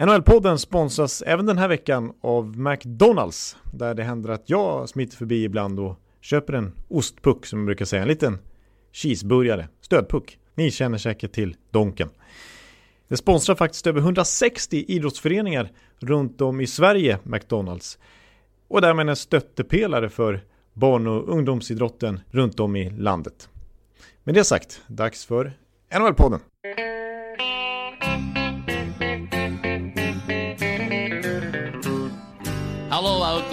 [0.00, 3.56] NHL-podden sponsras även den här veckan av McDonalds.
[3.72, 7.84] Där det händer att jag smiter förbi ibland och köper en ostpuck som man brukar
[7.84, 8.02] säga.
[8.02, 8.38] En liten
[8.92, 10.38] cheeseburgare, stödpuck.
[10.54, 12.10] Ni känner säkert till Donken.
[13.08, 17.98] Det sponsrar faktiskt över 160 idrottsföreningar runt om i Sverige, McDonalds.
[18.68, 23.48] Och därmed en stöttepelare för barn och ungdomsidrotten runt om i landet.
[24.24, 25.52] Med det sagt, dags för
[25.90, 26.40] NHL-podden.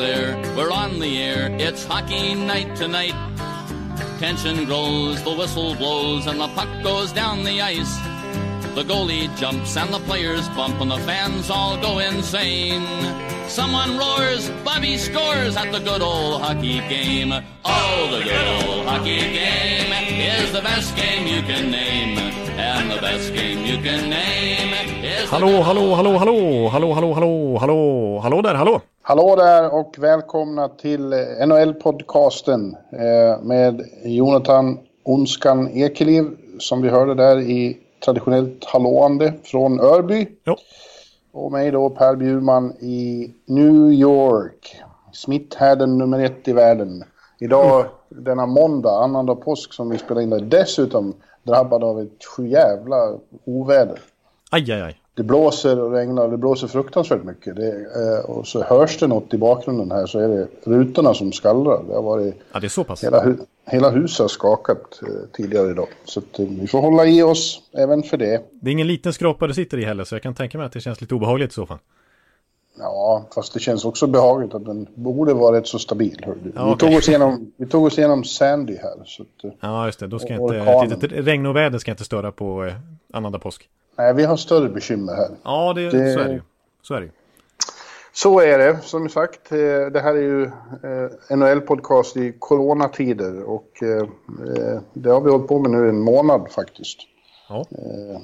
[0.08, 1.50] We're on the air.
[1.60, 3.14] It's hockey night tonight.
[4.20, 8.17] Tension grows, the whistle blows, and the puck goes down the ice.
[8.78, 12.86] The goalie jumps and the players bump, and the fans all go insane.
[13.48, 17.34] Someone roars, Bobby scores at the good old hockey game.
[17.66, 19.92] Oh, the good old hockey game
[20.22, 22.20] is the best game you can name.
[22.60, 27.58] And the best game you can name is Hallå, hallå, hallå, hallå, hallå, hallå, hallå,
[27.58, 28.82] hallå, hallå där, hallå.
[29.02, 31.14] Hallå där och välkomna till
[31.48, 36.24] NHL-podcasten eh, med Jonathan Onskan Ekeliv
[36.60, 40.28] som vi hörde där i traditionellt hallåande från Örby.
[40.44, 40.56] Jo.
[41.32, 44.82] Och mig då Per Bjurman i New York.
[45.14, 47.04] Smitthärden nummer ett i världen.
[47.40, 53.18] Idag, denna måndag, annandag påsk som vi spelar in där, dessutom drabbad av ett sjujävla
[53.46, 54.00] oväder.
[54.52, 54.98] Aj, aj, aj.
[55.18, 57.56] Det blåser och regnar det blåser fruktansvärt mycket.
[57.56, 61.32] Det, eh, och så hörs det något i bakgrunden här så är det rutorna som
[61.32, 61.84] skallrar.
[61.88, 63.04] Det har varit, Ja, det är så pass.
[63.04, 65.88] hela, hu hela huset har skakat eh, tidigare idag.
[66.06, 68.42] Så att, eh, vi får hålla i oss även för det.
[68.52, 70.74] Det är ingen liten skrapa du sitter i heller, så jag kan tänka mig att
[70.74, 71.78] det känns lite obehagligt i så fall.
[72.80, 76.26] Ja, fast det känns också behagligt att den borde vara rätt så stabil.
[76.56, 79.04] Ja, vi, tog oss igenom, vi tog oss igenom Sandy här.
[79.06, 80.08] Så att, eh, Ja, just det.
[80.08, 80.92] Då ska Och inte, orkanen.
[80.92, 82.74] ett litet regn och väder ska inte störa på eh,
[83.14, 83.70] annandag påsk.
[83.98, 85.30] Nej, vi har större bekymmer här.
[85.44, 86.42] Ja, det, Det- så är det ju.
[86.82, 87.12] Så är det ju.
[88.14, 89.52] Så är det, som sagt.
[89.52, 89.58] eh,
[89.92, 94.08] Det här är ju eh, NHL-podcast i coronatider och eh,
[94.94, 96.98] det har vi hållit på med nu en månad faktiskt.
[97.50, 97.66] Ja.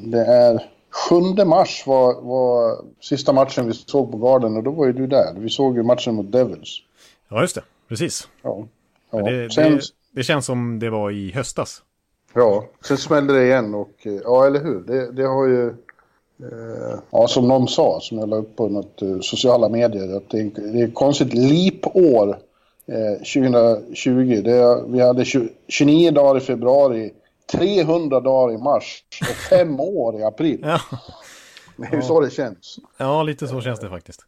[0.01, 0.69] Det är
[1.09, 5.07] 7 mars var, var sista matchen vi såg på Garden och då var ju du
[5.07, 5.33] där.
[5.37, 6.77] Vi såg ju matchen mot Devils.
[7.29, 7.63] ja, just det.
[7.89, 8.27] Precis.
[8.41, 8.67] Ja.
[9.11, 9.17] Ja.
[9.21, 9.81] Det, Sen, det,
[10.11, 11.81] det känns som det var i höstas.
[12.33, 14.79] Ja, sen smällde det igen och eh, ja, eller hur?
[14.79, 15.67] Det, det har ju...
[16.43, 20.29] Eh, ja, som någon sa, som jag la upp på något eh, sociala medier, att
[20.29, 22.37] det är, det är ett konstigt lipår
[22.87, 23.17] eh,
[23.53, 24.41] 2020.
[24.43, 27.13] Det, vi hade 20, 29 dagar i februari,
[27.51, 30.59] 300 dagar i mars och fem år i april.
[30.63, 30.79] Ja,
[31.77, 32.77] Det är ju så det känns.
[32.97, 34.21] ja lite så känns det faktiskt.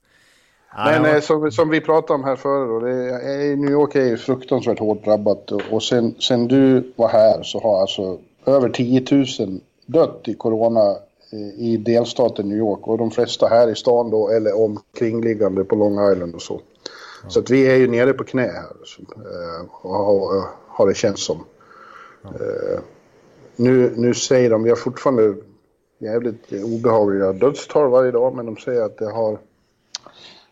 [0.77, 3.71] Ja, Men ja, eh, som, som vi pratade om här förr, då, det är, New
[3.71, 7.81] York är ju fruktansvärt hårt drabbat och, och sen, sen du var här så har
[7.81, 10.91] alltså över 10 000 dött i corona
[11.31, 15.75] eh, i delstaten New York och de flesta här i stan då eller omkringliggande på
[15.75, 16.61] Long Island och så.
[17.27, 18.65] Så att vi är ju nere på knä här
[19.15, 21.45] eh, och har, har det känts som.
[22.23, 22.79] Eh,
[23.55, 25.35] nu, nu säger de, vi har fortfarande
[25.97, 29.37] jävligt obehagliga dödstal varje dag men de säger att det har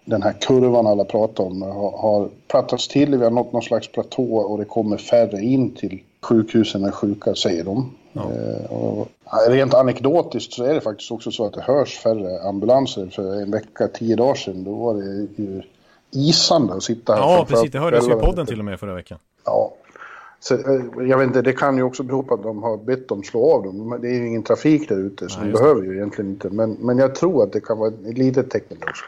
[0.06, 3.18] den här kurvan alla pratar om har, har plattats till.
[3.18, 7.36] Vi har nått någon slags platå och det kommer färre in till sjukhusen än sjuka,
[7.36, 7.92] säger de.
[8.16, 12.50] Eh, och, ja, rent anekdotiskt så är det faktiskt också så att det hörs färre
[12.50, 13.08] ambulanser.
[13.08, 15.62] För en vecka, tio dagar sedan, då var det ju
[16.12, 17.22] isande att sitta här.
[17.22, 17.72] ja precis.
[17.72, 19.20] Det hördes ju i podden till och med förra veckan.
[19.46, 19.74] Ja.
[20.40, 23.08] Så, eh, jag vet inte, det kan ju också bero på att de har bett
[23.08, 23.98] dem slå av dem.
[24.02, 26.50] Det är ju ingen trafik där ute så Nej, de behöver ju egentligen inte.
[26.50, 29.06] Men, men jag tror att det kan vara ett litet tecken också.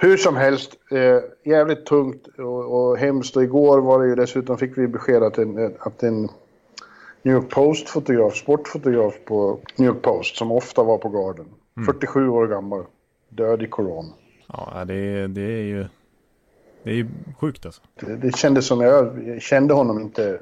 [0.00, 3.36] Hur som helst, eh, jävligt tungt och, och hemskt.
[3.36, 6.28] Och igår var det ju dessutom, fick vi besked att en, att en
[7.22, 11.46] New York Post-fotograf, sportfotograf på New York Post, som ofta var på Garden,
[11.86, 12.84] 47 år gammal,
[13.28, 14.08] död i corona.
[14.46, 15.86] Ja, det, det är ju...
[16.82, 17.08] Det är ju
[17.40, 17.82] sjukt alltså.
[18.00, 20.36] Det, det kändes som jag, jag kände honom inte eh,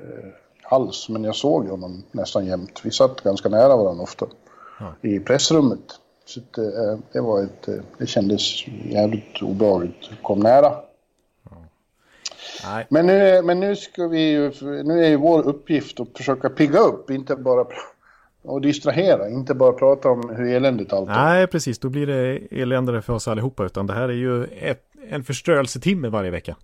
[0.63, 2.81] alls, men jag såg honom nästan jämt.
[2.85, 4.27] Vi satt ganska nära varandra ofta
[4.79, 4.95] Ja.
[5.09, 6.01] i pressrummet.
[6.31, 10.11] Så att, eh, det var ett, eh, det kändes jävligt obehagligt.
[10.23, 10.77] Kom nära.
[12.65, 14.53] Nej, Men nu, men nu ska vi ju,
[14.85, 17.67] nu är ju vår uppgift att försöka pigga upp, inte bara
[18.43, 21.15] och distrahera, inte bara prata om hur eländigt allt är.
[21.15, 21.79] Nej, precis.
[21.79, 23.65] Då blir det eländare för oss allihopa.
[23.67, 26.57] Utan det här är ju ett, en förstörelsetimme varje vecka.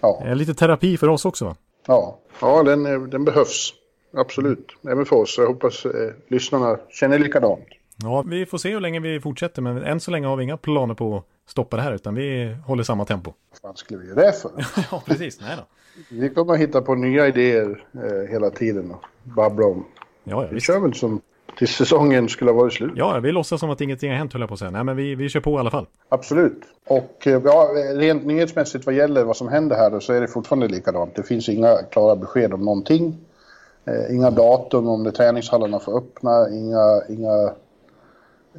[0.00, 1.56] Ja, Eh, Lite terapi för oss också va?
[1.86, 3.74] ja, ja den, den behövs.
[4.16, 5.34] Absolut, även för oss.
[5.38, 5.92] Jag hoppas eh,
[6.28, 7.64] lyssnarna känner likadant.
[8.02, 9.62] Ja, vi får se hur länge vi fortsätter.
[9.62, 11.92] Men än så länge har vi inga planer på att stoppa det här.
[11.92, 13.32] Utan vi håller samma tempo.
[13.62, 14.50] Vad skulle vi göra det för?
[14.90, 15.40] ja, precis.
[15.40, 15.62] Nej då.
[16.10, 19.84] Vi kommer att hitta på nya idéer eh, hela tiden och babbla om.
[20.24, 20.66] Ja, ja, Vi visst.
[20.66, 21.20] kör väl som,
[21.58, 22.92] tills säsongen skulle ha varit slut.
[22.96, 24.70] Ja, vi låtsas som att ingenting har hänt höll jag på att säga.
[24.70, 25.86] Nej, men vi, vi kör på i alla fall.
[26.08, 26.60] Absolut.
[26.86, 30.28] Och eh, ja, rent nyhetsmässigt vad gäller vad som händer här då, så är det
[30.28, 31.14] fortfarande likadant.
[31.14, 33.16] Det finns inga klara besked om någonting.
[33.84, 37.52] Eh, inga datum om det träningshallarna får öppna, inga, inga,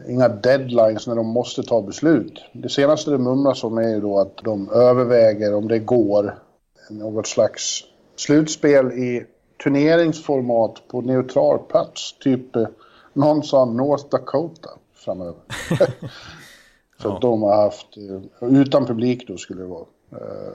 [0.08, 2.42] inga deadlines när de måste ta beslut.
[2.54, 6.36] Det senaste det mumlas om är ju då att de överväger om det går
[6.90, 7.84] något slags
[8.16, 9.26] slutspel i
[9.64, 12.16] turneringsformat på neutral plats.
[12.20, 12.68] Typ eh,
[13.14, 15.34] någon sa North Dakota framöver.
[17.02, 17.18] Så Ja.
[17.22, 17.88] de har haft,
[18.42, 19.86] eh, utan publik då skulle det vara.
[20.12, 20.54] Eh,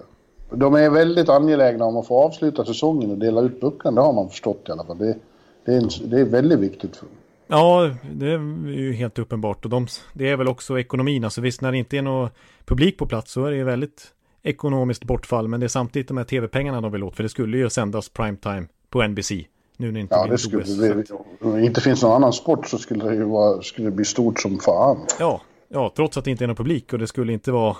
[0.56, 4.12] De är väldigt angelägna om att få avsluta säsongen och dela ut bucklan, det har
[4.12, 4.98] man förstått i alla fall.
[4.98, 5.16] Det,
[5.64, 7.14] det, är, en, det är väldigt viktigt för dem.
[7.46, 9.64] Ja, det är ju helt uppenbart.
[9.64, 11.24] Och de, det är väl också ekonomin.
[11.24, 12.28] Alltså visst, när det inte är någon
[12.64, 14.06] publik på plats så är det ju väldigt
[14.42, 15.48] ekonomiskt bortfall.
[15.48, 17.16] Men det är samtidigt de här tv-pengarna de vill åt.
[17.16, 19.30] För det skulle ju sändas primetime på NBC.
[19.76, 20.78] Nu när det inte Ja, det skulle, OS.
[20.78, 21.04] det,
[21.40, 24.04] om det inte finns någon annan sport så skulle det ju vara, skulle det bli
[24.04, 25.06] stort som fan.
[25.18, 25.40] Ja,
[25.72, 27.76] ja, trots att det inte är någon publik och det skulle inte vara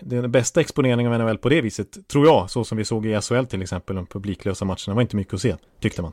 [0.00, 3.20] den bästa exponeringen av NHL på det viset, tror jag, så som vi såg i
[3.20, 6.12] SHL till exempel, de publiklösa matcherna, var inte mycket att se, tyckte man.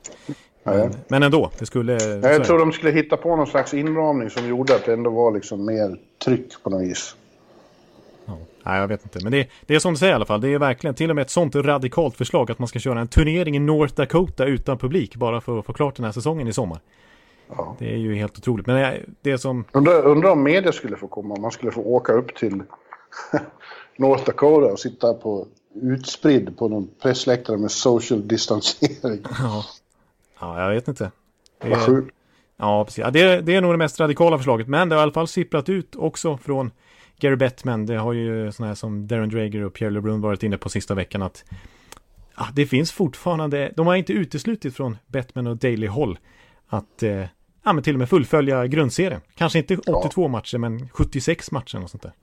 [0.63, 1.93] Men, men ändå, det skulle...
[1.93, 5.31] Jag tror de skulle hitta på någon slags inramning som gjorde att det ändå var
[5.31, 7.15] liksom mer tryck på något vis.
[8.25, 8.37] Ja.
[8.63, 9.19] Nej, jag vet inte.
[9.23, 10.41] Men det, det är som du säger i alla fall.
[10.41, 13.07] Det är verkligen till och med ett sånt radikalt förslag att man ska köra en
[13.07, 16.53] turnering i North Dakota utan publik bara för att få klart den här säsongen i
[16.53, 16.79] sommar.
[17.57, 17.75] Ja.
[17.79, 18.67] Det är ju helt otroligt.
[18.67, 19.65] Men det, det som...
[19.71, 22.63] Undrar, undrar om media skulle få komma, om man skulle få åka upp till
[23.97, 29.23] North Dakota och sitta på utspridd på någon pressläktare med social distansering.
[29.39, 29.65] Ja,
[30.39, 31.11] ja jag vet inte.
[31.61, 32.15] Det Vad är, sjukt.
[32.57, 32.97] ja, precis.
[32.97, 34.67] Ja, det, det är nog det mest radikala förslaget.
[34.67, 36.71] Men det har i alla fall sipprat ut också från
[37.19, 37.85] Gary Bettman.
[37.85, 40.95] Det har ju sådana här som Darren Drager och Pierre LeBrun varit inne på sista
[40.95, 41.43] veckan att
[42.37, 46.19] ja, det finns fortfarande, de har inte uteslutit från Bettman och Daily Hall
[46.67, 47.23] att eh,
[47.63, 49.21] ja, men till och med fullfölja grundserien.
[49.35, 52.13] Kanske inte 82 matcher, men 76 matcher och sånt där.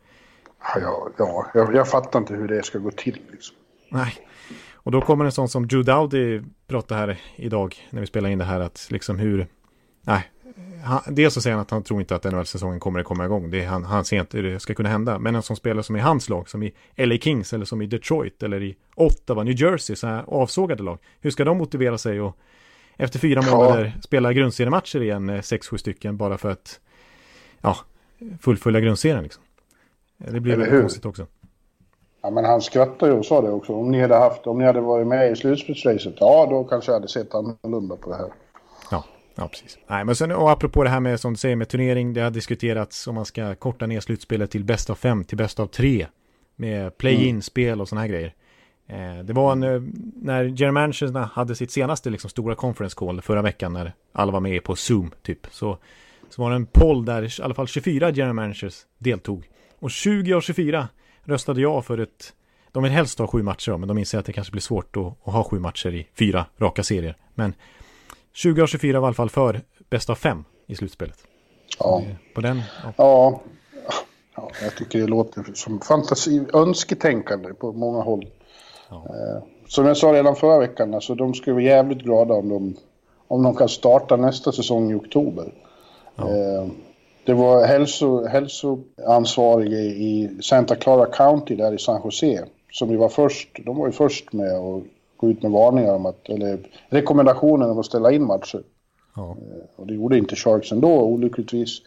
[0.75, 3.19] Ja, ja, ja jag, jag fattar inte hur det ska gå till.
[3.31, 3.57] Liksom.
[3.89, 4.15] Nej.
[4.73, 8.39] Och då kommer en sån som Drew Dowdy prata här idag när vi spelar in
[8.39, 9.47] det här att liksom hur,
[10.03, 10.31] nej,
[10.85, 13.51] han, dels så säger han att han tror inte att NHL-säsongen kommer att komma igång.
[13.51, 15.19] Det är, han, han ser inte hur det ska kunna hända.
[15.19, 17.87] Men en som spelar som i hans lag, som i LA Kings eller som i
[17.87, 20.99] Detroit eller i Ottawa, New Jersey, så här avsågade lag.
[21.21, 22.37] Hur ska de motivera sig och
[22.99, 23.87] efter fyra Ja.
[24.03, 26.81] spela grundseriematcher igen, eh, sex, sju stycken, bara för att
[27.61, 27.77] ja,
[28.41, 29.43] fullfölja grundserien liksom.
[30.19, 30.81] Det blir Eller väl hur?
[30.81, 31.27] konstigt också.
[32.23, 33.73] Ja, men han skrattade ju och sa det också.
[33.73, 36.97] Om ni hade, haft, om ni hade varit med i slutspelsracet, ja då kanske jag
[36.97, 38.33] hade sett annorlunda på det här.
[38.91, 39.05] Ja,
[39.35, 39.79] ja precis.
[39.87, 42.31] Nej, men sen, och apropå det här med som du säger med turnering, det har
[42.31, 46.07] diskuterats om man ska korta ner slutspelet till bäst av fem, till bäst av tre.
[46.57, 48.35] Med play-in-spel och sådana här grejer.
[48.89, 49.83] Eh, det var en, eh,
[50.17, 54.41] när Jerry Manchester hade sitt senaste liksom, stora conference call förra veckan när alla var
[54.41, 55.47] med på Zoom typ.
[55.51, 55.79] Så,
[56.29, 59.49] så var det en poll där i alla fall 24 Jerry Managers deltog.
[59.79, 60.89] Och 20 av 24
[61.25, 62.33] röstade ja för ett
[62.73, 64.97] de vill helst ha sju matcher då, men de inser att det kanske blir svårt
[64.97, 67.17] att, att ha sju matcher i fyra raka serier.
[67.35, 67.55] Men
[68.33, 69.61] 20 av 24 var i alla fall för
[69.91, 71.19] bäst av fem i slutspelet.
[71.79, 72.03] Ja.
[72.07, 72.93] Eh, På den, ja.
[72.97, 73.43] Ja.
[74.37, 78.27] ja, jag tycker det låter som fantasi, önsketänkande på många håll.
[78.91, 78.97] Ja.
[78.97, 82.77] Eh, som jag sa redan förra veckan, alltså, de skulle vara jävligt glada om de,
[83.29, 85.53] om de kan starta nästa säsong i oktober.
[86.19, 86.67] Eh,
[87.25, 93.09] det var hälso, hälsoansvarige i Santa Clara County där i San Jose som ju var
[93.09, 94.83] först, de var ju först med att
[95.17, 96.59] gå ut med varningar om att, eller
[96.89, 98.63] rekommendationer om att ställa in matcher.
[99.17, 99.37] Ja.
[99.77, 101.79] Och det gjorde inte Sharks ändå, olyckligtvis.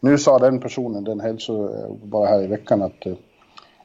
[0.00, 1.70] Nu sa den personen, den hälso,
[2.02, 3.14] bara här i veckan, att eh,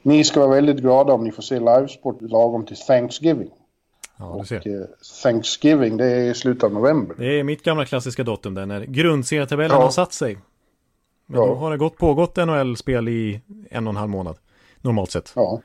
[0.03, 3.49] ni ska vara väldigt glada om ni får se livesport lagom till Thanksgiving.
[4.19, 4.59] ja, du ser.
[4.59, 4.85] Och, eh,
[5.23, 7.15] Thanksgiving, det är i slutet av november.
[7.19, 9.83] Det är mitt gamla klassiska datum där när grundserietabellen Ja.
[9.83, 10.37] har satt sig.
[11.25, 11.47] Men Ja.
[11.47, 14.35] då har det gått pågått NHL-spel i en och en halv månad.
[14.81, 15.31] Normalt sett.
[15.35, 15.61] Ja.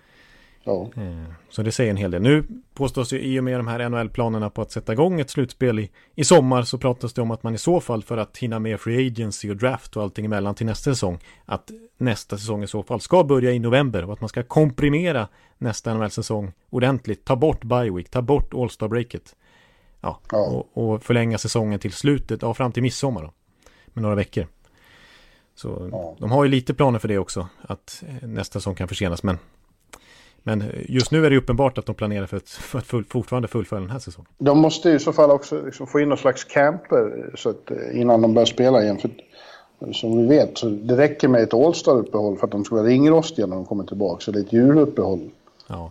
[0.69, 1.03] Ja.
[1.03, 2.23] Eh, Så det säger en hel del.
[2.23, 2.45] Nu
[2.75, 5.91] påstås ju i och med de här NHL-planerna på att sätta igång ett slutspel i,
[6.15, 8.81] i sommar så pratas det om att man i så fall för att hinna med
[8.81, 12.83] free agency och draft och allting emellan till nästa säsong att nästa säsong i så
[12.83, 17.25] fall ska börja i november och att man ska komprimera nästa NHL-säsong ordentligt.
[17.25, 19.37] Ta bort bye week, ta bort All-Star-breaket.
[20.01, 20.39] Ja, Ja.
[20.75, 23.33] Och, och förlänga säsongen till slutet, ja fram till midsommar då.
[23.87, 24.47] Med några veckor.
[25.55, 26.17] Så Ja.
[26.19, 29.23] de har ju lite planer för det också, att eh, nästa säsong kan försenas.
[29.23, 29.39] Men,
[30.43, 33.05] men eh, just nu är det uppenbart att de planerar för att, för att full,
[33.05, 34.29] fortfarande fullfölja den här säsongen.
[34.39, 37.51] De måste ju i så fall också liksom få in någon slags camper eh, så
[37.51, 38.99] att, eh, innan de börjar spela igen.
[38.99, 39.11] För,
[39.93, 43.47] som vi vet, så det räcker med ett All-Star-uppehåll för att de ska vara ringrostiga
[43.47, 44.21] när de kommer tillbaka.
[44.21, 45.31] Så det är ett juluppehåll.
[45.67, 45.91] Ja,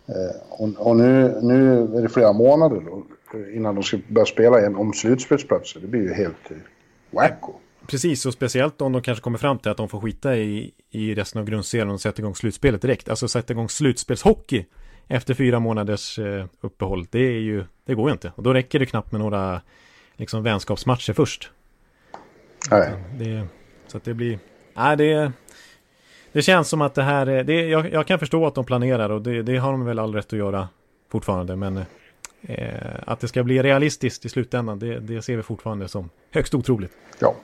[0.50, 3.04] och och nu, nu är det flera månader då,
[3.56, 5.80] innan de ska börja spela igen om slutspelsplatser.
[5.80, 6.52] Det blir ju helt
[7.12, 7.54] wacko.
[7.88, 11.16] Precis, och speciellt om de kanske kommer fram till att de får skita i, i
[11.16, 13.10] resten av grundserien och sätta igång slutspelet direkt.
[13.10, 14.66] Alltså sätta igång slutspelshockey
[15.08, 17.06] efter fyra månaders eh, uppehåll.
[17.12, 18.32] Det är ju, det går ju inte.
[18.36, 19.62] Och då räcker det knappt med några
[20.16, 21.52] liksom vänskapsmatcher först.
[22.72, 22.92] Nej.
[23.20, 23.48] Det,
[23.88, 24.40] så att det blir,
[24.74, 25.32] nej det,
[26.32, 29.10] det känns som att det här, är- det, jag, jag kan förstå att de planerar
[29.10, 30.70] och det, det har de väl all rätt att göra
[31.12, 31.56] fortfarande.
[31.56, 31.78] Men
[32.42, 32.66] eh,
[33.06, 36.92] att det ska bli realistiskt i slutändan, det, det ser vi fortfarande som högst otroligt.
[37.20, 37.36] Ja.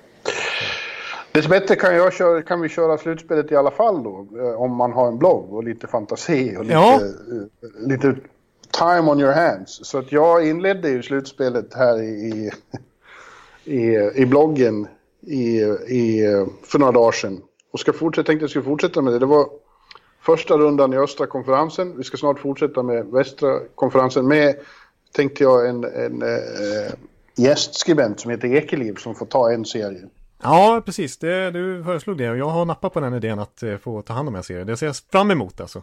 [1.33, 4.27] Dessbättre kan, jag köra, kan vi köra slutspelet i alla fall då.
[4.39, 6.93] eh, Om man har en blogg och lite fantasi och lite, Ja.
[6.95, 8.15] eh, lite
[8.71, 9.79] time on your hands.
[9.83, 12.51] Så att jag inledde ju slutspelet här i,
[13.63, 14.87] i, i bloggen
[15.21, 16.21] i, i,
[16.63, 17.41] för några dagar sedan.
[17.71, 19.19] Och ska fortsätta, tänkte jag skulle fortsätta med det.
[19.19, 19.49] Det var
[20.21, 21.97] första rundan i östra konferensen.
[21.97, 24.55] Vi ska snart fortsätta med västra konferensen med,
[25.15, 26.93] tänkte jag, en, en eh,
[27.35, 30.01] gästskribent som heter Ekeliv som får ta en serie.
[30.43, 31.17] Ja, precis.
[31.17, 34.13] Det, du föreslog det och jag har nappat på den idén att eh, få ta
[34.13, 34.63] hand om en serie.
[34.63, 35.81] Det ser jag fram emot alltså.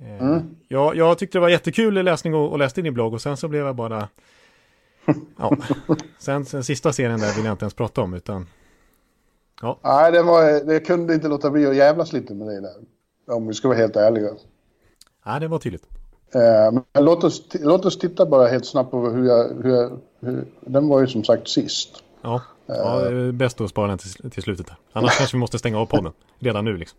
[0.00, 3.36] Eh, jag, jag tyckte det var jättekul läsning och, och läste din blogg och sen
[3.36, 4.08] så blev jag bara...
[5.38, 5.56] Ja,
[6.18, 8.46] sen, sen sista serien där vill jag inte ens prata om utan...
[9.84, 12.74] Nej, det, var, det kunde inte låta bli att jävlas lite med det där.
[13.36, 14.30] Om vi ska vara helt ärliga.
[15.26, 15.86] Nej, det var tydligt.
[16.34, 19.62] Eh, men låt oss, låt oss titta bara helt snabbt på hur jag...
[19.62, 22.02] Hur jag hur, den var ju som sagt sist.
[22.28, 24.66] Ja, ja det är bäst att spara den till, till slutet.
[24.66, 24.76] Där.
[24.92, 26.98] Annars kanske vi måste stänga av podden redan nu liksom.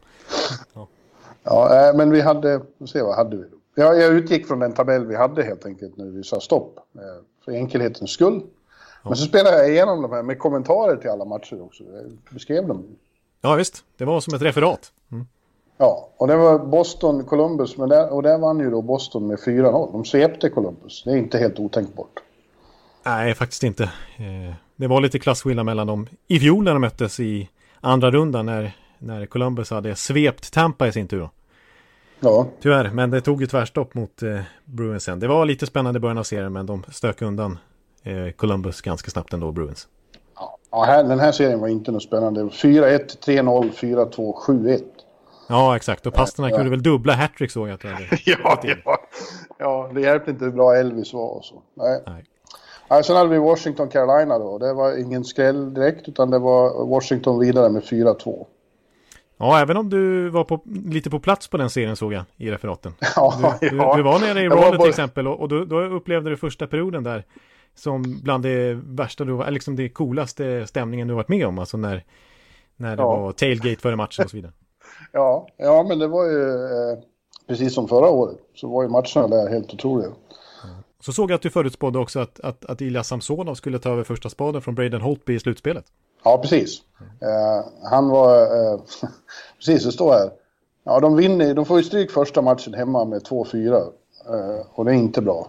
[1.43, 2.61] Ja, eh, men vi hade...
[2.85, 3.57] Se, vad hade vi då?
[3.75, 6.79] Ja, jag utgick från den tabell vi hade helt enkelt när vi sa stopp.
[6.95, 7.01] Eh,
[7.45, 8.41] för enkelhetens skull.
[9.03, 11.83] Men så spelade jag igenom de här med kommentarer till alla matcher också.
[11.83, 12.85] Jag beskrev dem.
[13.41, 13.83] Ja, visst.
[13.97, 14.91] Det var som ett referat.
[15.11, 15.27] Mm.
[15.77, 17.77] Ja, och det var Boston-Columbus.
[17.77, 19.91] Men där, och där vann ju då Boston med 4-0.
[19.91, 21.03] De svepte Columbus.
[21.03, 22.19] Det är inte helt otänkbart.
[23.05, 23.91] Nej, faktiskt inte.
[24.79, 27.49] Det var lite klasskillnad mellan dem i fjol när de möttes i
[27.81, 31.29] andra rundan när, när Columbus hade svept Tampa i sin tur.
[32.19, 35.19] Ja, Tyvärr, men det tog ju tvärstopp mot eh, Bruins sen.
[35.19, 37.57] Det var lite spännande i början av serien, men de stök undan
[38.03, 39.87] eh, Columbus ganska snabbt ändå, Bruins.
[40.71, 42.41] ja här, den här serien var inte något spännande.
[42.41, 44.81] 4-1, 3-0, 4-2, 7-1.
[45.49, 46.05] Ja, exakt.
[46.05, 47.83] Och Pasternak gjorde väl dubbla hattrick såg jag att.
[48.25, 48.97] Ja, ja.
[49.57, 51.61] ja, det hjälpte inte hur bra Elvis var och så.
[51.73, 52.03] Nej.
[52.07, 52.25] Nej.
[52.89, 54.57] Nej, sen hade vi Washington, Carolina då.
[54.57, 58.45] Det var ingen skräll direkt, utan det var Washington vidare med 4-2.
[59.37, 62.51] Ja, även om du var på, lite på plats på den serien såg jag i
[62.51, 62.93] referaten.
[63.15, 63.95] Ja, Du, du, ja.
[63.97, 67.03] du var nere i Raleigh till exempel och, och då, då upplevde du första perioden
[67.03, 67.25] där
[67.75, 71.77] som bland det värsta du var, liksom det coolaste stämningen du varit med om, alltså
[71.77, 72.03] när,
[72.75, 73.17] när det Ja.
[73.17, 74.51] var tailgate före matchen och så vidare.
[75.11, 76.99] Ja, ja, men det var ju eh,
[77.47, 78.37] precis som förra året.
[78.55, 80.09] Så var ju matcherna där helt otroliga.
[81.01, 84.03] Så såg jag att du förutspådde också att, att, att Ilja Samsonov skulle ta över
[84.03, 85.85] första spaden från Braden Holtby i slutspelet.
[86.23, 86.81] Ja, precis.
[87.21, 88.41] Eh, han var...
[88.41, 88.79] Eh,
[89.57, 90.31] precis, det står här.
[90.83, 91.53] Ja, de vinner.
[91.53, 93.75] De får ju stryk första matchen hemma med 2-4.
[93.75, 95.47] Eh, och det är inte bra.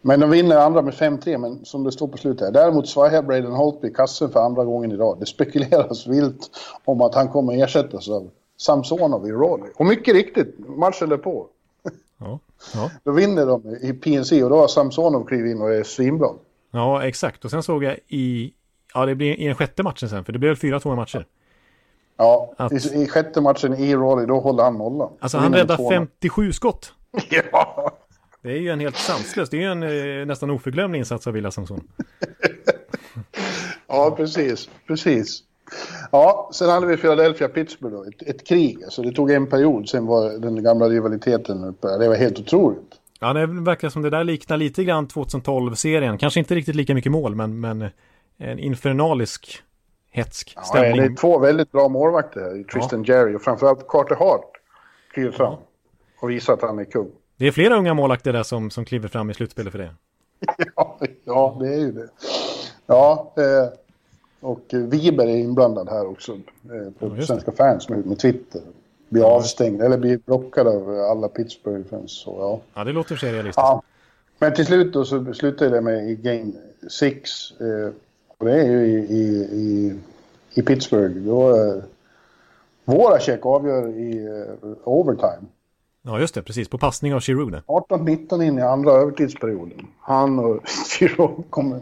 [0.00, 2.52] Men de vinner andra med 5-3, men som det står på slutet här.
[2.52, 5.16] Däremot svajar Braden Holtby kassen för andra gången idag.
[5.20, 6.50] Det spekuleras vilt
[6.84, 9.76] om att han kommer ersättas av Samsonov i Raleigh.
[9.76, 11.46] Och mycket riktigt, matchen därpå.
[12.18, 12.38] Ja,
[12.74, 12.90] ja.
[13.04, 16.28] Då vinner de i PNC och då har Samsonov klivit in och är svinbra.
[16.72, 17.44] ja exakt.
[17.44, 18.52] Och sen såg jag i,
[18.94, 21.26] ja det blir i den sjätte matchen sen, för det blev fyra två matcher.
[22.16, 25.12] Ja, Att- i, i sjätte matchen i Raleigh, då håller han nollan.
[25.20, 25.88] Alltså han räddar 2-0.
[25.90, 26.92] 57 skott.
[27.52, 27.90] Ja,
[28.42, 29.82] Det är ju en helt sanslös, det är ju en
[30.20, 31.82] eh, nästan oförglömlig insats av Ilja Samsonov.
[33.86, 34.68] Ja, precis.
[34.86, 35.42] Precis.
[36.10, 38.04] Ja, sen hade vi Philadelphia-Pittsburgh då.
[38.04, 38.84] Ett, ett krig.
[38.84, 41.88] Alltså det tog en period, sen var den gamla rivaliteten uppe.
[41.98, 43.00] Det var helt otroligt.
[43.20, 46.18] Ja, det verkar som det där liknar lite grann 2012-serien.
[46.18, 47.88] Kanske inte riktigt lika mycket mål, men, men
[48.38, 49.62] en infernalisk
[50.10, 50.96] hetsk Ja, stämning.
[50.96, 52.62] det är två väldigt bra målvakter här.
[52.72, 54.50] Tristan Jerry och framförallt Carter Hart
[55.14, 55.54] kliver fram
[56.20, 57.10] och visar att han är kung.
[57.36, 59.94] Det är flera unga målakter där som, som kliver fram i slutspelet för det.
[60.76, 62.08] Ja, ja, det är ju det.
[62.86, 63.72] Ja, eh,
[64.44, 68.60] och eh, Wiber är inblandad här också eh, på Ja, svenska fans med, med Twitter.
[69.08, 72.22] Blir avstängd, eller blir blockad av alla Pittsburgh-fans.
[72.26, 72.60] Ja.
[72.74, 73.56] Ja, det låter sig realistiskt.
[73.56, 73.82] Ja.
[74.38, 76.52] Men till slut då så slutade det med i Game
[76.90, 77.30] 6.
[77.60, 77.92] Eh,
[78.38, 79.98] och det är ju i, i, i,
[80.54, 81.14] i Pittsburgh.
[81.14, 81.82] Då, eh,
[82.84, 85.46] Voracek avgör i eh, overtime.
[86.02, 86.68] Ja, just det, precis.
[86.68, 87.62] På passning av där.
[87.66, 89.86] 18-19 in i andra övertidsperioden.
[90.00, 90.60] Han och
[90.98, 91.80] Giroud kommer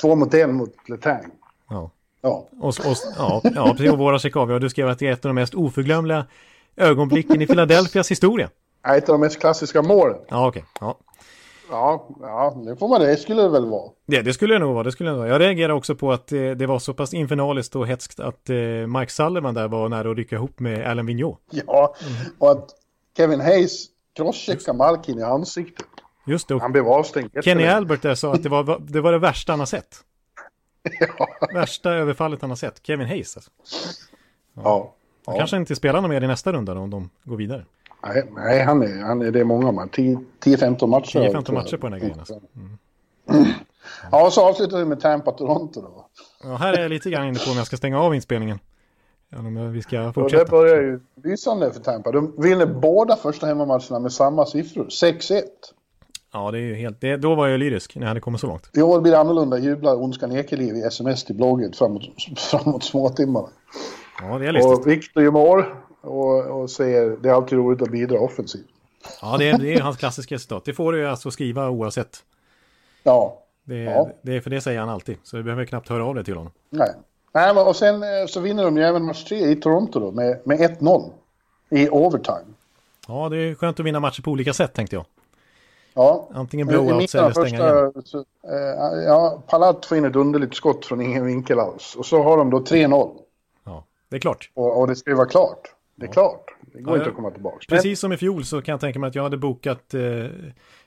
[0.00, 1.30] två mot en mot Letang.
[1.72, 1.90] Ja.
[2.22, 2.48] Ja.
[2.60, 3.92] Och, och, ja, ja, precis.
[3.92, 4.60] Och våra avgör.
[4.60, 6.26] Du skrev att det är ett av de mest oförglömliga
[6.76, 8.50] ögonblicken i Philadelphias historia.
[8.88, 10.18] Ett av de mest klassiska målen.
[10.28, 10.64] Ja, okej.
[10.80, 10.98] Ja.
[11.70, 13.90] Ja, ja, det får man det skulle det väl vara.
[14.06, 14.84] Det, det skulle det nog vara.
[14.84, 15.28] Det skulle det vara.
[15.28, 18.56] Jag reagerar också på att det, det var så pass infernaliskt och hetskt att eh,
[18.98, 21.38] Mike Sullivan där var nära att rycka ihop med Alan Vigneault.
[21.50, 21.94] Ja,
[22.38, 22.68] och att
[23.16, 23.86] Kevin Hayes
[24.16, 25.86] crosscheckade Malkin i ansiktet.
[26.26, 26.58] Just det.
[26.58, 27.30] Han blev avstängd.
[27.44, 27.66] Kenny.
[27.66, 30.04] Albert där sa att det var, det var det värsta han har sett.
[31.18, 31.28] Ja.
[31.54, 32.86] Värsta överfallet han har sett.
[32.86, 33.50] Kevin Hayes alltså.
[34.54, 34.94] ja.
[35.26, 35.38] Han ja.
[35.38, 37.64] kanske inte spelar någon mer i nästa runda då, om de går vidare.
[38.06, 40.18] Nej, nej han är, han är, det är många matcher.
[40.44, 41.18] 10-15 matcher.
[41.18, 41.54] 10-15 tror jag.
[41.54, 42.40] matcher på den här grejen alltså.
[44.10, 46.06] Ja, och så avslutar vi med Tampa-Toronto då.
[46.42, 48.58] Ja, här är jag lite grann inne på om jag ska stänga av inspelningen.
[49.30, 50.50] Eller om vi ska Och det fortsätta.
[50.50, 52.12] börjar ju lysande för Tampa.
[52.12, 54.84] De vinner båda första hemmamatcherna med samma siffror.
[54.84, 55.42] 6-1.
[56.32, 57.00] Ja, det är ju helt...
[57.00, 58.70] Det, då var jag lyrisk när jag hade kommit så långt.
[58.76, 62.02] I år blir det annorlunda, jublar Ondskan Ekeliv i sms till bloggen framåt,
[62.36, 63.48] framåt småtimmarna.
[64.20, 64.78] Ja, det är listigt.
[64.78, 65.64] Och Viktor gör mål
[66.00, 68.66] och, och säger det är alltid roligt att bidra offensivt.
[69.22, 70.64] Ja, det är, det är hans klassiska citat.
[70.64, 72.18] Det får du alltså skriva oavsett.
[73.02, 74.08] Ja, Det, Ja.
[74.22, 75.16] det, för det säger han alltid.
[75.22, 76.52] Så du behöver knappt höra av dig till honom.
[76.70, 76.90] nej.
[77.34, 80.40] nej och sen eh, så vinner de ju även match 3 i Toronto då med,
[80.44, 81.10] med 1-0
[81.70, 82.44] i overtime.
[83.08, 85.04] Ja, det är skönt att vinna matcher på olika sätt tänkte jag.
[85.94, 86.28] Ja.
[86.34, 87.92] Antingen blowouts eller stänga igen.
[87.92, 91.94] första, så, eh, ja, Palat får in ett underligt skott från ingen vinkel alls.
[91.96, 93.10] Och så har de då 3-0.
[93.64, 94.50] Ja, det är klart.
[94.54, 95.60] Och, och det ska ju vara klart.
[95.94, 96.44] Det är klart.
[96.72, 97.10] Det går Ja, inte ja.
[97.10, 97.56] att komma tillbaka.
[97.68, 100.00] Precis som i fjol så kan jag tänka mig att jag hade bokat eh,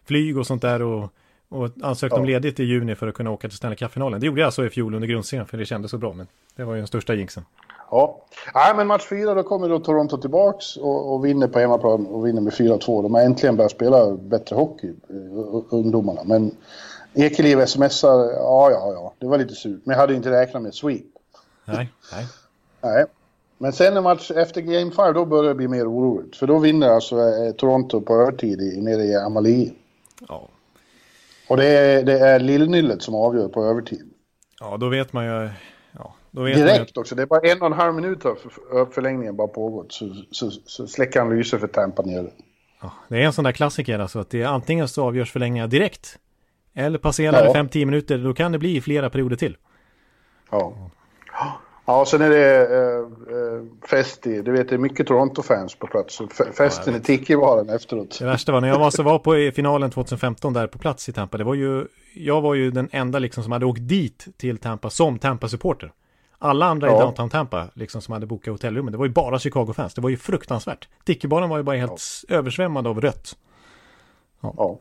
[0.05, 1.09] flyg och sånt där och,
[1.49, 2.25] och ansökt om Ja.
[2.27, 4.19] ledigt i juni för att kunna åka till Stanley Cup-finalen.
[4.19, 6.13] Det gjorde jag alltså i fjol under grundserien för det kändes så bra.
[6.13, 7.45] Men det var ju den största jinxen.
[7.91, 8.21] Ja.
[8.53, 12.27] Nej, men match fyra då kommer då Toronto tillbaks och, och vinner på hemmaplan och
[12.27, 13.03] vinner med 4-2.
[13.03, 16.21] De har äntligen börjat spela bättre hockey, eh, ungdomarna.
[16.23, 16.51] Men
[17.13, 19.81] Ekeliv smsar, ja, ja, ja, det var lite surt.
[19.83, 21.05] Men jag hade inte räknat med sweep.
[21.65, 22.27] Nej, nej.
[22.81, 23.05] Nej.
[23.57, 26.35] Men sen en match efter Game 5, då börjar det bli mer oroligt.
[26.35, 29.73] För då vinner alltså eh, Toronto på övertid i, nere i Amalie.
[30.27, 30.49] Ja.
[31.49, 34.09] Och det är, det är lillnyllet som avgör på övertid.
[34.59, 35.49] ja, då vet man ju...
[36.35, 37.15] Direkt också.
[37.15, 39.91] Det är bara en och en halv minut av för- förlängningen bara pågått.
[39.93, 42.27] Så, så, så släcker han lyset för Tampa nere.
[42.81, 45.67] ja, det är en sån där klassiker alltså att det är antingen så avgörs förlängningar
[45.67, 46.17] direkt.
[46.75, 47.53] Eller passerar det Ja.
[47.53, 49.57] 5-10 minuter, då kan det bli flera perioder till.
[50.51, 50.73] Ja.
[51.87, 55.75] Ja, och sen är det eh, eh, fest i, du vet det är mycket Toronto-fans
[55.75, 56.21] på plats.
[56.57, 58.19] Festen i Tiki-baren efteråt.
[58.19, 61.13] Det värsta var när jag var, så var på finalen 2015 där på plats i
[61.13, 61.37] Tampa.
[61.37, 64.89] Det var ju, jag var ju den enda liksom som hade åkt dit till Tampa
[64.89, 65.91] som Tampa-supporter.
[66.45, 66.99] Alla andra i Ja.
[66.99, 68.91] downtown Tampa liksom som hade bokat hotellrummen.
[68.91, 69.93] Det var ju bara Chicago-fans.
[69.93, 70.87] Det var ju fruktansvärt.
[71.03, 73.35] Tickebaren var ju bara helt översvämmad av rött.
[74.41, 74.79] Ja.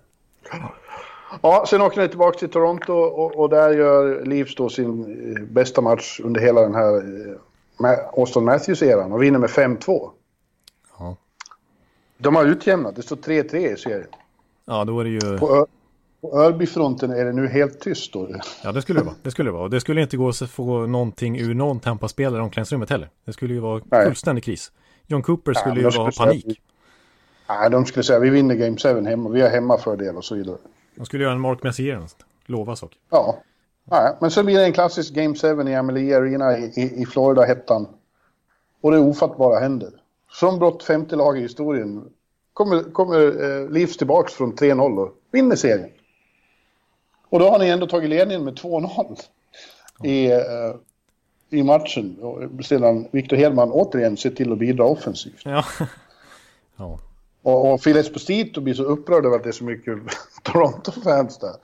[1.43, 5.05] Ja, sen åker ni tillbaka till Toronto och, och där gör Leafs då sin
[5.37, 6.97] eh, bästa match under hela den här
[7.81, 10.11] eh, Auston Matthews-eran och vinner med 5-2.
[10.99, 11.17] Ja.
[12.19, 14.07] De har utjämnat, det står 3-3 i serien.
[14.65, 15.39] Ja, då är det ju...
[15.39, 15.67] På,
[16.25, 18.29] på Örbyfronten är det nu helt tyst då.
[18.63, 19.15] Ja, det skulle det vara.
[19.23, 19.63] Det skulle det vara.
[19.63, 23.11] Och det skulle inte gå att få någonting ur någon Tampa-spelare i omklädningsrummet heller.
[23.25, 24.07] Det skulle ju vara Nej.
[24.07, 24.73] fullständig kris.
[25.07, 26.61] John Cooper Ja, skulle men ju vara panik.
[27.49, 30.57] Nej, de skulle säga vi vinner Game 7 hemma, vi har hemmafördel och så vidare.
[30.95, 32.03] De skulle göra en Mark Messier.
[32.47, 32.99] Lova saker.
[33.11, 33.39] Ja.
[33.85, 37.07] Nej, men sen blir det en klassisk Game 7 i Amalie Arena i, i, i
[37.07, 37.87] Florida-hettan.
[38.81, 39.91] Och det ofattbara händer.
[40.31, 42.05] Som brott femte lag i historien
[42.53, 45.91] kommer, kommer eh, Leafs tillbaks från 3-0 och vinner serien.
[47.35, 49.21] Och då har ni ändå tagit ledningen med 2-0
[50.05, 50.41] i, eh,
[51.51, 52.17] i matchen.
[52.21, 55.41] Och sedan Victor Hedman återigen ser till att bidra offensivt.
[55.45, 55.65] Ja.
[56.77, 56.99] ja.
[57.43, 59.99] Och, och Phil Esposito blir så upprörd över att det är så mycket
[60.43, 61.55] Toronto-fans där.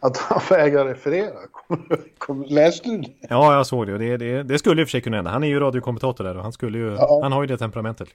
[0.00, 1.36] Att han vägrar referera.
[1.52, 1.88] Kom,
[2.18, 3.10] kom, läste du det?
[3.20, 3.98] Ja, jag såg det.
[3.98, 4.42] Det, det.
[4.42, 5.30] det skulle i och för sig kunna hända.
[5.30, 6.94] Han är ju radiokommentator där och han skulle ju...
[6.94, 7.20] Ja.
[7.22, 8.08] Han har ju det temperamentet.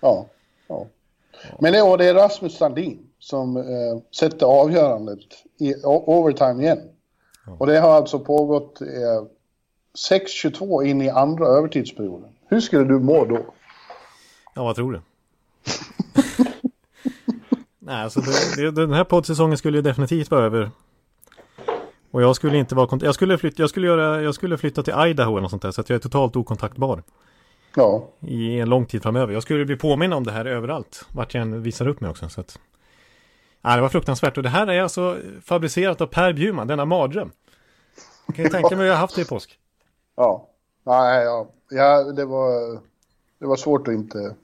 [0.00, 0.26] Ja.
[0.68, 0.86] ja.
[1.60, 3.62] Men det, och det är Rasmus Sandin som eh,
[4.18, 5.18] sätter avgörandet
[5.58, 6.78] i overtime igen.
[7.58, 8.86] Och det har alltså pågått eh,
[10.10, 12.30] 6-22 in i andra övertidsperioden.
[12.48, 13.38] Hur skulle du må då?
[14.54, 15.00] Ja, vad tror du?
[17.78, 20.70] Nej, alltså det, det, den här poddsäsongen skulle ju definitivt vara över.
[22.10, 24.82] Och jag skulle inte vara kont- jag skulle flytta, jag skulle göra, jag skulle flytta
[24.82, 27.02] till Idaho eller något sånt där så att jag är totalt okontaktbar
[27.76, 29.32] Ja, i en lång tid framöver.
[29.32, 32.28] Jag skulle bli påminna om det här överallt, vart jag än visar upp mig också.
[32.28, 32.58] Så att...
[33.60, 37.32] Nej, det var fruktansvärt och det här är alltså fabricerat av Per Bjurman, denna mardröm.
[38.26, 39.58] Jag kan ju tänka mig att jag har haft det i påsk.
[40.16, 40.48] ja.
[40.84, 41.48] Nej, ja.
[41.70, 42.80] ja det, var,
[43.38, 44.18] det var svårt att inte...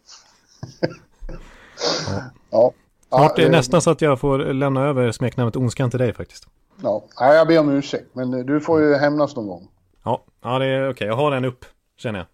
[2.50, 2.72] ja.
[3.08, 6.12] Snart är ja, det nästan så att jag får lämna över smeknamnet Ondskan till dig
[6.12, 6.48] faktiskt.
[6.82, 9.68] Ja, Nej, jag ber om ursäkt, men du får ju hämnas någon gång.
[10.04, 11.06] Ja, ja det är okej.
[11.06, 11.64] Jag har en upp,
[11.96, 12.26] känner jag.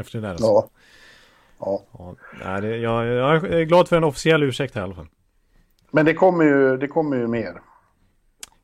[0.00, 0.30] Efter det där.
[0.30, 0.46] Alltså.
[0.46, 1.82] Ja.
[1.92, 2.14] Ja.
[2.44, 5.08] Ja, det, jag, jag är glad för en officiell ursäkt här i alla fall.
[5.92, 7.60] Men det kommer ju, det kommer ju mer.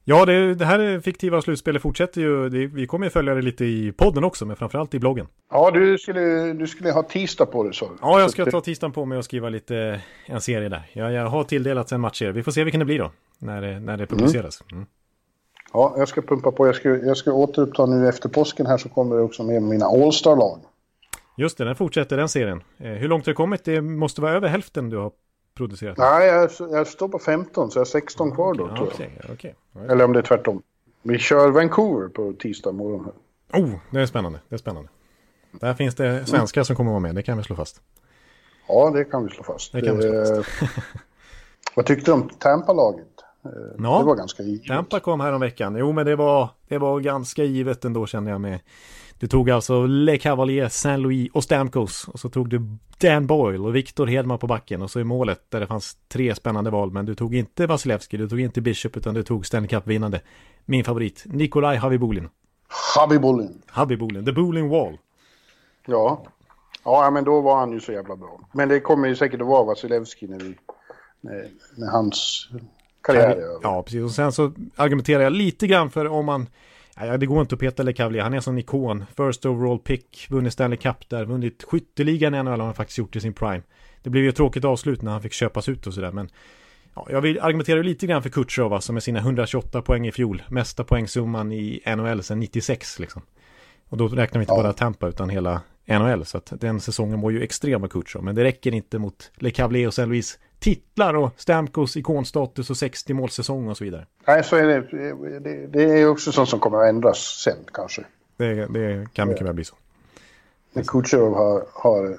[0.05, 2.49] Ja, det, det här fiktiva slutspelet fortsätter ju.
[2.49, 5.27] Det, vi kommer ju följa det lite i podden också, men framförallt i bloggen.
[5.51, 7.91] Ja, du skulle, du skulle ha tisdag på dig, så.
[8.01, 10.91] Ja, jag ska ta tisdagen på mig och skriva lite en serie där.
[10.93, 12.33] Jag, jag har tilldelats en matchserie.
[12.33, 14.62] Vi får se vilken det blir då, när det, när det publiceras.
[14.73, 14.87] Mm.
[15.73, 16.67] Ja, jag ska pumpa på.
[16.67, 19.87] Jag ska, jag ska återuppta nu efter påsken här så kommer det också med mina
[19.87, 20.61] All-Star-lag.
[21.37, 22.62] Just det, den fortsätter den serien.
[22.79, 23.64] Eh, hur långt har du kommit?
[23.64, 25.12] Det måste vara över hälften du har
[25.59, 25.99] producerat.
[25.99, 28.71] Nej, jag, jag står på 15 så jag har 16 kvar då.
[28.77, 29.55] Ja, okej, okej.
[29.88, 30.62] Eller om det är tvärtom.
[31.03, 33.05] Vi kör Vancouver på tisdag morgon.
[33.53, 33.62] Här.
[33.62, 34.40] Oh, det är spännande.
[34.49, 34.88] Det är spännande.
[35.53, 37.81] Där finns det svenskar som kommer vara med, det kan vi slå fast.
[38.68, 39.73] Ja, det kan vi slå fast.
[39.73, 40.62] Det kan vi slå fast.
[40.62, 40.68] Eh,
[41.75, 43.07] Vad tyckte du om Tampa-laget?
[43.44, 44.66] Eh, Ja, Det var ganska givet.
[44.66, 45.77] Tampa kom här om veckan.
[45.77, 48.61] Jo, men det var, det var ganska givet ändå kände jag med.
[49.18, 52.09] Du tog alltså Le Cavalier, Saint Louis och Stamkos.
[52.09, 54.83] Och så tog du Dan Boyle och Victor Hedman på backen.
[54.83, 56.90] Och så i målet där det fanns tre spännande val.
[56.90, 60.20] Men du tog inte Vasilevski, du tog inte Bishop utan du tog Stanley Cup-vinnande.
[60.64, 62.28] Min favorit, Nikolaj Havibulin.
[62.96, 63.62] Habibulin.
[63.66, 64.98] Habibulin, the Bulin Wall.
[65.87, 66.22] Ja.
[66.85, 68.40] ja, men då var han ju så jävla bra.
[68.52, 70.54] Men det kommer ju säkert att vara Vasilevski när, vi,
[71.20, 72.48] när, när hans
[73.00, 73.61] karriär är över.
[73.62, 74.02] Ja, precis.
[74.02, 76.46] Och sen så argumenterar jag lite grann för om man...
[77.01, 78.23] Ja, det går inte att peta Le Cavalier.
[78.23, 79.05] Han är en sån ikon.
[79.17, 83.17] First overall pick, vunnit Stanley Cup där, vunnit skytteligan i NHL har han faktiskt gjort
[83.17, 83.63] i sin prime.
[84.03, 86.29] Det blev ju ett tråkigt avslut när han fick köpas ut och sådär, men...
[86.95, 90.43] Ja, jag vill argumentera lite grann för Kutjerov alltså, med sina 128 poäng i fjol.
[90.49, 93.23] Mesta poängsumman i NHL sedan 96 liksom.
[93.89, 94.63] Och då räknar vi inte Ja.
[94.63, 96.25] bara Tampa utan hela NHL.
[96.25, 98.25] Så att den säsongen var ju extrem av Kutjerov.
[98.25, 102.77] Men det räcker inte mot Le Cavalier och Saint Louis titlar och Stamkos ikonstatus och
[102.77, 104.07] 60 målsäsong och så vidare.
[104.27, 104.81] Nej, så är det.
[105.40, 105.66] det.
[105.66, 108.05] Det är också sånt som kommer att ändras sen kanske.
[108.37, 109.75] Det, det kan mycket väl bli så.
[110.73, 112.18] När Kutjerov har, har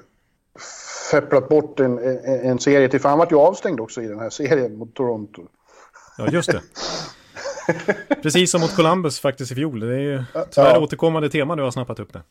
[1.10, 3.00] fepplat bort en, en, en serie till.
[3.00, 5.42] För han var ju avstängd också i den här serien mot Toronto.
[6.18, 6.62] Ja, just det.
[8.22, 9.80] Precis som mot Columbus faktiskt i fjol.
[9.80, 10.80] Det är ju tyvärr Ja.
[10.80, 12.22] återkommande tema du har snappat upp det.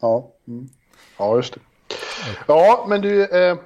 [0.00, 0.68] Ja, mm.
[1.18, 1.60] ja just det.
[2.46, 3.56] Ja, men du, eh,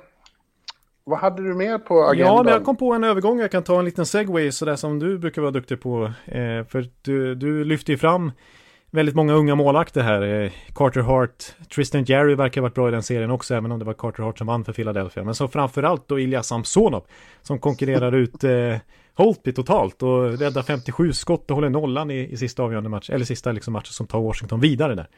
[1.09, 2.37] vad hade du mer på agendan?
[2.37, 3.41] Ja, men jag kom på en övergång.
[3.41, 6.05] Jag kan ta en liten segway sådär som du brukar vara duktig på.
[6.25, 8.33] Eh, för du, du lyfter ju fram
[8.91, 10.23] väldigt många unga målvakter här.
[10.23, 11.45] Eh, Carter Hart,
[11.75, 14.23] Tristan Jerry verkar ha varit bra i den serien också, även om det var Carter
[14.23, 15.25] Hart som vann för Philadelphia.
[15.25, 17.05] Men så framförallt då Ilja Samsonov
[17.43, 18.77] som konkurrerar ut eh,
[19.15, 23.25] Holtby totalt och räddar 57 skott och håller nollan i, i sista avgörande match, eller
[23.25, 25.09] sista liksom matchen som tar Washington vidare där.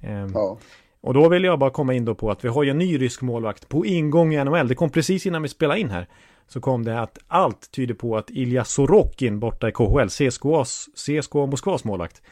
[0.00, 0.58] Eh, Ja
[1.00, 3.00] och då vill jag bara komma in då på att vi har ju en ny
[3.00, 4.68] rysk målvakt på ingång i NHL.
[4.68, 6.06] Det kom precis innan vi spelade in här.
[6.46, 11.46] Så kom det att allt tyder på att Ilja Sorokin borta i KHL, CSKAs, CSKA
[11.46, 12.22] Moskvas målvakt.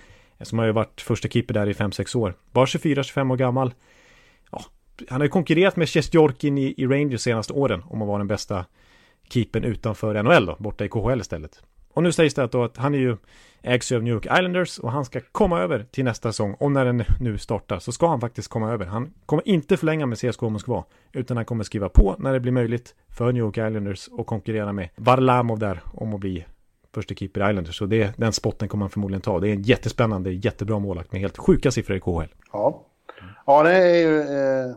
[0.40, 2.34] Som har ju varit första keeper där i 5-6 år.
[2.52, 3.74] Bara 24-25 år gammal.
[4.50, 4.64] Ja,
[5.08, 8.26] han har ju konkurrerat med Sjestjorkin i, i Rangers senaste åren om att vara den
[8.26, 8.64] bästa
[9.30, 11.62] keepern utanför NHL då, borta i KHL istället.
[11.94, 13.16] Och nu sägs det att, då att han är ju
[13.62, 16.54] ägs ju av New York Islanders och han ska komma över till nästa säsong.
[16.54, 18.86] Och när den nu startar så ska han faktiskt komma över.
[18.86, 22.52] Han kommer inte förlänga med CSKA Moskva utan han kommer skriva på när det blir
[22.52, 26.44] möjligt för New York Islanders och konkurrera med Varlamov där om att bli
[26.94, 27.78] första keeper i Islanders.
[27.78, 29.40] Så det, den spotten kommer han förmodligen ta.
[29.40, 32.34] Det är en jättespännande, jättebra målvakt med helt sjuka siffror i KHL.
[32.52, 32.86] Ja,
[33.46, 34.20] ja det är ju...
[34.20, 34.74] Eh,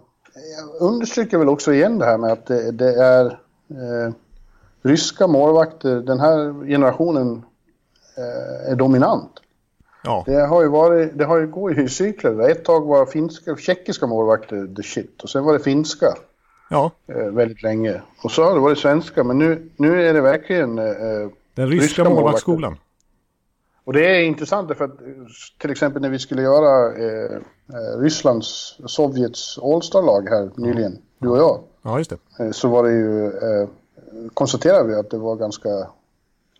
[0.57, 4.13] jag understryker väl också igen det här med att det, det är eh,
[4.83, 5.95] ryska målvakter.
[6.01, 7.43] Den här generationen
[8.17, 9.31] eh, är dominant.
[10.03, 12.49] Ja, Det har ju varit, det har ju gått i cykler.
[12.49, 16.07] Ett tag var finska, tjeckiska målvakter the shit och sen var det finska
[16.69, 18.01] ja eh, väldigt länge.
[18.23, 20.79] Och så har det varit svenska, men nu, nu är det verkligen...
[20.79, 20.85] Eh,
[21.55, 22.77] den ryska, Ryska målvaktsskolan.
[23.83, 25.07] och det är intressant därför att eh,
[25.59, 27.31] till exempel när vi skulle göra eh,
[27.73, 32.43] eh, Rysslands, Sovjets All-Star-lag här nyligen, du och jag, Ja, just det.
[32.43, 33.31] eh, så var det ju,
[34.33, 35.69] konstaterade vi att det var ganska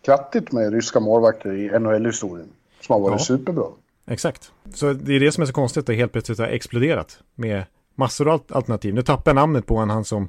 [0.04, 2.48] krattigt med ryska målvakter i NHL-historien.
[2.80, 3.24] Som har varit Ja.
[3.24, 3.66] superbra.
[4.06, 4.52] Exakt.
[4.74, 8.28] Så det är det som är så konstigt, det helt plötsligt har exploderat med massor
[8.28, 8.94] av alternativ.
[8.94, 10.28] Nu tappar jag namnet på en han som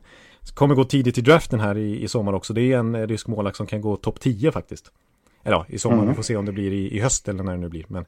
[0.53, 2.53] kommer gå tidigt i draften här i, i sommar också.
[2.53, 4.91] Det är en eh, rysk målvakt som kan gå topp 10 faktiskt.
[5.43, 6.05] Eller ja, i sommar.
[6.05, 7.85] Vi får se om det blir i, i höst eller när det nu blir.
[7.87, 8.05] Men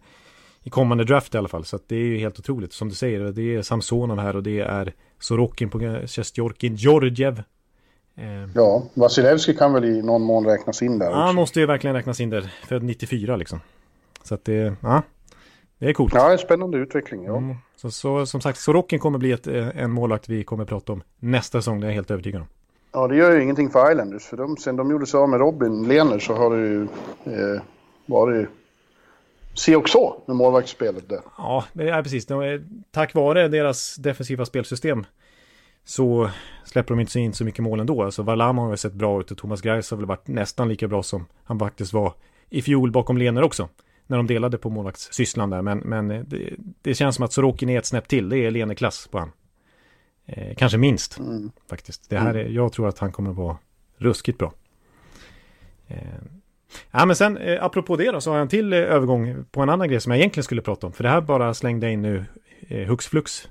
[0.64, 1.66] i kommande draft i alla fall.
[1.66, 2.74] Så att det är ju helt otroligt.
[2.74, 7.44] Som du säger, det är Samsonov här och det är Sorokin på Sjestjorkin, Georgiev.
[8.16, 11.34] Eh, Ja, Vasilevski kan väl i någon mån räknas in där han också.
[11.36, 12.42] måste ju verkligen räknas in där.
[12.68, 13.60] Född 94 liksom.
[14.24, 15.02] Så att det, ja.
[15.78, 16.14] Det är coolt.
[16.14, 17.24] Ja, en spännande utveckling.
[17.26, 17.38] Ja.
[17.38, 17.56] Mm.
[17.76, 21.04] Så, så som sagt, Sorokin kommer bli ett, eh, en målvakt vi kommer prata om
[21.20, 22.48] nästa säsong, det är jag helt övertygad om.
[22.92, 24.24] ja, det gör ju ingenting för Islanders.
[24.26, 26.82] För de, sen de gjorde sig av med Robin Lehner så har det ju
[27.26, 27.62] eh,
[28.06, 28.48] varit
[29.54, 31.20] si och så med målvaktsspelet där.
[31.38, 31.64] Ja,
[32.04, 32.28] precis.
[32.92, 35.06] Tack vare deras defensiva spelsystem
[35.86, 36.30] så
[36.64, 38.04] släpper de inte in så mycket mål ändå.
[38.04, 40.88] Alltså Varlam har ju sett bra ut och Thomas Greis har väl varit nästan lika
[40.88, 42.14] bra som han faktiskt var
[42.50, 43.70] i fjol bakom Lener också.
[44.08, 45.62] När de delade på målvaktssysslan där.
[45.62, 48.30] Men, men det, det, känns som att Sorokin är ett snäpp till.
[48.30, 49.32] Det är Lener-klass på han.
[50.26, 51.52] Eh, kanske minst mm.
[51.70, 52.10] faktiskt.
[52.10, 53.58] Det här är, jag tror att han kommer att vara
[53.98, 54.54] ruskigt bra.
[55.88, 55.98] Eh,
[56.92, 59.62] ja men sen eh, apropå det då så har jag en till eh, övergång på
[59.62, 60.94] en annan grej som jag egentligen skulle prata om.
[60.94, 62.26] För det här bara slängde jag in nu
[62.68, 63.48] eh, hux flux.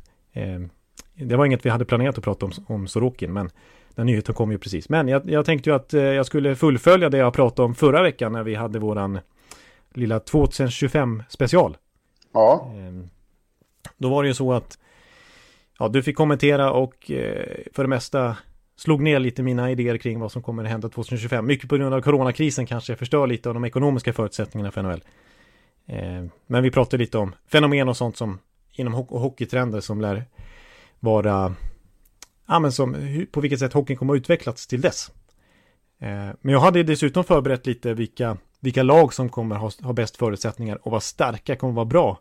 [1.15, 3.51] Det var inget vi hade planerat att prata om, om Sorokin, men
[3.95, 4.89] den nyheten kom ju precis.
[4.89, 8.03] Men jag, jag tänkte ju att eh, jag skulle fullfölja det jag pratade om förra
[8.03, 9.19] veckan när vi hade våran
[9.95, 11.77] lilla 2025 special.
[12.33, 12.73] Ja.
[12.75, 13.07] Eh,
[13.97, 14.79] då var det ju så att
[15.79, 18.37] ja, du fick kommentera och eh, för det mesta
[18.77, 21.47] slog ner lite mina idéer kring vad som kommer att hända 2025.
[21.47, 25.03] Mycket på grund av coronakrisen kanske förstör lite av de ekonomiska förutsättningarna för NHL.
[25.87, 28.39] Eh, men vi pratade lite om fenomen och sånt som
[28.73, 30.25] inom ho hockeytrender som lär
[31.05, 31.55] vara,
[32.47, 32.97] ja men som,
[33.33, 35.11] på vilket sätt hockeyn kommer att utvecklats till dess.
[36.01, 36.09] Eh,
[36.41, 40.79] men jag hade dessutom förberett lite vilka, vilka lag som kommer ha, ha bäst förutsättningar
[40.83, 42.19] och vara starka, kommer vara bra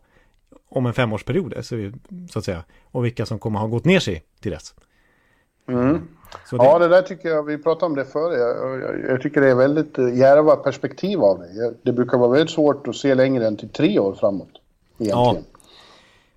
[0.68, 1.92] om en femårsperiod, så,
[2.30, 2.64] så att säga.
[2.90, 4.74] Och vilka som kommer ha gått ner sig till dess.
[5.68, 6.00] Mm.
[6.50, 6.56] Det...
[6.56, 9.50] Ja, det där tycker jag, vi pratade om det förr, jag, jag, jag, tycker det
[9.50, 11.74] är väldigt järva perspektiv av det.
[11.82, 14.48] Det brukar vara väldigt svårt att se längre än till tre år framåt.
[14.98, 15.44] Egentligen.
[15.52, 15.53] Ja,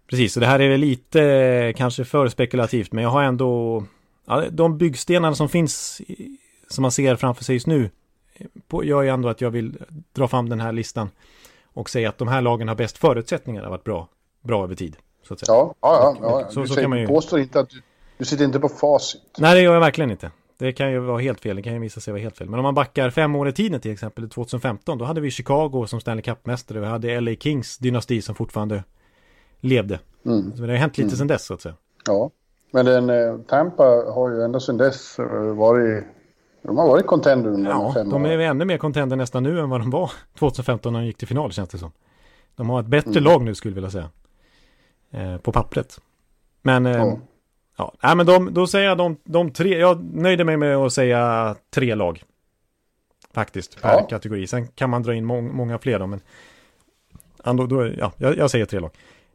[0.10, 0.38] precis.
[0.38, 3.84] Och det här är lite eh, kanske för spekulativt, men jag har ändå
[4.26, 6.02] ja, de byggstenarna som finns,
[6.70, 7.90] som man ser framför sig just nu,
[8.84, 9.78] gör ju ändå att jag vill
[10.14, 11.10] dra fram den här listan
[11.74, 14.08] och säga att de här lagen har bäst förutsättningar att vara bra,
[14.42, 14.98] bra över tid.
[15.28, 15.56] Så att säga.
[15.56, 16.42] Ja, ja, ja.
[16.42, 16.50] ja.
[16.50, 17.08] Så, du så kan man ju...
[17.08, 17.82] påstår inte att du
[18.18, 19.22] du sitter inte på facit.
[19.38, 20.32] Nej, det gör jag verkligen inte.
[20.58, 22.50] Det kan ju vara helt fel, det kan ju visa sig vara helt fel.
[22.50, 25.86] Men om man backar fem år i tiden till exempel, 2015, då hade vi Chicago
[25.88, 26.80] som Stanley Cup-mästare.
[26.80, 28.84] Vi hade LA Kings dynasti som fortfarande
[29.60, 30.00] levde.
[30.26, 30.56] Mm.
[30.56, 31.18] Så det har hänt lite mm.
[31.18, 31.76] sedan dess så att säga.
[32.06, 32.30] Ja,
[32.72, 36.04] men den, eh, Tampa har ju ända sedan dess eh, varit
[36.62, 39.70] de har varit contender under ja, fem de är ännu mer contender nästan nu än
[39.70, 41.92] vad de var 2015 när de gick till final känns det som.
[42.56, 43.24] De har ett bättre mm.
[43.24, 44.10] lag nu skulle jag vilja säga.
[45.12, 46.02] Eh, på pappret.
[46.62, 47.18] Men eh, ja.
[47.78, 49.80] Ja, nej, men de, då säger jag de, de tre.
[49.80, 52.24] Jag nöjde mig med att säga tre lag.
[53.34, 54.08] Faktiskt, per ja.
[54.10, 54.48] kategori.
[54.48, 56.22] Sen kan man dra in må många fler då, men
[57.44, 58.92] då, då, ja, jag, jag, säger tre lag.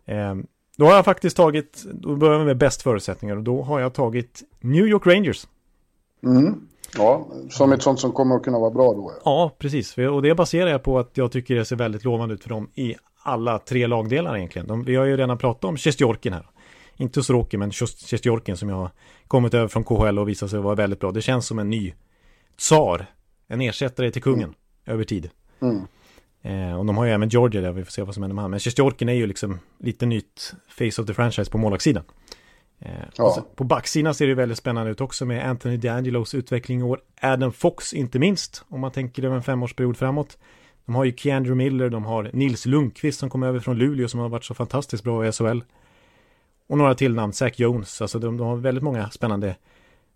[0.07, 0.35] Eh,
[0.77, 3.95] då har jag faktiskt tagit, då börjar vi med bäst förutsättningar och då har jag
[3.95, 5.47] tagit New York Rangers.
[6.23, 6.69] Mm.
[6.97, 9.13] Ja, som ett sånt som kommer att kunna vara bra då.
[9.15, 9.99] Ja, ja precis.
[9.99, 12.69] Och det baserar jag på att jag tycker det ser väldigt lovande ut för dem
[12.75, 14.69] i alla tre lagdelar egentligen.
[14.69, 16.47] De, vi har ju redan pratat om Sjestjorkin här
[17.03, 18.91] inte Sorokin, men Sjestjorkin som jag har
[19.27, 21.13] kommit över från KHL och visat sig vara väldigt bra.
[21.13, 21.95] Det känns som en ny
[22.57, 23.07] tsar,
[23.49, 24.55] en ersättare till kungen mm.
[24.87, 25.31] över tid.
[25.61, 25.87] Mm.
[26.43, 28.43] Eh, och de har ju även Georgia där, vi får se vad som händer med
[28.43, 28.51] honom.
[28.51, 32.05] Men Sjestjorkin är ju liksom lite nytt face of the franchise på målvaktssidan.
[32.79, 33.47] Eh, ja.
[33.55, 37.01] på backsidan ser det väldigt spännande ut också med Anthony D'Angelos utveckling i år.
[37.21, 40.39] Adam Fox inte minst, om man tänker över en femårsperiod framåt.
[40.87, 44.21] De har ju Keandre Miller, de har Nils Lundqvist som kom över från Luleå som
[44.21, 45.61] har varit så fantastiskt bra i SHL.
[46.67, 48.03] Och några till namn, Zach Jones.
[48.03, 49.57] Alltså de, de har väldigt många spännande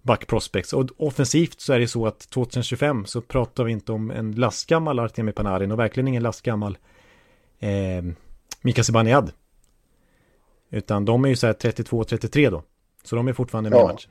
[0.06, 0.72] back prospects.
[0.72, 4.98] Och offensivt så är det så att 2025 så pratar vi inte om en lastgammal
[4.98, 6.78] Artemi Panarin och verkligen ingen lastgammal
[7.58, 8.04] eh,
[8.62, 9.32] Mika Zibanejad.
[10.70, 12.62] Utan de är ju så här 32-33 då.
[13.04, 14.10] Så de är fortfarande med i matchen.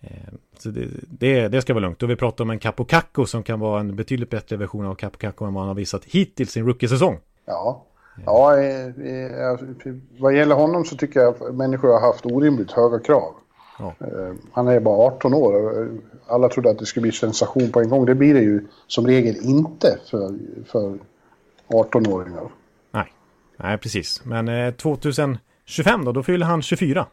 [0.00, 2.02] Eh, så det, det, det, ska vara lugnt.
[2.02, 4.94] Och vi pratar om en Capo Capo som kan vara en betydligt bättre version av
[4.94, 7.18] Capo Capo än vad han har visat hittills i en rookie-säsong.
[7.44, 7.86] Ja,
[8.26, 8.56] Ja,
[10.18, 13.34] vad gäller honom så tycker jag att människor har haft orimligt höga krav.
[13.80, 13.94] Ja.
[14.06, 15.88] Eh, han är bara 18 år.
[16.26, 18.06] Alla trodde att det skulle bli sensation på en gång.
[18.06, 20.34] Det blir det ju som regel inte för,
[20.66, 20.98] för
[21.68, 22.50] 18-åringar.
[22.90, 23.12] Nej.
[23.56, 24.24] Nej, precis.
[24.24, 25.40] Men 2025
[26.00, 27.06] eh, då, då fyller han 24.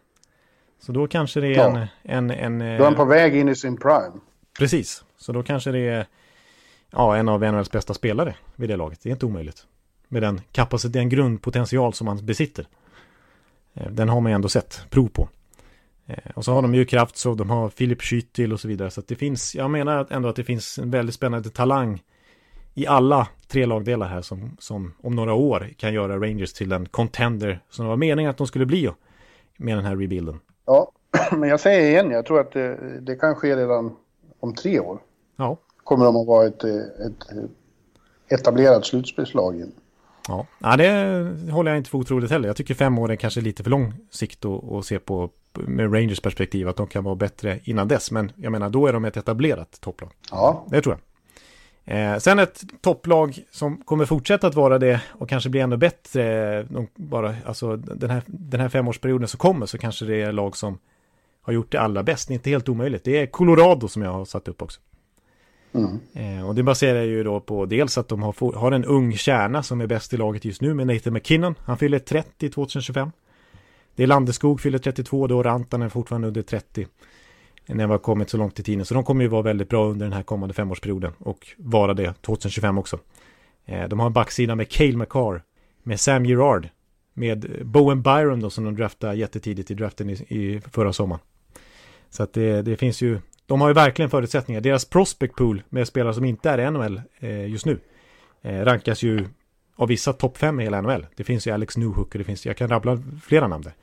[0.80, 1.88] Så då kanske det är ja.
[2.03, 2.77] en, en, en...
[2.77, 4.12] Då är han på väg in i sin prime.
[4.60, 5.03] Precis.
[5.17, 6.06] Så då kanske det är
[6.91, 8.99] ja, en av NHLs bästa spelare vid det laget.
[9.03, 9.65] Det är inte omöjligt
[10.08, 12.67] med den kapacitet, den grundpotential som man besitter.
[13.73, 15.30] Eh, den har man ju ändå sett prov på.
[16.08, 18.91] Eh, och så har de ju kraft så de har Filip Schüttil och så vidare.
[18.91, 22.04] Så att det finns, jag menar ändå att det finns en väldigt spännande talang
[22.74, 26.86] i alla tre lagdelar här som, som om några år kan göra Rangers till en
[26.86, 28.89] contender som det var meningen att de skulle bli
[29.58, 30.39] med den här rebuilden.
[30.65, 30.91] Ja,
[31.32, 33.96] men jag säger igen, jag tror att det, det kan ske redan
[34.39, 35.00] om tre år.
[35.36, 35.58] Ja.
[35.84, 37.28] Kommer de att vara ett, ett
[38.30, 39.72] etablerat slutspelslag igen.
[40.28, 40.46] Ja.
[40.60, 42.50] ja, det håller jag inte för otroligt heller.
[42.50, 45.30] Jag tycker fem år är kanske lite för lång sikt att se på
[45.67, 48.12] med Rangers perspektiv, att de kan vara bättre innan dess.
[48.12, 50.12] Men jag menar, då är de ett etablerat topplag.
[50.32, 50.65] Ja.
[50.70, 51.02] Det tror jag.
[51.89, 56.63] Eh, sen ett topplag som kommer fortsätta att vara det och kanske bli ännu bättre.
[56.63, 60.58] De bara, alltså, den, här, den här femårsperioden som kommer så kanske det är lag
[60.58, 60.80] som
[61.41, 62.28] har gjort det allra bäst.
[62.28, 63.04] Det är inte helt omöjligt.
[63.04, 64.80] Det är Colorado som jag har satt upp också.
[65.74, 66.00] Mm.
[66.13, 69.63] Eh, och det baserar ju då på dels att de har, har en ung kärna
[69.63, 71.56] som är bäst i laget just nu med Nathan McKinnon.
[71.65, 73.12] Han fyller 30 2025.
[73.97, 76.88] Det är Landeskog fyller 32 då, Rantanen fortfarande under 30.
[77.65, 78.86] När vi har kommit så långt i tiden.
[78.86, 82.13] Så de kommer ju vara väldigt bra under den här kommande femårsperioden och vara det
[82.21, 82.99] 2025 också.
[83.65, 85.43] Eh, de har en backsida med Cale McCarr,
[85.83, 86.69] med Sam Gerard,
[87.13, 91.21] med Bowen Byron då som de draftade jättetidigt i draften i, i förra sommaren.
[92.10, 94.62] Så att det, det, finns ju, de har ju verkligen förutsättningar.
[94.62, 97.79] Deras prospect pool med spelare som inte är i NHL eh, just nu
[98.41, 99.25] eh, rankas ju
[99.77, 101.07] av vissa topp fem i hela NHL.
[101.15, 103.73] Det finns ju Alex Newhook och det finns, jag kan rabbla flera namn där.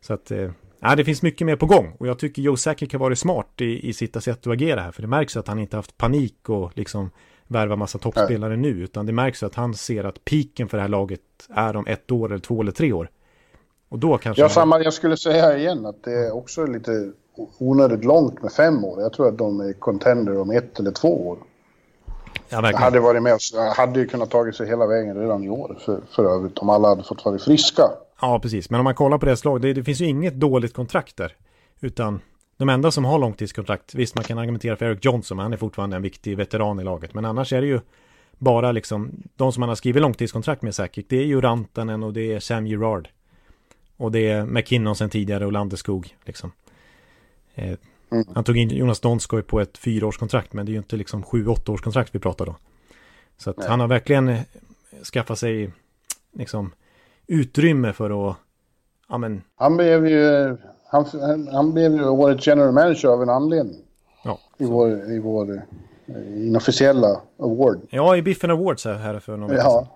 [0.00, 0.50] Så att, eh,
[0.96, 3.88] det finns mycket mer på gång och jag tycker Joe Sakic har varit smart i,
[3.88, 4.92] i sitt sätt att agera här.
[4.92, 7.10] För det märks att han inte haft panik och liksom
[7.46, 10.88] värva massa toppspelare nu, utan det märks att han ser att piken för det här
[10.88, 13.10] laget är om ett år eller två eller tre år.
[13.88, 14.42] Och då kanske...
[14.42, 17.12] Ja, samma, jag skulle säga igen att det är också lite
[17.58, 19.00] onödigt långt med fem år.
[19.02, 21.38] Jag tror att de är contender om ett eller två år.
[22.48, 22.82] Ja, verkligen.
[22.82, 26.00] hade varit med oss, hade ju kunnat tagit sig hela vägen redan i år för,
[26.10, 27.82] för övrigt om alla hade fått vara friska.
[28.20, 28.70] Ja, precis.
[28.70, 31.36] Men om man kollar på deras lag, det, det finns ju inget dåligt kontrakt där.
[31.80, 32.20] Utan
[32.56, 35.56] de enda som har långtidskontrakt, visst man kan argumentera för Eric Johnson, men han är
[35.56, 37.14] fortfarande en viktig veteran i laget.
[37.14, 37.80] Men annars är det ju
[38.38, 42.12] bara liksom, de som man har skrivit långtidskontrakt med säkert, det är ju Rantanen och
[42.12, 43.08] det är Sam Gerard.
[43.96, 46.52] Och det är McKinnon sen tidigare och Landeskog liksom.
[47.54, 47.78] Eh,
[48.10, 48.24] mm.
[48.34, 51.72] Han tog in Jonas Donskoj på ett fyraårskontrakt, men det är ju inte liksom sju-åtta
[51.72, 52.56] årskontrakt vi pratar då.
[53.36, 53.68] Så att Nej.
[53.68, 54.40] han har verkligen eh,
[55.12, 55.72] skaffat sig
[56.32, 56.72] liksom
[57.26, 58.36] utrymme för att,
[59.08, 59.42] ja men.
[59.56, 60.56] Han blev ju
[60.90, 61.04] han,
[61.52, 63.84] han blev ju årets general manager av en anledning.
[64.24, 64.38] Ja.
[64.58, 65.62] I vår, i vår
[66.06, 67.80] eh, inofficiella award.
[67.90, 69.88] Ja, i Biffen Awards här för någon vecka ja.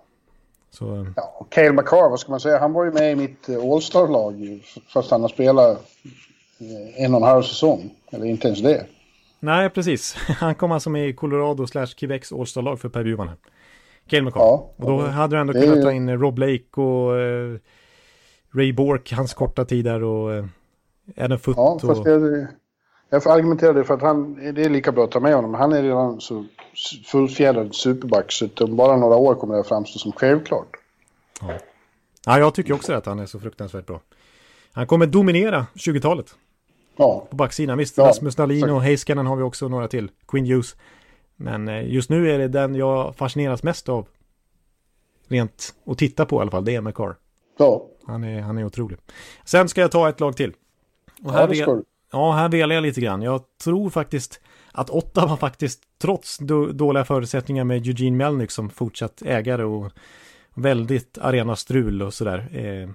[0.70, 0.94] Så...
[0.94, 1.07] Eh.
[1.16, 2.59] Ja, Cale McCarr, vad ska man säga?
[2.59, 5.87] Han var ju med i mitt All-Star-lag fast han har spelat
[6.96, 7.90] en och en halv säsong.
[8.11, 8.87] Eller inte ens det.
[9.40, 10.14] Nej, precis.
[10.38, 13.31] Han kom alltså med i Colorado slash Quebecs All-Star-lag för Per Bjurman.
[14.07, 14.40] Cale McCarr.
[14.40, 15.83] Ja, och då hade du ändå kunnat ju...
[15.83, 17.59] ta in Rob Lake och uh,
[18.55, 20.44] Ray Bork, hans korta tid där och uh,
[21.16, 22.09] Adam Foot Ja, fast och...
[22.09, 22.46] jag,
[23.11, 25.55] jag får argumentera det för att han, det är lika bra att ta med honom.
[25.55, 26.44] Han är redan så
[27.07, 30.68] fullfjädrad superback så om bara några år kommer det att framstå som självklart.
[31.40, 31.53] Ja.
[32.27, 34.01] ja, jag tycker också att han är så fruktansvärt bra.
[34.72, 36.35] Han kommer dominera 20-talet.
[36.96, 37.26] Ja.
[37.31, 37.78] På backsidan.
[37.78, 40.11] Visst, ja, Rasmus Dahlin och Heiskanen har vi också några till.
[40.28, 40.76] Quinn Hughes.
[41.37, 44.09] Men eh, just nu är det den jag fascineras mest av.
[45.28, 46.64] Rent att titta på i alla fall.
[46.64, 47.16] Det är McCarr.
[47.59, 47.87] Ja.
[48.07, 48.98] Han är, han är otrolig.
[49.44, 50.52] Sen ska jag ta ett lag till.
[51.22, 53.22] Och här, ja, det ja, här velar jag lite grann.
[53.22, 54.40] Jag tror faktiskt
[54.72, 56.38] att Ottawa faktiskt, trots
[56.72, 59.92] dåliga förutsättningar med Eugene Melnick som fortsatt ägare och
[60.55, 62.48] väldigt arenastrul och sådär.
[62.52, 62.90] Eh,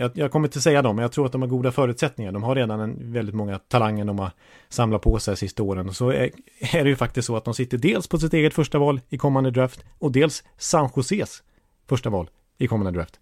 [0.00, 2.32] jag, jag, kommer inte säga dem, men jag tror att de har goda förutsättningar.
[2.32, 4.30] De har redan en, väldigt många talanger de har
[4.68, 5.88] samlat på sig de sista åren.
[5.88, 8.54] Och så är, är, det ju faktiskt så att de sitter dels på sitt eget
[8.54, 11.42] första val i kommande draft och dels San Joses
[11.88, 13.20] första val i kommande draft.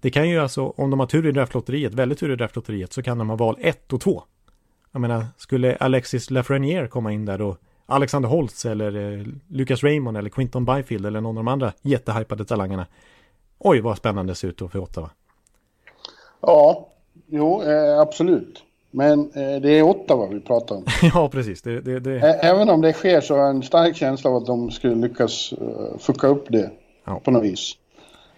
[0.00, 3.02] Det kan ju alltså, om de har tur i draftlotteriet, väldigt tur i draftlotteriet, så
[3.02, 4.22] kan de ha val 1 och 2.
[4.92, 10.16] Jag menar, skulle Alexis Lafreniere komma in där då, Alexander Holtz eller eh, Lucas Raymond
[10.16, 12.86] eller Quinton Byfield eller någon av de andra jättehypade talangerna.
[13.58, 15.10] Oj, vad spännande det ser ut då för Ottawa.
[16.40, 16.88] Ja,
[17.26, 18.62] jo, eh, absolut.
[18.90, 20.84] Men eh, det är Ottawa vi pratar om.
[21.14, 21.62] ja, precis.
[21.62, 22.20] Det, det, det...
[22.20, 25.52] Även om det sker så har jag en stark känsla av att de skulle lyckas
[25.52, 26.70] uh, fucka upp det
[27.04, 27.20] ja.
[27.24, 27.76] på något vis.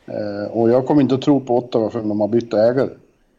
[0.07, 2.91] Eh, och jag kommer inte att tro på Ottawa förrän de har bytt ägare.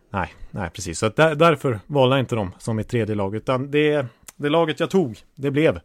[0.09, 0.99] Nej, nej precis.
[0.99, 3.35] Så där, därför valde jag inte dem som mitt tredje lag.
[3.35, 5.79] Utan det, det laget jag tog, det blev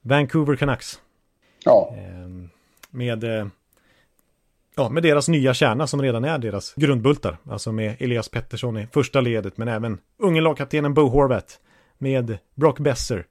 [0.00, 1.00] Vancouver Canucks.
[1.64, 1.94] Ja.
[1.96, 2.48] Eh,
[2.90, 3.24] med,
[4.80, 7.36] ja, med deras nya kärna som redan är deras grundbultar.
[7.50, 11.60] Alltså med Elias Pettersson i första ledet, men även unge lagkaptenen Bo Horvat.
[11.98, 13.26] Med Brock Besser.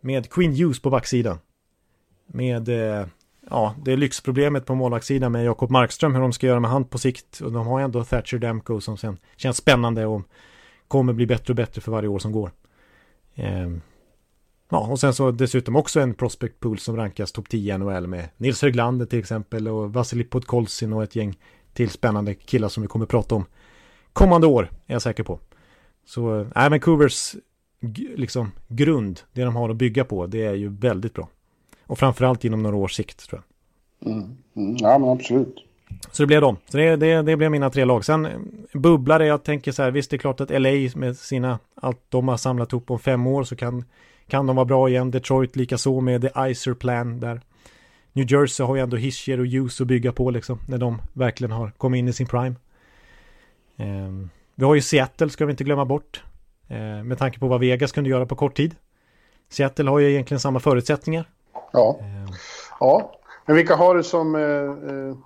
[0.00, 1.38] Med Queen Hughes på backsidan.
[2.26, 3.06] Med eh,
[3.50, 6.84] ja, det är lyxproblemet på målvaktssidan med Jakob Markström, hur de ska göra med han
[6.84, 7.40] på sikt.
[7.40, 10.22] Och de har ändå Thatcher Demko som sen känns spännande och
[10.88, 12.50] kommer bli bättre och bättre för varje år som går.
[13.34, 13.70] Eh,
[14.70, 18.06] ja, och sen så dessutom också en prospect pool som rankas topp 10 i NHL
[18.06, 21.38] med Nils Höglander till exempel och Vasili Podkolzin och ett gäng
[21.72, 23.44] till spännande killar som vi kommer prata om
[24.12, 25.38] kommande år, är jag säker på.
[26.06, 27.34] Så, äh, Vancouvers
[28.16, 31.28] liksom grund, det de har att bygga på, det är ju väldigt bra.
[31.86, 34.12] Och framförallt inom några års sikt tror jag.
[34.12, 34.36] Mm.
[34.56, 34.76] Mm.
[34.80, 35.66] Ja men absolut.
[36.10, 36.56] Så det blev de.
[36.68, 38.04] Så det, det, det blev mina tre lag.
[38.04, 38.28] Sen
[38.72, 42.28] bubblare, jag tänker så här, visst det är klart att LA med sina, allt de
[42.28, 43.84] har samlat ihop om fem år så kan,
[44.30, 45.10] kan de vara bra igen.
[45.10, 47.40] Detroit lika så med The Icer Plan där.
[48.12, 51.52] New Jersey har ju ändå Hischier och Hughes att bygga på liksom, när de verkligen
[51.52, 52.54] har kommit in i sin prime.
[53.76, 56.22] Um, vi har ju Seattle, ska vi inte glömma bort.
[56.68, 58.74] Eh, med tanke på vad Vegas kunde göra på kort tid.
[59.48, 61.28] Seattle har ju egentligen samma förutsättningar.
[61.72, 61.98] Ja.
[62.00, 62.34] Eh,
[62.80, 63.12] ja.
[63.46, 65.16] Men vilka har du som, eh,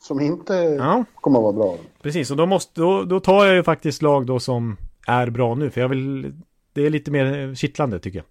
[0.00, 1.76] som inte ja, kommer att vara bra?
[2.02, 2.30] precis.
[2.30, 5.70] Och då, måste, då, då tar jag ju faktiskt lag då som är bra nu.
[5.70, 6.34] För jag vill,
[6.74, 8.26] det är lite mer eh, kittlande tycker jag.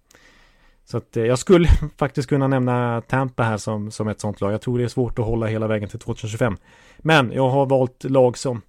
[0.84, 4.52] Så att eh, jag skulle faktiskt kunna nämna Tampa här som, som ett sånt lag.
[4.52, 6.56] Jag tror det är svårt att hålla hela vägen till 2025.
[6.98, 8.62] Men jag har valt lag som...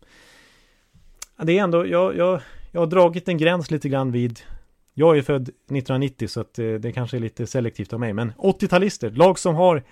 [1.38, 4.40] Det är ändå, jag, jag, jag har dragit en gräns lite grann vid...
[4.94, 8.14] Jag är född 1990 så att eh, det kanske är lite selektivt av mig.
[8.14, 9.84] Men 80-talister, lag som har...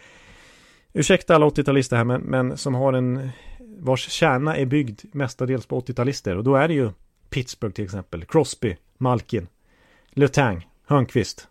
[0.93, 3.29] Ursäkta alla 80-talister här men, men som har en...
[3.77, 6.35] Vars kärna är byggd mestadels på 80-talister.
[6.35, 6.91] Och då är det ju
[7.29, 8.25] Pittsburgh till exempel.
[8.25, 9.47] Crosby, Malkin,
[10.15, 11.47] Letang, Hörnqvist.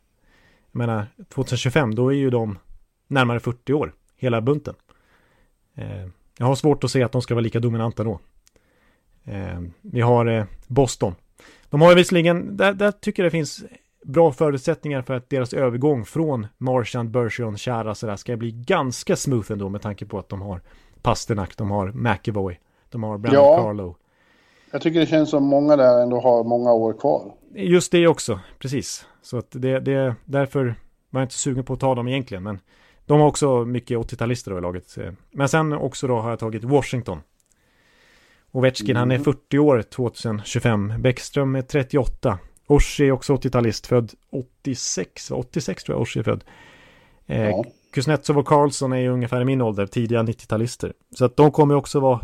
[0.72, 2.58] Jag menar, 2025 då är ju de
[3.06, 4.74] närmare 40 år, hela bunten.
[5.74, 6.06] Eh,
[6.38, 8.20] jag har svårt att se att de ska vara lika dominanta då.
[9.24, 11.14] Eh, vi har eh, Boston.
[11.70, 13.64] De har ju visserligen, där, där tycker jag det finns
[14.04, 19.52] bra förutsättningar för att deras övergång från Marchand, Bergeron, Chara sådär ska bli ganska smooth
[19.52, 20.60] ändå med tanke på att de har
[21.02, 23.62] Pasternak, de har McEvoy, de har Brandon Ja.
[23.62, 23.96] Carlo.
[24.72, 27.32] Jag tycker det känns som många där ändå har många år kvar.
[27.54, 29.06] Just det också, precis.
[29.22, 30.74] Så att det, det, därför
[31.10, 32.42] var jag inte sugen på att ta dem egentligen.
[32.42, 32.60] Men
[33.06, 34.96] de har också mycket 80-talister då i laget.
[35.30, 37.20] Men sen också då har jag tagit Washington.
[38.52, 40.92] Ovechkin, han är 40 år 2025.
[40.98, 42.38] Bäckström är 38.
[42.66, 45.30] Orsi är också 80-talist, född 86.
[45.30, 46.44] 86 tror jag Orsi är född.
[47.26, 47.64] Eh, Ja.
[47.92, 50.92] Kuznetsov och Karlsson är ju ungefär i min ålder, tidiga 90-talister.
[51.18, 52.20] Så att de kommer också vara,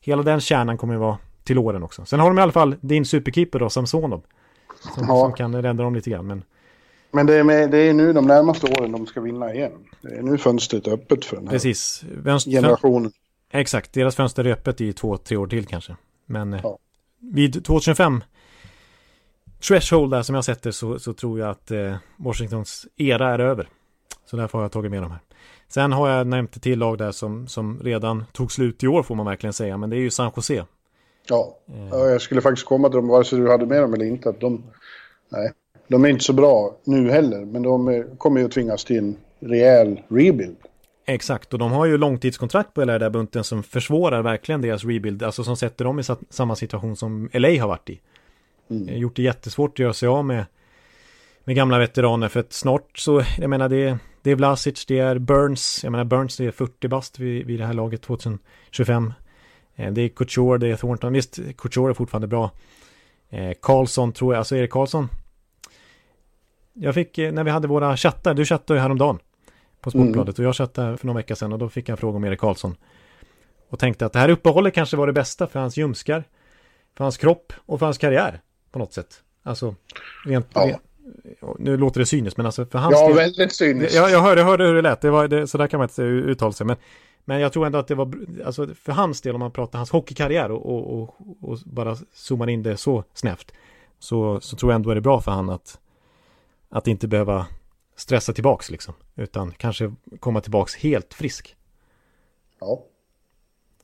[0.00, 1.18] hela den kärnan kommer vara
[1.52, 2.04] till åren också.
[2.04, 4.22] Sen har de i alla fall din superkeeper då, Samsonov.
[4.94, 5.20] Som, Ja.
[5.20, 6.26] som kan rädda dem lite grann.
[6.26, 6.42] Men
[7.10, 9.72] Men det är, med, det är nu de närmaste åren de ska vinna igen.
[10.02, 13.12] Det är nu fönstret är öppet för den här precis, vänster, generationen.
[13.50, 15.96] exakt, deras fönster är öppet i två, tre år till kanske.
[16.26, 16.78] Men eh, Ja.
[17.18, 18.24] vid 2025
[19.68, 23.68] threshold där som jag sätter så, så tror jag att eh, Washingtons era är över.
[24.26, 25.20] Så därför har jag tagit med dem här.
[25.68, 29.02] Sen har jag nämnt ett till lag där som, som redan tog slut i år
[29.02, 29.76] får man verkligen säga.
[29.76, 30.64] Men det är ju San Jose.
[31.28, 31.58] Ja.
[31.90, 34.28] Ja, jag skulle faktiskt komma till dem vare sig du hade med dem eller inte.
[34.28, 34.62] Att de,
[35.28, 35.52] nej,
[35.88, 37.44] de är inte så bra nu heller.
[37.44, 40.56] Men de kommer ju att tvingas till en rejäl rebuild.
[41.06, 44.84] Exakt, och de har ju långtidskontrakt på hela den där bunten som försvårar verkligen deras
[44.84, 45.22] rebuild.
[45.22, 48.00] Alltså som sätter dem i sa- samma situation som LA har varit i.
[48.88, 50.44] Eh, Gjort det jättesvårt att göra sig av med,
[51.44, 55.18] med gamla veteraner för att snart så, jag menar det, det är Vlasic, det är
[55.18, 59.12] Burns, jag menar Burns det är 40 bast vid, vid det här laget 2025.
[59.82, 62.50] Eh, Det är Couture, det är Thornton, visst Couture är fortfarande bra.
[63.30, 65.08] Eh, Karlsson tror jag, alltså Erik Karlsson.
[66.72, 69.18] Jag fick, eh, när vi hade våra chattar, du chattade ju häromdagen
[69.80, 72.16] på Sportbladet och jag chattade för någon vecka sedan och då fick jag en fråga
[72.16, 72.76] om Erik Karlsson.
[73.68, 76.24] Och tänkte att det här uppehållet kanske var det bästa för hans ljumskar,
[76.96, 78.40] för hans kropp och för hans karriär
[78.72, 79.22] på något sätt.
[79.42, 79.74] Alltså,
[80.24, 80.60] rent, Ja.
[80.66, 80.82] rent
[81.58, 83.16] nu låter det cyniskt men alltså för hans Ja, del.
[83.16, 83.94] väldigt cyniskt.
[83.94, 86.02] Jag, jag, hörde, hörde hur det lät, det var, det, så där kan man inte
[86.02, 86.66] uttala sig.
[86.66, 86.76] Men,
[87.24, 88.14] men jag tror ändå att det var,
[88.44, 92.50] alltså för hans del om man pratar hans hockeykarriär och, och, och, och bara zoomar
[92.50, 93.52] in det så snävt.
[93.98, 95.80] Så, så tror jag ändå är det bra för han att,
[96.68, 97.46] att inte behöva
[97.96, 98.94] stressa tillbaks liksom.
[99.14, 101.56] Utan kanske komma tillbaks helt frisk.
[102.60, 102.84] Ja.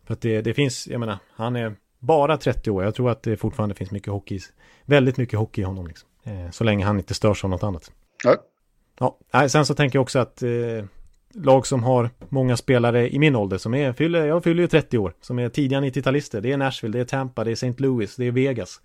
[0.05, 2.85] För att det, det finns, jag menar, han är bara 30 år.
[2.85, 4.41] Jag tror att det fortfarande finns mycket hockey,
[4.85, 6.09] väldigt mycket hockey i honom liksom.
[6.23, 7.93] Eh, så länge han inte störs av något annat.
[8.25, 8.37] Ja.
[9.31, 10.85] Ja, sen så tänker jag också att eh,
[11.35, 14.99] lag som har många spelare i min ålder som är, fyller, jag fyller ju 30
[14.99, 16.41] år, som är tidiga 90-talister.
[16.41, 17.75] Det är Nashville, det är Tampa, det är St.
[17.77, 18.81] Louis, det är Vegas.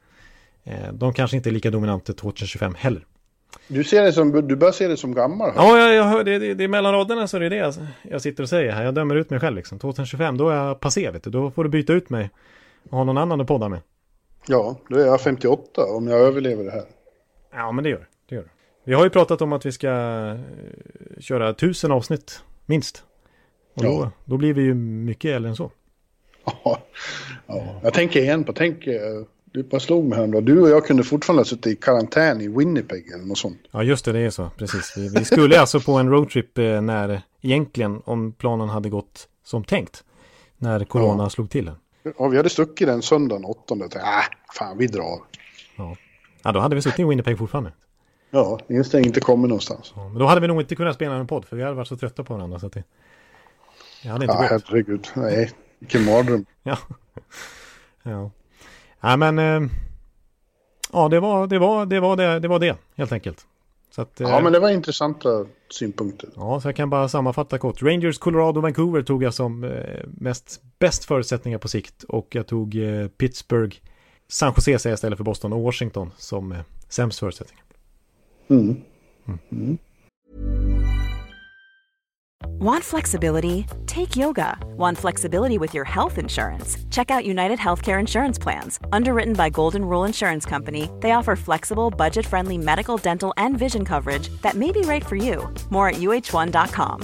[0.64, 3.06] Eh, de kanske inte är lika dominanta 2025 heller.
[3.68, 5.52] Du, ser det som, du bör se det som gammal.
[5.52, 5.64] här.
[5.64, 7.74] Ja, jag, jag hör, det, det, det är mellan raderna så det är det jag,
[8.02, 8.84] jag sitter och säger här.
[8.84, 9.80] Jag dömer ut mig själv liksom.
[9.80, 11.30] 2025, då är jag passé, vet du.
[11.30, 12.30] Då får du byta ut mig
[12.90, 13.80] och ha någon annan att podda med.
[14.48, 16.84] Ja, då är jag 58 om jag överlever det här.
[17.54, 18.36] Ja, men det gör det.
[18.36, 18.50] gör det.
[18.84, 20.40] Vi har ju pratat om att vi ska eh,
[21.20, 23.04] köra tusen avsnitt, minst.
[23.76, 24.12] Och då, Ja.
[24.26, 25.72] då blir vi ju mycket äldre än så.
[26.46, 26.80] Ja,
[27.48, 27.80] ja.
[27.84, 29.02] Jag tänker igen på, tänk, eh,
[29.46, 30.46] du bara slog mig häromdagen.
[30.46, 33.60] Du och jag kunde fortfarande suttit i karantän i Winnipeg eller något sånt.
[33.72, 34.50] Ja, just det, det är så.
[34.58, 34.94] Precis.
[34.98, 39.64] Vi, vi skulle alltså på en roadtrip eh, när, egentligen, om planen hade gått som
[39.64, 40.04] tänkt.
[40.58, 41.30] När corona Ja.
[41.30, 41.72] slog till.
[42.18, 43.84] Ja, vi hade stuckit den söndagen åttonde.
[43.84, 45.20] Tänkte, äh, fan vi drar.
[46.44, 47.72] Ja, då hade vi suttit i Winnipeg fortfarande.
[48.36, 49.94] Ja, instäng inte kommit någonstans.
[49.96, 51.88] Ja, men då hade vi nog inte kunnat spela en podd, för vi hade varit
[51.88, 52.60] så trötta på varandra.
[52.60, 52.84] Så att det,
[54.04, 54.64] det hade inte Ja, gått.
[54.70, 55.08] herregud.
[55.14, 56.46] Nej, vilken mardröm.
[56.64, 56.78] Ja.
[58.04, 58.32] ja.
[59.02, 59.40] Ja, men...
[59.40, 59.70] Eh,
[60.94, 63.46] ja, det var det, var, det, var det, det var det, helt enkelt.
[63.92, 66.30] Så att, eh, Ja, men det var intressanta synpunkter.
[66.36, 67.82] Ja, så jag kan bara sammanfatta kort.
[67.82, 72.04] Rangers, Colorado, Vancouver tog jag som eh, mest bäst förutsättningar på sikt.
[72.04, 72.78] Och jag tog
[73.18, 73.78] Pittsburgh,
[74.28, 76.56] San Jose säger jag istället för Boston och Washington som
[76.90, 77.63] sämst förutsättningar.
[78.50, 79.78] Mm.
[82.60, 83.66] Want flexibility?
[83.88, 84.58] Take yoga.
[84.78, 86.78] Want flexibility with your health insurance?
[86.90, 88.80] Check out United Healthcare Insurance Plans.
[88.92, 93.86] Underwritten by Golden Rule Insurance Company, they offer flexible, budget friendly medical, dental, and vision
[93.86, 95.48] coverage that may be right for you.
[95.70, 97.02] More at uh1.com.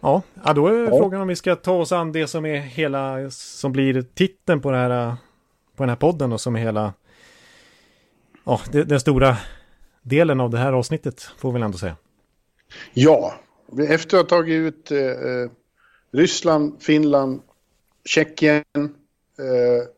[0.00, 0.88] Ja, ja då är Ja.
[0.98, 4.70] frågan om vi ska ta oss an det som är hela, som blir titeln på,
[4.70, 5.16] det här,
[5.76, 6.92] på den här podden och som är hela,
[8.44, 9.36] ja, den stora
[10.02, 11.96] delen av det här avsnittet får vi väl ändå säga.
[12.92, 13.34] Ja,
[13.88, 15.50] efter att ha tagit ut eh, eh,
[16.12, 17.42] Ryssland, Finland,
[18.04, 18.64] Tjeckien,
[19.38, 19.88] eh,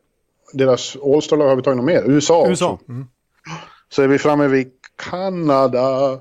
[0.53, 2.03] deras All-star-lag har vi tagit något mer.
[2.07, 2.73] USA, USA.
[2.73, 2.93] också.
[2.93, 3.07] Mm.
[3.89, 6.21] Så är vi framme vid Kanada.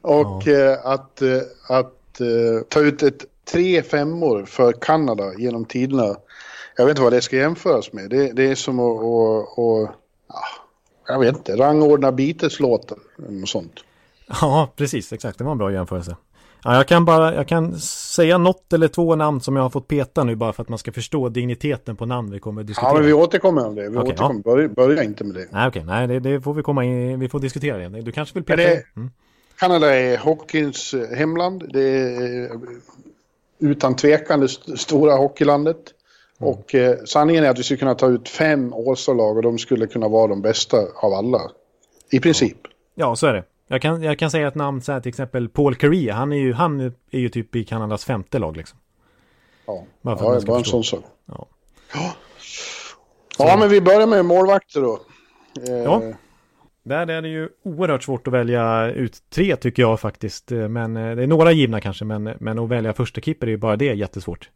[0.00, 6.16] Och eh, att, eh, att eh, ta ut ett tre femmor för Kanada genom tiderna.
[6.76, 8.10] Jag vet inte vad det ska jämföras med.
[8.10, 9.96] Det, det är som att, att, att
[10.28, 10.42] ja,
[11.08, 12.98] jag vet inte, rangordna Beatles-låten.
[13.16, 13.72] något sånt.
[14.40, 15.38] Ja, precis, exakt.
[15.38, 16.16] Det var en bra jämförelse.
[16.64, 19.88] Ja, jag kan bara, jag kan säga något eller två namn som jag har fått
[19.88, 22.90] peta nu bara för att man ska förstå digniteten på namn vi kommer att diskutera.
[22.90, 23.82] Ja, men vi återkommer om det.
[23.90, 24.42] Vi Okej, återkommer.
[24.42, 25.46] Börja, börja inte med det.
[25.50, 28.00] Nej, okej, nej, det, det får vi komma in, vi får diskutera det.
[28.02, 28.82] Du kanske vill peta det-?
[28.96, 29.10] Mm.
[29.58, 31.64] Kanada är hockeyns eh, hemland.
[31.72, 32.50] Det är eh,
[33.58, 35.76] utan tvekan det st- stora hockeylandet.
[36.40, 36.52] Mm.
[36.52, 39.86] Och eh, sanningen är att vi skulle kunna ta ut fem All-star-lag och de skulle
[39.86, 41.40] kunna vara de bästa av alla.
[42.10, 42.56] I princip.
[42.94, 43.44] Ja, så är det.
[43.68, 46.10] Jag kan, jag kan säga ett namn så här till exempel Paul Curry.
[46.10, 46.80] Han är ju, han
[47.10, 48.78] är ju typ i Kanadas femte lag liksom.
[49.66, 51.04] Ja, Bara ja var en sån sak.
[51.26, 51.46] Ja.
[51.94, 52.12] Ja.
[53.38, 55.00] ja, men vi börjar med målvakter då.
[55.68, 56.02] Eh, Ja.
[56.82, 60.50] Där är det ju oerhört svårt att välja ut tre tycker jag faktiskt.
[60.50, 63.56] Men eh, det är några givna kanske, men, men att välja första keeper är ju
[63.56, 64.50] bara det jättesvårt.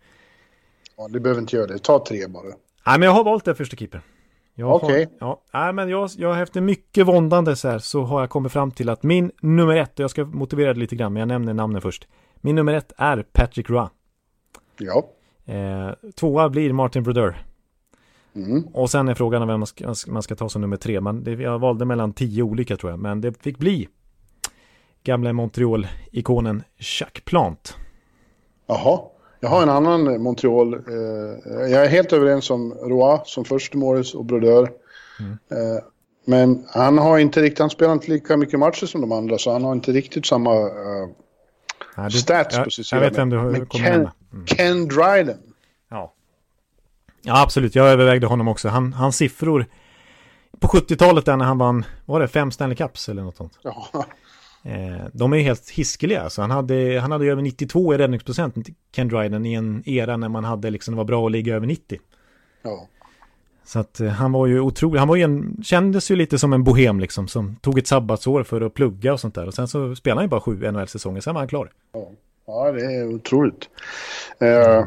[1.01, 1.79] Ja, du behöver inte göra det.
[1.79, 2.45] Ta tre bara.
[2.87, 4.03] Nej, men jag har valt det första keeper.
[4.63, 5.09] Okej.
[5.21, 8.71] Ja, nej, men jag, jag efter mycket våndande så här så har jag kommit fram
[8.71, 11.55] till att min nummer ett, och jag ska motivera det lite grann, men jag nämner
[11.55, 12.09] namnen först.
[12.37, 13.87] Min nummer ett är Patrick Roy.
[14.79, 15.09] Ja.
[15.45, 17.45] Eh, tvåa blir Martin Brodeur.
[18.35, 18.63] Mm.
[18.73, 21.01] Och sen är frågan vem man ska, man ska ta som nummer tre.
[21.01, 23.89] Man, det, jag valde mellan tio olika tror jag, men det fick bli
[25.03, 27.77] gamla Montreal-ikonen Jacques Plant.
[28.67, 29.01] Jaha.
[29.41, 30.75] Jag har en annan eh, Montreal.
[30.75, 34.71] Eh, jag är helt överens om Roy som första målis och Brodeur.
[35.21, 35.33] Mm.
[35.33, 35.83] Eh,
[36.25, 39.53] men han har inte riktigt, han spelar inte lika mycket matcher som de andra så
[39.53, 40.55] han har inte riktigt samma
[41.97, 44.09] Nej, du- stats jag, på sin jag vet vem du Men kommer Ken.
[44.33, 44.47] Mm.
[44.47, 45.39] Ken Dryden.
[45.91, 46.13] Ja.
[47.23, 47.75] ja, absolut.
[47.75, 48.69] Jag övervägde honom också.
[48.69, 49.67] Han, hans siffror
[50.61, 53.59] på 70-talet där när han vann, var det, fem Stanley Cups eller något sånt.
[53.63, 53.87] Ja,
[54.63, 56.23] Eh, de är helt hiskeliga.
[56.23, 58.57] Alltså, han, hade, han hade över 92 i räddningsprocent,
[58.93, 61.67] Ken Dryden, i en era när man hade liksom, det var bra att ligga över
[61.67, 61.99] 90.
[62.63, 62.89] ja.
[63.65, 64.99] Så att eh, han var ju otrolig.
[64.99, 68.43] Han var ju en, kändes ju lite som en bohem liksom, som tog ett sabbatsår
[68.43, 69.47] för att plugga och sånt där.
[69.47, 71.71] Och sen så spelade han ju bara sju NHL-säsonger, sen var han klar.
[72.47, 73.69] ja, det är otroligt.
[74.39, 74.87] Eh,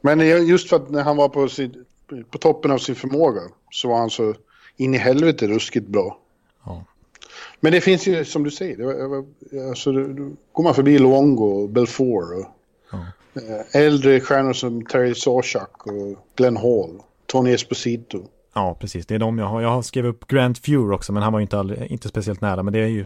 [0.00, 1.84] men just för att när han var på, sin,
[2.30, 4.34] på toppen av sin förmåga så var han så
[4.76, 6.18] in i helvete ruskigt bra.
[7.64, 8.76] Men det finns ju, som du säger,
[9.50, 12.46] det alltså, då går man förbi Luongo och Belfour och
[12.92, 12.98] Ja.
[13.74, 18.22] eh, äldre stjärnor som Terry Sawchuk och Glenn Hall, Tony Esposito.
[18.54, 19.06] ja, precis.
[19.06, 19.60] Det är de jag har.
[19.62, 22.40] Jag har skrivit upp Grant Fuhr också, men han var ju inte, all, inte speciellt
[22.40, 22.62] nära.
[22.62, 23.04] Men det är ju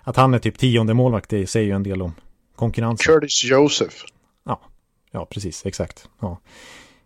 [0.00, 2.12] att han är typ tionde målvakt, det säger ju en del om
[2.56, 3.14] konkurrensen.
[3.14, 3.96] Curtis Joseph.
[4.44, 4.60] Ja,
[5.10, 6.08] ja precis, exakt.
[6.20, 6.38] Ja.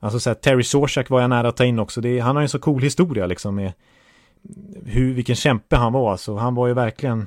[0.01, 2.01] Alltså så här, Terry Sawchuk var jag nära att ta in också.
[2.01, 3.73] Det, han har ju en så cool historia liksom med
[4.85, 6.13] hur, vilken kämpe han var.
[6.13, 7.27] Alltså, han var ju verkligen,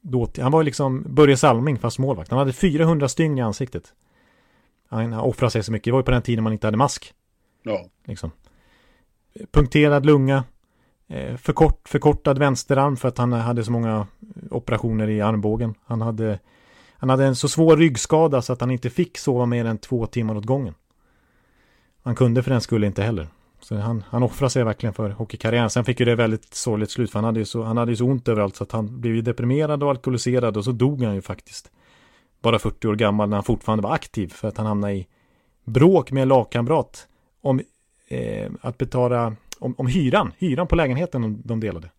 [0.00, 2.30] då, han var ju liksom Börje Salming fast målvakt.
[2.30, 3.92] Han hade 400 stygn i ansiktet.
[4.88, 5.84] Han offrade sig så mycket.
[5.84, 7.14] Det var ju på den tiden man inte hade mask.
[7.62, 7.86] Ja.
[8.04, 8.30] Liksom.
[9.52, 10.44] Punkterad lunga.
[11.08, 14.06] Eh, förkort, förkortad vänsterarm för att han hade så många
[14.50, 15.74] operationer i armbågen.
[15.84, 16.38] Han hade,
[16.92, 20.06] han hade en så svår ryggskada så att han inte fick sova mer än två
[20.06, 20.74] timmar åt gången.
[22.02, 23.28] Han kunde för den skulle inte heller.
[23.66, 25.70] Så han, han offrade sig verkligen för hockeykarriären.
[25.70, 27.96] Sen fick ju det väldigt sorgligt slut för han hade ju så, han hade ju
[27.96, 31.14] så ont överallt så att han blev ju deprimerad och alkoholiserad och så dog han
[31.14, 31.70] ju faktiskt.
[32.42, 35.06] Bara 40 år gammal när han fortfarande var aktiv för att han hamnade i
[35.64, 37.08] bråk med en lagkamrat
[37.40, 37.60] om
[38.08, 41.90] eh, att betala om, om hyran, hyran på lägenheten de, de delade.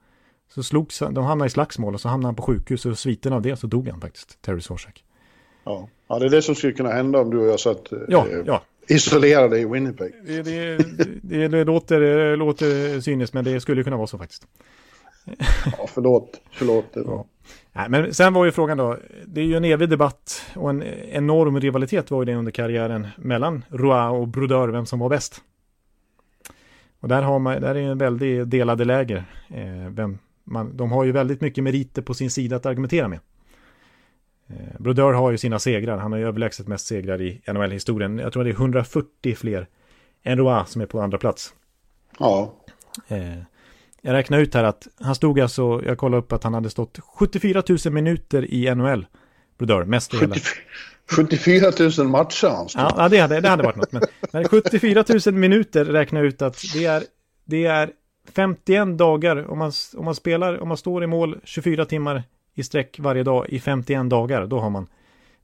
[0.54, 3.42] Så slogs de hamnade i slagsmål och så hamnade han på sjukhus och sviten av
[3.42, 5.04] det så dog han faktiskt, Terry Sawchuk.
[5.64, 5.90] Ja.
[6.08, 8.26] ja, det är det som skulle kunna hända om du och jag satt eh, Ja,
[8.46, 8.62] ja.
[8.88, 10.14] Isolerade i Winnipeg.
[10.26, 10.78] Det, det,
[11.22, 14.48] det, det låter, det låter cyniskt men det skulle kunna vara så faktiskt.
[15.66, 16.42] Ja, förlåt.
[16.52, 16.96] Förlåt.
[17.74, 20.84] Nej, men sen var ju frågan då, det är ju en evig debatt och en
[21.12, 25.42] enorm rivalitet var ju det under karriären mellan Roa och Brodeur, vem som var bäst.
[27.00, 29.26] Och där, har man, där är en väldigt delade läger.
[29.50, 33.20] Eh, vem man, de har ju väldigt mycket meriter på sin sida att argumentera med.
[34.50, 38.20] Eh, Brodeur har ju sina segrar, han har ju överlägset mest segrar i NHL-historien.
[38.20, 39.68] Jag tror det är 140 fler
[40.24, 41.54] än Roa som är på andra plats.
[42.20, 42.54] Ja.
[43.08, 43.38] Eh,
[44.02, 47.00] jag räknar ut här att han stod alltså, jag kollade upp att han hade stått
[47.00, 49.06] 74 000 minuter i NHL.
[49.58, 50.36] Brodeur, mest i hela.
[51.12, 52.82] 74 000 matcher han stod.
[52.82, 53.92] Ja, det hade, det hade varit något.
[53.92, 57.04] Men, men 74 000 minuter räknar ut att det är,
[57.46, 57.92] det är
[58.36, 62.24] 51 dagar om man, om man spelar, om man står i mål 24 timmar
[62.58, 64.88] i sträck varje dag i 51 dagar, då har man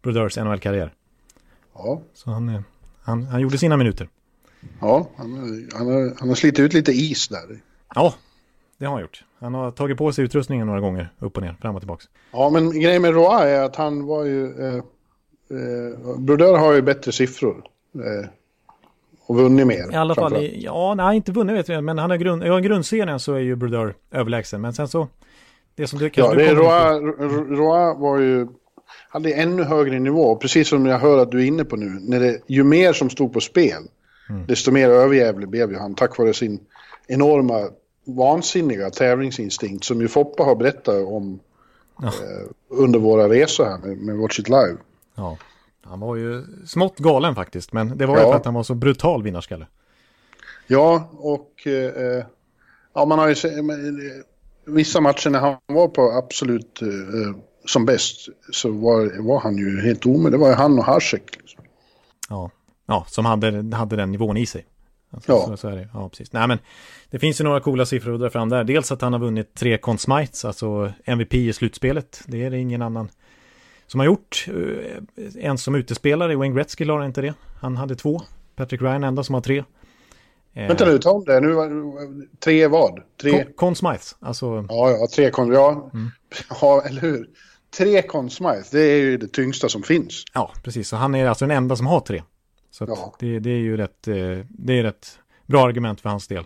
[0.02, 0.94] Brodeurs NHL-karriär.
[1.74, 2.02] Ja.
[2.14, 2.64] Så han,
[3.02, 4.08] han, han gjorde sina minuter.
[4.82, 7.60] Ja, han, han, har, han har slitit ut lite is där.
[7.96, 8.14] Ja,
[8.78, 9.24] det har han gjort.
[9.40, 12.04] Han har tagit på sig utrustningen några gånger, upp och ner, fram och tillbaka.
[12.32, 14.68] Ja, men grejen med Roa är att han var ju...
[14.68, 17.64] Eh, eh, Brodeur har ju bättre siffror.
[17.96, 18.30] Eh,
[19.26, 19.92] och vunnit mer.
[19.92, 22.60] I alla fall, i, ja, nej, inte vunnit vet jag, men han har grund, ja,
[22.60, 24.62] grundserien så är ju Brodeur överlägsen.
[24.62, 25.08] Men sen så,
[25.76, 27.00] det som du Ja, det är Roa,
[27.56, 28.48] Roa var ju,
[29.10, 30.36] hade ännu högre nivå.
[30.36, 32.00] Precis som jag hör att du är inne på nu.
[32.02, 33.84] När det, ju mer som stod på spel,
[34.30, 34.46] mm.
[34.48, 36.60] desto mer överjävlig blev ju han tack vare sin
[37.08, 37.70] enorma
[38.06, 41.40] vansinniga tävlingsinstinkt som ju Foppa har berättat om
[42.02, 42.08] ja.
[42.08, 44.78] eh, under våra resor här med, med Watch It Live.
[45.16, 45.38] Ja,
[45.84, 48.76] han var ju smått galen faktiskt, men det var ju för att han var så
[48.76, 49.68] brutal vinnarskalle.
[50.68, 52.26] Ja, och eh,
[52.94, 53.54] ja, man har ju sett,
[54.66, 56.88] vissa matcher när han var på absolut eh,
[57.66, 60.32] som bäst så var, var han ju helt omöjlig.
[60.32, 61.38] Det var ju han och Hasek.
[61.38, 61.64] Liksom.
[62.30, 62.52] Ja.
[62.86, 64.66] ja, som hade, hade den nivån i sig.
[65.12, 65.46] Alltså, ja.
[65.48, 65.90] Så, så, är det.
[65.94, 66.34] Ja, precis.
[66.34, 66.60] Nej, men
[67.10, 68.64] det finns ju några coola siffror att dra fram där.
[68.64, 72.22] Dels att han har vunnit tre Conn Smites, alltså MVP i slutspelet.
[72.28, 73.10] Det är det ingen annan
[73.88, 74.48] som har gjort.
[74.48, 77.34] Eh, en som utespelare, Wayne Gretzky la inte det.
[77.62, 78.22] Han hade två.
[78.56, 79.64] Patrick Ryan enda som har tre.
[80.54, 81.40] Eh, Vänta nu, ta om det.
[81.40, 81.56] Nu,
[82.40, 83.00] tre vad?
[83.22, 83.46] Tre...
[83.56, 84.66] Conn Smites, alltså...
[84.70, 85.90] Ja, ja, tre Conn, ja.
[85.94, 86.12] Mm.
[86.62, 87.30] ja, eller hur?
[87.78, 90.24] Tre Conn Smites, det är ju det tyngsta som finns.
[90.34, 90.88] Ja, precis.
[90.88, 92.24] Så han är alltså den enda som har tre.
[92.72, 93.16] Så ja.
[93.20, 94.16] det, det, är ju rätt, eh,
[94.50, 96.46] det är rätt bra argument för hans del.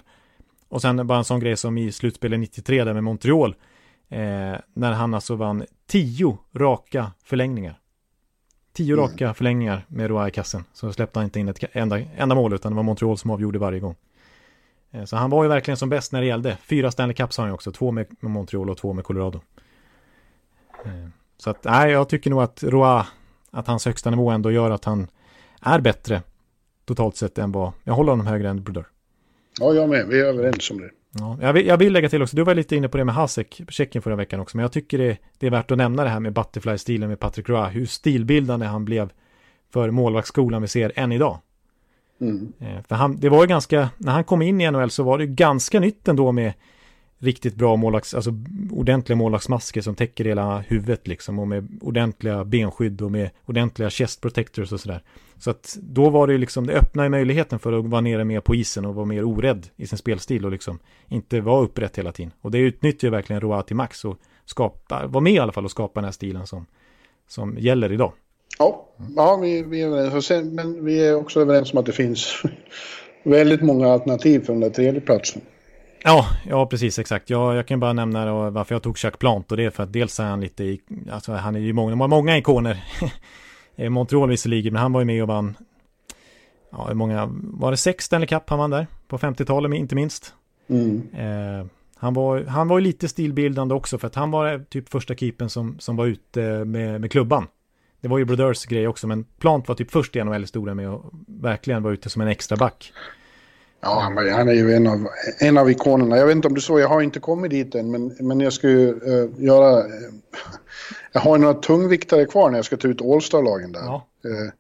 [0.70, 3.56] Och sen bara en sån grej som i slutspelet 93 där med Montreal.
[4.10, 4.20] Eh,
[4.74, 7.80] när han alltså vann tio raka förlängningar.
[8.78, 9.06] Tio mm.
[9.06, 10.64] raka förlängningar med Roa i kassen.
[10.74, 13.60] Så släppte han inte in ett enda, enda mål utan det var Montreal som avgjorde
[13.60, 13.96] varje gång.
[14.92, 16.58] Eh, så han var ju verkligen som bäst när det gällde.
[16.64, 17.72] Fyra Stanley Cups har han ju också.
[17.72, 19.42] Två med, Montreal och två med Colorado.
[20.86, 20.92] Eh,
[21.38, 23.08] så att, nej, jag tycker nog att Roa,
[23.52, 25.08] att hans högsta nivå ändå gör att han
[25.62, 26.22] är bättre
[26.86, 28.86] totalt sett än vad, jag håller honom högre än Brodeur.
[29.60, 30.90] Ja, jag med, vi är överens om det.
[31.12, 33.16] Ja, jag, vill, jag vill lägga till också, du var lite inne på det med
[33.16, 36.10] Hasek, Tjeckien förra veckan också, men jag tycker det, det är värt att nämna det
[36.10, 39.10] här med Butterfly-stilen med Patrick Roy, hur stilbildande han blev
[39.74, 41.40] för målvaktsskolan vi ser än idag.
[42.22, 42.54] Mm.
[42.60, 45.18] Eh, för han, det var ju ganska, när han kom in i NHL så var
[45.18, 46.54] det ganska nytt ändå med
[47.20, 48.32] riktigt bra målvakts, alltså
[48.72, 54.22] ordentliga målvaktsmasker som täcker hela huvudet liksom och med ordentliga benskydd och med ordentliga chest
[54.22, 55.02] protectors och sådär.
[55.38, 58.56] Så att då var det liksom, det öppnade möjligheten för att vara nere mer på
[58.56, 62.32] isen och vara mer orädd i sin spelstil och liksom inte vara upprätt hela tiden.
[62.42, 65.66] Och det utnyttjar ju verkligen Roa till max och skapa, var med i alla fall
[65.66, 66.66] och skapa den här stilen som,
[67.28, 68.14] som gäller idag.
[68.60, 70.30] Ja, ja vi, vi är överens.
[70.30, 72.44] Men vi är också överens om att det finns
[73.24, 75.42] väldigt många alternativ för den där tredje platsen.
[76.04, 77.30] Ja, ja precis exakt.
[77.30, 79.94] Jag, jag kan bara nämna varför jag tog Chuck Plant och det är för att
[79.94, 80.82] dels är han lite i,
[81.12, 82.84] alltså han är ju många, de har många ikoner.
[83.90, 85.58] Montreal visserligen, men han var ju med och vann,
[86.72, 88.88] ja hur många, var det sex Stanley Cup han vann där?
[89.08, 90.34] På 50-talet inte minst.
[90.70, 91.08] Mm.
[91.14, 95.16] Eh, han, var, han var ju lite stilbildande också för att han var typ första
[95.16, 97.48] keepen som, som var ute med, med klubban.
[98.02, 101.02] Det var ju Brodeurs grej också, men Plant var typ först i NHL-historien med att
[101.28, 102.94] verkligen vara ute som en extra back.
[103.82, 105.08] Ja, han, han är ju en av,
[105.40, 106.18] en av ikonerna.
[106.18, 108.54] Jag vet inte om du såg, jag har inte kommit dit än, men, men jag
[108.54, 109.86] ska ju uh, göra...
[109.86, 109.92] Uh,
[111.12, 113.82] jag har några tungviktare kvar när jag ska ta ut All-Star-lagen där.
[113.82, 114.08] Ja.
[114.26, 114.52] Uh,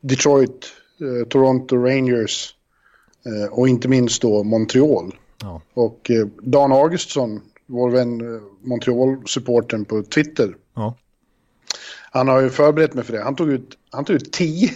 [0.00, 0.66] Detroit,
[1.28, 2.54] Toronto Rangers
[3.50, 5.14] och inte minst då Montreal.
[5.42, 5.62] Ja.
[5.74, 6.10] Och
[6.42, 10.56] Dan Augustsson, vår vän Montreal-supporten på Twitter.
[10.74, 10.96] Ja.
[12.10, 13.22] Han har ju förberett mig för det.
[13.22, 14.70] Han tog ut, han tog ut tio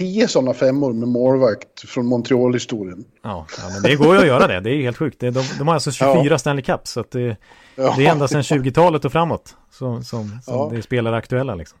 [0.00, 3.04] tio sådana femmor med målvakt från Montreal-historien.
[3.22, 4.60] Ja, ja, men det går ju att göra det.
[4.60, 5.20] Det är helt sjukt.
[5.20, 6.38] De, de har alltså 24 ja.
[6.38, 6.90] Stanley Cups.
[6.90, 7.36] Så det,
[7.76, 7.94] ja.
[7.96, 10.68] det är ända sedan 20-talet och framåt som, som, som ja.
[10.72, 11.54] det är spelare aktuella.
[11.54, 11.78] Liksom.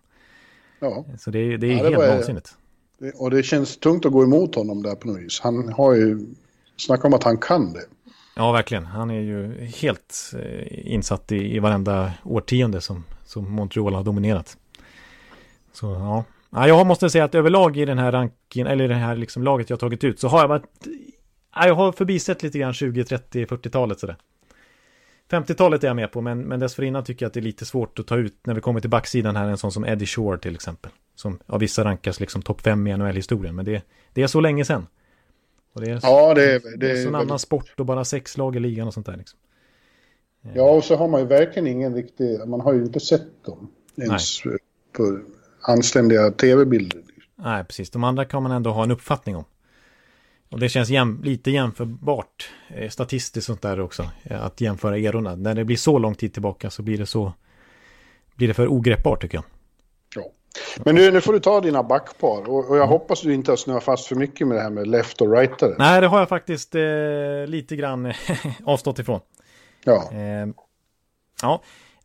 [0.80, 1.04] Ja.
[1.18, 2.54] Så det, det är helt var, vansinnigt.
[3.14, 5.40] Och det känns tungt att gå emot honom där på något vis.
[5.40, 6.26] Han har ju
[6.76, 7.84] snackat om att han kan det.
[8.36, 8.86] Ja, verkligen.
[8.86, 14.56] Han är ju helt eh, insatt i, i varenda årtionde som, som Montreal har dominerat.
[15.72, 16.24] Så ja.
[16.50, 19.42] Ja, jag måste säga att överlag i den här ranken, eller i det här liksom
[19.42, 20.62] laget jag tagit ut, så har jag varit,
[21.54, 24.16] ja, jag har förbisett lite grann 20, 30, 40-talet sådär.
[25.30, 27.98] 50-talet är jag med på, men, men dessförinnan tycker jag att det är lite svårt
[27.98, 30.54] att ta ut när vi kommer till backsidan här, en sån som Eddie Shore till
[30.54, 30.90] exempel.
[31.14, 33.82] Som av vissa rankas liksom topp 5 i NHL-historien, men det,
[34.12, 34.86] det är så länge sedan.
[35.74, 38.36] Och det är, Ja, det, det, det är en väldigt- annan sport och bara sex
[38.36, 39.38] lag i ligan och sånt där liksom.
[40.54, 43.70] Ja, och så har man ju verkligen ingen riktig, man har ju inte sett dem
[43.96, 44.42] ens
[44.92, 45.18] på
[45.62, 47.00] anständiga tv-bilder.
[47.36, 47.90] Nej, precis.
[47.90, 49.44] De andra kan man ändå ha en uppfattning om.
[50.50, 54.10] Och det känns jäm, lite jämförbart eh, statistiskt sånt där också.
[54.22, 55.36] eh, Att jämföra erorna.
[55.36, 57.32] När det blir så lång tid tillbaka så blir det så...
[58.34, 59.44] Blir det för ogreppbart tycker jag.
[60.16, 60.30] Ja.
[60.84, 63.56] Men nu, nu får du ta dina backpar och, och jag hoppas du inte har
[63.56, 65.74] snöat fast för mycket med det här med left och rightare.
[65.78, 66.82] Nej, det har jag faktiskt eh,
[67.46, 68.12] lite grann
[68.64, 69.20] avstått ifrån.
[69.84, 70.10] Ja.
[70.12, 70.46] Eh,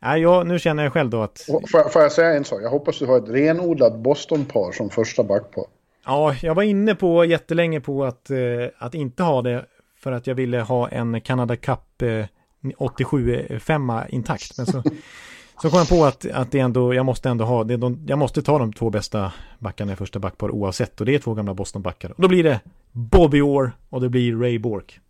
[0.00, 1.40] ja, Nej, jag, nu känner jag själv då att...
[1.46, 2.62] Får, jag- får jag säga en sak?
[2.62, 5.64] Jag hoppas du har ett renodlat Boston-par som första backpar.
[6.04, 8.38] Ja, jag var inne på jättelänge på att, eh,
[8.78, 9.64] att inte ha det
[9.98, 12.24] för att jag ville ha en Canada Cup eh,
[12.62, 14.56] 87-5 intakt.
[14.58, 14.82] Men så,
[15.62, 18.18] så kom jag på att, att det ändå, jag måste ändå ha, det, de, jag
[18.18, 21.00] måste ta de två bästa backarna i första backpar oavsett.
[21.00, 22.10] Och det är två gamla Boston-backar.
[22.10, 22.60] Och då blir det
[22.92, 25.00] Bobby Orr och det blir Ray Bork.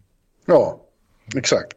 [0.46, 0.80] Ja,
[1.36, 1.76] exakt.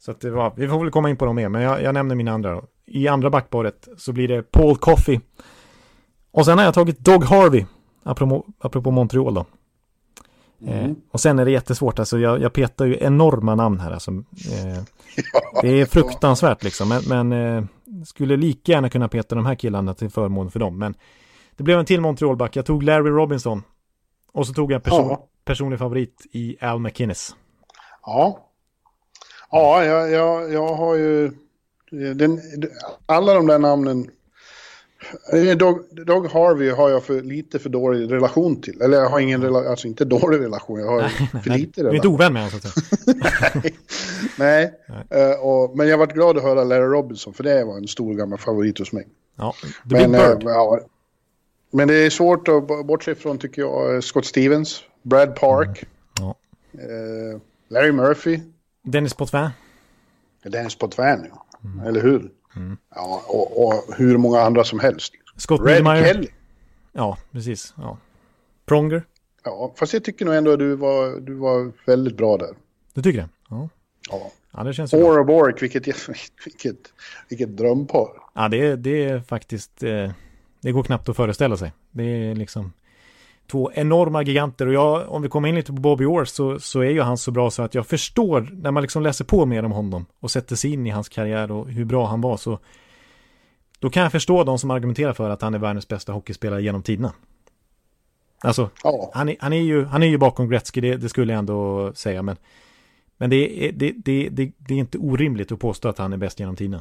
[0.00, 1.94] Så att det var, vi får väl komma in på dem mer, men jag, jag
[1.94, 2.64] nämner mina andra då.
[2.86, 5.20] I andra backparet så blir det Paul Coffey.
[6.32, 7.64] Och sen har jag tagit Dog Harvey,
[8.02, 9.46] apropå, apropå Montreal då.
[10.66, 14.10] Eh, och sen är det jättesvårt, alltså jag, jag petar ju enorma namn här alltså.
[14.10, 14.82] Eh,
[15.62, 17.64] det är fruktansvärt liksom, men, men eh,
[18.04, 20.78] skulle lika gärna kunna peta de här killarna till förmån för dem.
[20.78, 20.94] Men
[21.56, 23.62] det blev en till Montreal-back, jag tog Larry Robinson.
[24.32, 25.26] Och så tog jag person, Ja.
[25.44, 27.34] personlig favorit i Al McInnes.
[28.02, 28.46] Ja.
[29.50, 31.30] Ja, jag, jag, jag har ju...
[32.14, 32.40] Den,
[33.06, 34.10] alla de där namnen...
[35.32, 38.82] Eh, Dog, Dog Harvey har jag för, lite för dålig relation till.
[38.82, 41.58] Eller jag har ingen relation, alltså inte dålig relation, jag har för lite Du är
[41.58, 42.14] inte relation.
[42.14, 42.74] ovän med honom så att
[43.62, 43.62] säga.
[44.38, 44.72] Nej,
[45.10, 48.14] Eh, och, men jag varit glad att höra Larry Robinson, för det var en stor
[48.14, 49.08] gammal favorit hos mig.
[49.36, 50.42] Ja, det Men, eh, Bird.
[50.44, 50.80] ja,
[51.70, 55.84] men det är svårt att bortse ifrån, tycker jag, Scott Stevens, Brad Park,
[56.20, 56.34] Ja.
[56.74, 58.40] eh, Larry Murphy,
[58.82, 59.50] Dennis Potvin.
[60.42, 61.46] Dennis Potvin, ja.
[61.86, 62.30] Eller hur?
[62.94, 65.12] Ja, och, och hur många andra som helst.
[65.36, 66.04] Scott Red Niedermayer.
[66.04, 66.28] Kelly.
[66.92, 67.74] Ja, precis.
[67.76, 67.98] Ja.
[68.66, 69.02] Pronger.
[69.44, 72.54] Ja, fast jag tycker nog ändå att du var, du var väldigt bra där.
[72.94, 73.28] Du tycker det?
[73.50, 73.68] Ja.
[74.10, 74.30] Ja.
[74.52, 74.94] Ja, det känns.
[74.94, 75.86] Ora Bork, vilket,
[76.44, 76.92] vilket,
[77.28, 78.08] vilket drömpar.
[78.34, 79.82] Ja, det är, det är faktiskt...
[79.82, 80.10] Eh,
[80.60, 81.72] det går knappt att föreställa sig.
[81.90, 82.72] Det är liksom
[83.50, 84.66] två enorma giganter.
[84.66, 87.18] Och jag, om vi kommer in lite på Bobby Orr så, så är ju han
[87.18, 90.30] så bra så att jag förstår när man liksom läser på mer om honom och
[90.30, 92.58] sätter sig in i hans karriär och hur bra han var så
[93.78, 96.82] då kan jag förstå de som argumenterar för att han är världens bästa hockeyspelare genom
[96.82, 97.12] tiderna.
[98.44, 101.32] Alltså, Ja, han är, han är, ju, han är ju bakom Gretzky, det, det skulle
[101.32, 102.22] jag ändå säga.
[102.22, 102.36] Men,
[103.16, 106.16] men det, är, det, det, det, det är inte orimligt att påstå att han är
[106.16, 106.80] bäst genom tiden.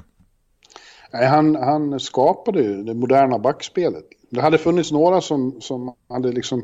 [1.13, 4.05] Nej, han, han skapade ju det moderna backspelet.
[4.29, 6.59] Det hade funnits några som, som hade liksom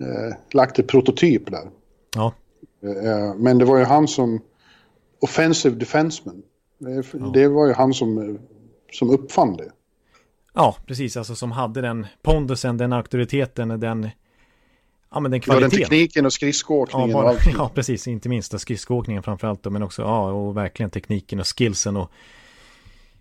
[0.00, 1.70] eh, lagt ett prototyp där.
[2.14, 2.32] Ja,
[2.84, 4.40] Eh, men det var ju han som...
[5.20, 6.42] Offensive defenseman.
[6.78, 7.04] Det,
[7.34, 8.40] det var ju han som, eh,
[8.92, 9.70] som uppfann det.
[10.54, 11.16] ja precis.
[11.16, 14.08] Alltså som hade den pondusen, den auktoriteten, den,
[15.10, 15.70] ja, men den Det var den kvaliteten.
[15.90, 17.40] tekniken och Ja, skridskoåkningen och bara, allt.
[17.58, 18.08] ja, precis.
[18.08, 19.62] Inte minst skridskoåkningen framförallt.
[19.62, 22.10] då, Men också, ja, och verkligen tekniken och skillsen och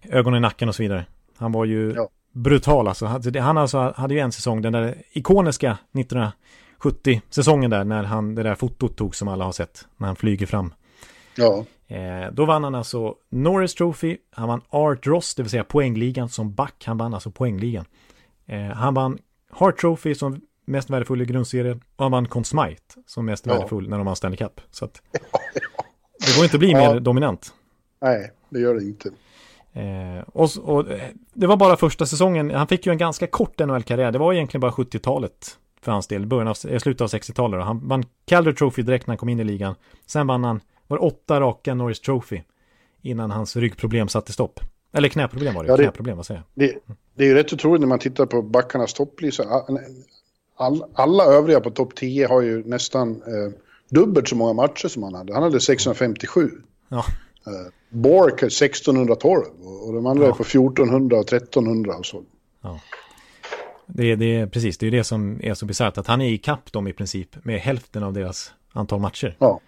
[0.04, 1.06] ögon i nacken och så vidare.
[1.38, 2.10] Han var ju Ja.
[2.32, 3.06] Brutal alltså.
[3.40, 5.78] Han alltså hade ju en säsong, den där ikoniska
[6.80, 10.46] 1970-säsongen där, när han, det där fotot tog som alla har sett, när han flyger
[10.46, 10.74] fram.
[11.36, 15.64] Ja, Eh, då vann han alltså Norris Trophy, han vann Art Ross, det vill säga
[15.64, 17.86] poängligan som back, han vann alltså poängligan.
[18.48, 19.18] Eh, han vann
[19.52, 23.54] Hart Trophy som mest värdefull i grundserien och han vann Conn Smythe som mest Ja.
[23.54, 24.62] värdefull när de vann Stanley Cup.
[24.72, 25.02] Så att,
[26.20, 26.94] det går inte att bli Ja.
[26.94, 27.54] mer dominant.
[28.02, 29.10] nej, det gör det inte.
[29.74, 33.60] Eh, och, och eh, det var bara första säsongen, han fick ju en ganska kort
[33.60, 37.60] NHL-karriär, det var egentligen bara 70-talet för hans del, början av, eh, slutet av 60-talet.
[37.60, 37.64] då.
[37.64, 39.76] Han vann Calder Trophy direkt när han kom in i ligan.
[40.06, 42.42] Sen vann han, var det åtta raka Norris Trophy
[43.02, 44.60] innan hans ryggproblem satte stopp.
[44.94, 46.68] Eller knäproblem var det, Ja, det- knäproblem, vad säger jag?
[46.70, 46.78] Det,
[47.16, 49.44] det är ju rätt otroligt när man tittar på backarnas topplista.
[49.44, 49.80] All,
[50.56, 53.54] all, alla övriga på topp 10 har ju nästan eh,
[53.90, 55.34] dubbelt så många matcher som han hade.
[55.34, 56.52] Han hade 657.
[56.90, 57.04] Ja,
[57.90, 59.46] Bork är 1612
[59.88, 60.30] och de andra Ja.
[60.30, 62.24] är på 1400 och 1300 och så.
[63.86, 66.22] det, är- det är precis, det är ju det som är så bisarrt, att han
[66.22, 69.36] är i kapp dem i princip med hälften av deras antal matcher.
[69.40, 69.60] Ja,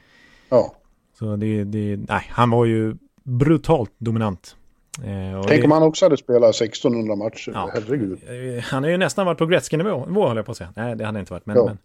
[0.49, 0.75] ja.
[1.19, 4.55] Så det, det, nej, han var ju brutalt dominant.
[5.03, 8.19] Eh, Tänk det, om han också hade spelat 1600 matcher, ja, herregud.
[8.57, 10.73] Eh, han har ju nästan varit på Gretzky-nivå, höll jag på att säga.
[10.75, 11.45] Nej, det hade han inte varit.
[11.45, 11.65] Men, ja.
[11.65, 11.77] men,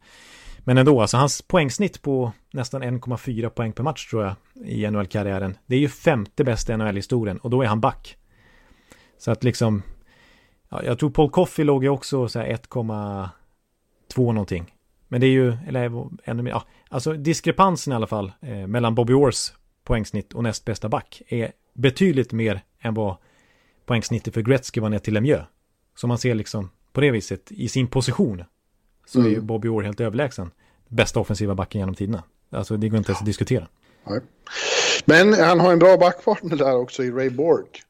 [0.69, 4.35] men ändå, alltså hans poängsnitt på nästan 1,4 poäng per match tror jag
[4.69, 5.59] i NHL-karriären.
[5.67, 8.17] Det är ju femte bästa NHL-historien och då är han back.
[9.19, 9.83] Så att liksom,
[10.69, 14.75] ja, jag tror Paul Coffey låg ju också så här 1,2 någonting.
[15.09, 18.95] Men det är ju, eller ännu mer, ja, alltså diskrepansen i alla fall eh, mellan
[18.95, 19.53] Bobby Orrs
[19.85, 23.17] poängsnitt och näst bästa back är betydligt mer än vad
[23.87, 25.47] poängsnittet för Gretzky var ner till Lemieux.
[25.95, 28.45] Så man ser liksom på det viset i sin position
[29.07, 29.31] så mm.
[29.31, 30.51] är ju Bobby Orr helt överlägsen
[30.89, 32.23] bästa offensiva backen genom tiderna.
[32.51, 33.69] Alltså det går inte ens att diskutera.
[34.05, 34.21] Nej.
[35.05, 37.83] Men han har en bra backpartner där också i Ray Bork.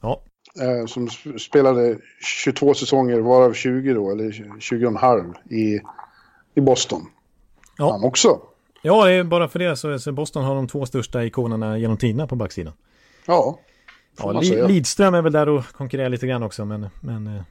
[0.00, 0.22] Ja.
[0.60, 1.08] Eh, som
[1.38, 1.98] spelade
[2.44, 5.80] 22 säsonger, varav 20 då, eller 20,5 i,
[6.54, 7.06] i Boston.
[7.78, 7.92] Ja.
[7.92, 8.40] Han också.
[8.82, 11.96] Ja, det är bara för det så, så Boston har de två största ikonerna genom
[11.96, 12.72] tiderna på backsidan.
[13.26, 13.58] Ja.
[14.18, 17.42] Ja, Lidström är väl där och konkurrerar lite grann också, men, men eh,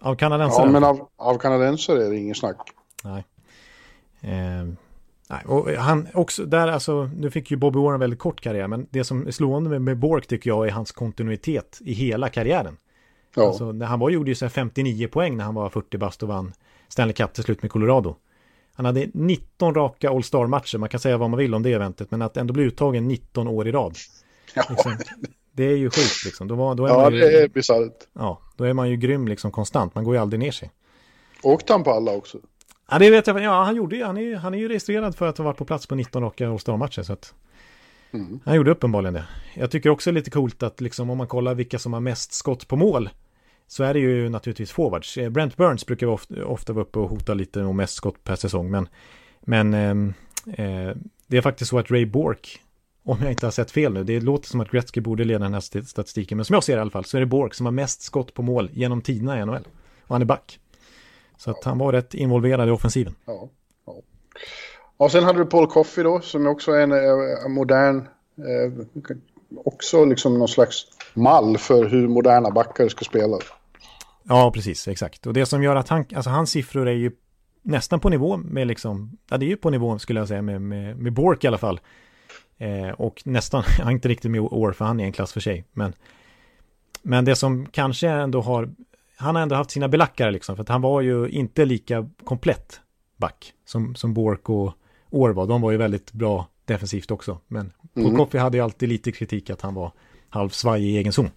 [0.00, 0.66] av kanadensare.
[0.66, 2.56] Ja, men av, av kanadensare är det ingen snack.
[3.04, 3.24] Nej.
[4.22, 4.64] Eh,
[5.30, 5.44] nej.
[5.46, 8.86] Och han också, där alltså, nu fick ju Bobby Warren en väldigt kort karriär, men
[8.90, 12.76] det som är slående med, med Bork tycker jag är hans kontinuitet i hela karriären.
[13.34, 13.46] Ja.
[13.46, 16.52] Alltså, han var, gjorde ju så 59 poäng när han var 40 bast och vann
[16.88, 18.16] Stanley Cup till slut med Colorado.
[18.74, 22.10] Han hade 19 raka All Star-matcher, man kan säga vad man vill om det eventet,
[22.10, 23.96] men att ändå bli uttagen 19 år i rad.
[24.54, 24.62] Ja.
[24.70, 24.96] Liksom,
[25.52, 26.48] det är ju sjukt liksom.
[26.48, 28.08] Då, var, då är ja, man ju, det är bisarrt.
[28.12, 29.94] Ja, då är man ju grym liksom konstant.
[29.94, 30.70] Man går ju aldrig ner sig.
[31.42, 32.38] Åkte han på alla också?
[32.92, 33.42] Ja, det vet jag.
[33.42, 34.04] Ja, han gjorde.
[34.04, 36.48] Han är, han är ju registrerad för att ha varit på plats på 19 raka
[36.48, 37.02] All-Star-matcher.
[37.02, 37.34] Så att
[38.12, 38.40] mm.
[38.44, 39.24] han gjorde uppenbarligen det.
[39.54, 42.00] Jag tycker också det är lite coolt att liksom om man kollar vilka som har
[42.00, 43.10] mest skott på mål
[43.66, 45.18] så är det ju naturligtvis forwards.
[45.18, 48.36] Eh, Brent Burns brukar ofta, ofta vara uppe och hota lite om mest skott per
[48.36, 48.70] säsong.
[48.70, 48.88] Men,
[49.40, 49.90] men eh,
[50.66, 52.60] eh, det är faktiskt så att Ray Bork
[53.04, 55.54] om jag inte har sett fel nu, det låter som att Gretzky borde leda den
[55.54, 57.66] här statistiken, men som jag ser det i alla fall så är det Bork som
[57.66, 59.66] har mest skott på mål genom tiderna i NHL.
[60.02, 60.58] Och han är back.
[61.42, 63.14] Så att han var rätt involverad i offensiven.
[63.24, 63.48] Ja,
[63.86, 63.94] ja.
[64.96, 66.92] Och sen hade du Paul Coffey då, som också är en,
[67.46, 67.96] en modern,
[68.36, 68.72] eh,
[69.64, 73.38] också liksom någon slags mall för hur moderna backar ska spela.
[74.22, 75.26] Ja, precis, exakt.
[75.26, 77.12] Och det som gör att han, alltså hans siffror är ju
[77.62, 80.62] nästan på nivå med liksom, ja det är ju på nivå skulle jag säga med,
[80.62, 81.80] med, med Bork i alla fall.
[82.58, 85.64] Eh, och nästan, inte riktigt med år för han är en klass för sig.
[85.72, 85.92] Men,
[87.02, 88.70] men det som kanske ändå har,
[89.16, 90.56] han har ändå haft sina belackare liksom.
[90.56, 92.80] För att han var ju inte lika komplett
[93.16, 94.72] back som, som Bork och
[95.10, 95.46] År var.
[95.46, 97.40] De var ju väldigt bra defensivt också.
[97.48, 98.26] Men mm.
[98.32, 99.92] Hade ju alltid lite kritik att han var
[100.28, 101.30] halvsvaj i egen zon.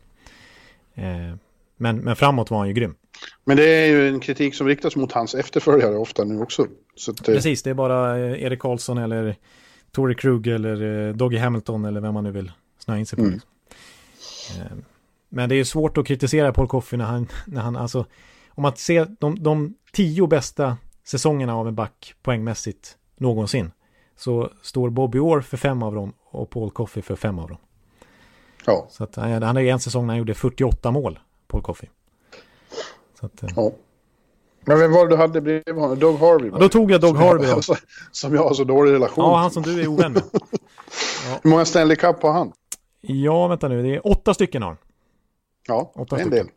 [0.94, 1.36] Eh,
[1.78, 2.96] men, men framåt var han ju grym.
[3.44, 6.68] Men det är ju en kritik som riktas mot hans efterföljare ofta nu också.
[7.10, 9.36] Att, Precis, det är bara eh, Erik Karlsson eller
[9.92, 13.24] Tory Krug eller eh, Doggy Hamilton eller vem man nu vill snöa in sig på.
[13.24, 13.40] Mm.
[14.60, 14.78] Eh,
[15.36, 18.06] men det är svårt att kritisera Paul Coffey när han, när han alltså,
[18.50, 23.72] om man ser de, de tio bästa säsongerna av en back poängmässigt någonsin,
[24.16, 27.58] så står Bobby Orr för fem av dem och Paul Coffey för fem av dem.
[28.66, 28.88] Ja.
[28.90, 31.90] Så att han hade en säsong när han gjorde 48 mål, Paul Coffey.
[33.20, 33.72] Så att, eh, ja.
[34.62, 36.00] Men vem var det du hade bredvid honom?
[36.00, 36.50] Doug Harvey?
[36.54, 37.50] Ja, då tog jag Doug Harvey.
[37.50, 37.64] Jag,
[38.12, 40.24] som jag har så dålig relation Ja, han som du är ovän med.
[40.32, 40.40] Ja.
[41.44, 42.52] Hur många Stanley Cup har han?
[43.02, 43.84] Ja, vänta nu.
[43.84, 44.78] Det är åtta stycken har han.
[45.68, 46.30] Ja, åtta en stycken.
[46.30, 46.48] del.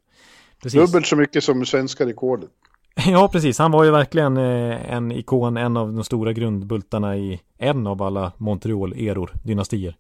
[0.63, 0.81] Precis.
[0.81, 2.51] Dubbelt så mycket som svenska rekordet.
[3.07, 3.59] Ja, precis.
[3.59, 8.03] Han var ju verkligen eh, en ikon, en av de stora grundbultarna i en av
[8.03, 9.97] alla Montreal-eror, dynastier.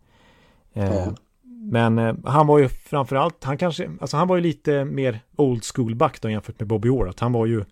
[0.72, 1.12] Eh, ja.
[1.42, 5.64] Men eh, han var ju framförallt, han kanske, alltså han var ju lite mer old
[5.64, 7.08] school back då jämfört med Bobby Orr.
[7.08, 7.64] Att han var ju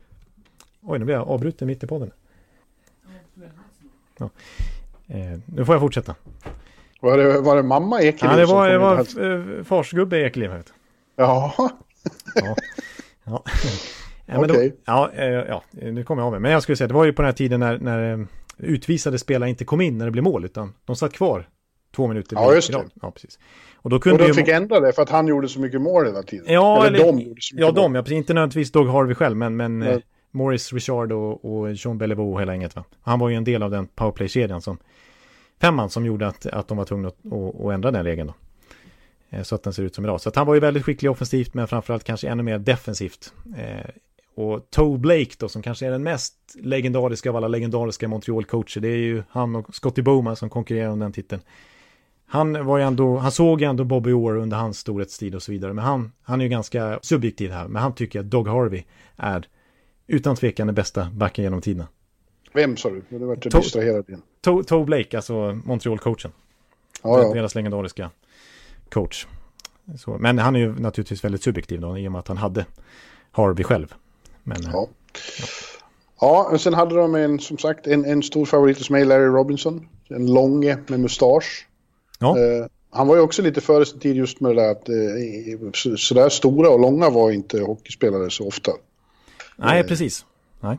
[0.82, 2.10] Oj, nu blir jag avbruten mitt i podden.
[4.18, 4.30] Ja.
[5.46, 6.14] Nu får jag fortsätta.
[7.00, 10.62] Var det, var det mamma Ekeliv Ja, det var, det var farsgubbe Ekeliv.
[11.16, 11.54] Ja.
[11.58, 11.70] ja.
[13.24, 13.44] ja.
[14.26, 14.72] ja, okay.
[14.84, 16.40] ja, eh, ja, nu kommer jag av mig.
[16.40, 18.26] Men jag skulle säga, det var ju på den här tiden när, när eh,
[18.58, 21.48] utvisade spelare inte kom in när det blev mål, utan de satt kvar
[21.96, 22.36] två minuter.
[22.36, 22.84] Ja, just det.
[23.02, 23.38] Ja, precis.
[23.76, 26.06] Och, då kunde och de fick ändra det för att han gjorde så mycket mål
[26.06, 26.46] hela tiden.
[26.48, 28.16] Ja, eller, eller de gjorde så mycket Ja, de, ja, precis.
[28.16, 30.02] Inte nödvändigtvis Doug Harvey själv, men, men Nej.
[30.30, 32.84] Morris Richard och, och Jean Beliveau och hela gänget va.
[33.00, 34.78] Han var ju en del av den powerplay-kedjan som
[35.60, 38.34] femman som gjorde att, att de var tvungna att, att, att ändra den regeln då.
[39.36, 40.20] Eh, så att den ser ut som idag.
[40.20, 43.32] Så att han var ju väldigt skicklig offensivt men framförallt kanske ännu mer defensivt.
[43.56, 43.90] Eh,
[44.34, 48.80] och Toe Blake då som kanske är den mest legendariska av alla legendariska Montreal-coacher.
[48.80, 51.42] Det är ju han och Scotty Bowman som konkurrerar om den titeln.
[52.26, 55.52] Han var ju ändå, han såg ju ändå Bobby Orr under hans storhetstid och så
[55.52, 55.72] vidare.
[55.72, 57.68] Men han, han är ju ganska subjektiv här.
[57.68, 58.82] Men han tycker att Doug Harvey
[59.16, 59.48] är
[60.06, 61.88] utan tvekan den bästa backen genom tiderna.
[62.52, 63.02] Vem sa du?
[63.08, 64.22] Du vart distraherad igen.
[64.66, 65.34] Toe Blake, alltså
[65.64, 66.30] Montreal-coachen.
[67.02, 67.34] Ja, ja.
[67.34, 68.10] Deras legendariska
[68.90, 69.26] coach.
[69.98, 72.66] Så, men han är ju naturligtvis väldigt subjektiv då, i och med att han hade
[73.30, 73.94] Harvey själv.
[74.42, 74.88] Men, eh, Ja.
[76.20, 79.26] Ja, och sen hade de en, som sagt, en, en stor favorit hos mig, Larry
[79.26, 79.88] Robinson.
[80.08, 81.66] En långe med mustasch.
[82.18, 84.88] ja, Eh, han var ju också lite före sin tid just med det där att
[84.88, 88.72] eh, så, sådär stora och långa var inte hockeyspelare så ofta.
[89.56, 90.24] nej precis.
[90.60, 90.78] Nej.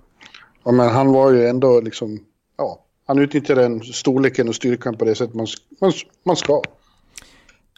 [0.63, 2.19] Ja, men han var ju ändå liksom,
[2.57, 5.47] ja, han utnyttjade den storleken och styrkan på det sätt man,
[5.81, 5.91] man,
[6.23, 6.61] man ska.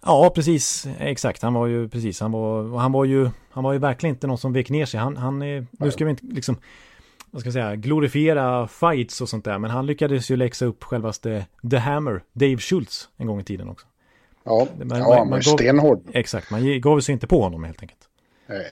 [0.06, 0.88] Ja, precis.
[1.00, 1.41] Exakt.
[1.41, 2.20] Han var ju precis.
[2.22, 5.00] Han var, han var ju, han var ju verkligen inte någon som vek ner sig.
[5.00, 6.58] Han, han är, nu ska vi inte liksom,
[7.32, 9.58] vad ska jag säga, glorifiera fights och sånt där.
[9.60, 13.70] Men han lyckades ju läxa upp självaste The Hammer, Dave Schultz, en gång i tiden
[13.70, 13.88] också.
[14.43, 16.02] Ja, Men- ja man- han var man stenhård.
[16.14, 18.00] Exakt, man gav sig inte på honom helt enkelt.
[18.50, 18.66] Nej.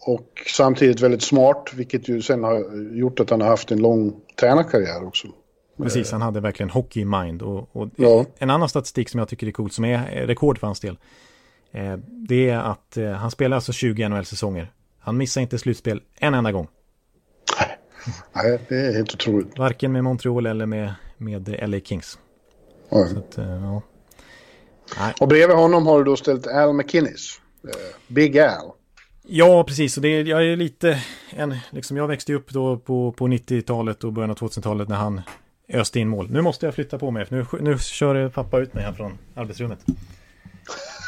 [0.00, 4.12] Och samtidigt väldigt smart, vilket ju sen har gjort att han har haft en lång
[4.40, 5.28] tränarkarriär också.
[5.82, 7.42] Precis, han hade verkligen hockey mind.
[7.42, 8.24] Och, och Ja.
[8.38, 10.98] En annan statistik som jag tycker är cool, som är rekord för hans del,
[11.72, 14.72] eh, det är att eh, han spelar alltså 20 NHL-säsonger.
[14.98, 16.68] Han missar inte slutspel en enda gång.
[18.32, 19.58] Nej, det är helt otroligt.
[19.58, 22.18] Varken med Montreal eller med, med LA Kings.
[22.90, 23.06] Ja.
[23.06, 23.82] Så att, eh, ja.
[25.20, 27.40] Och bredvid honom har du då ställt Al McInnes.
[27.64, 27.70] Eh,
[28.08, 28.72] Big Al.
[29.22, 29.96] ja, precis.
[29.96, 34.04] Och det är, jag är lite en, liksom jag växte upp då på, på 90-talet
[34.04, 35.20] och början av 2000-talet när han
[35.72, 36.30] öste in mål.
[36.30, 39.18] Nu måste jag flytta på mig, för nu, nu kör pappa ut mig här från
[39.34, 39.78] arbetsrummet.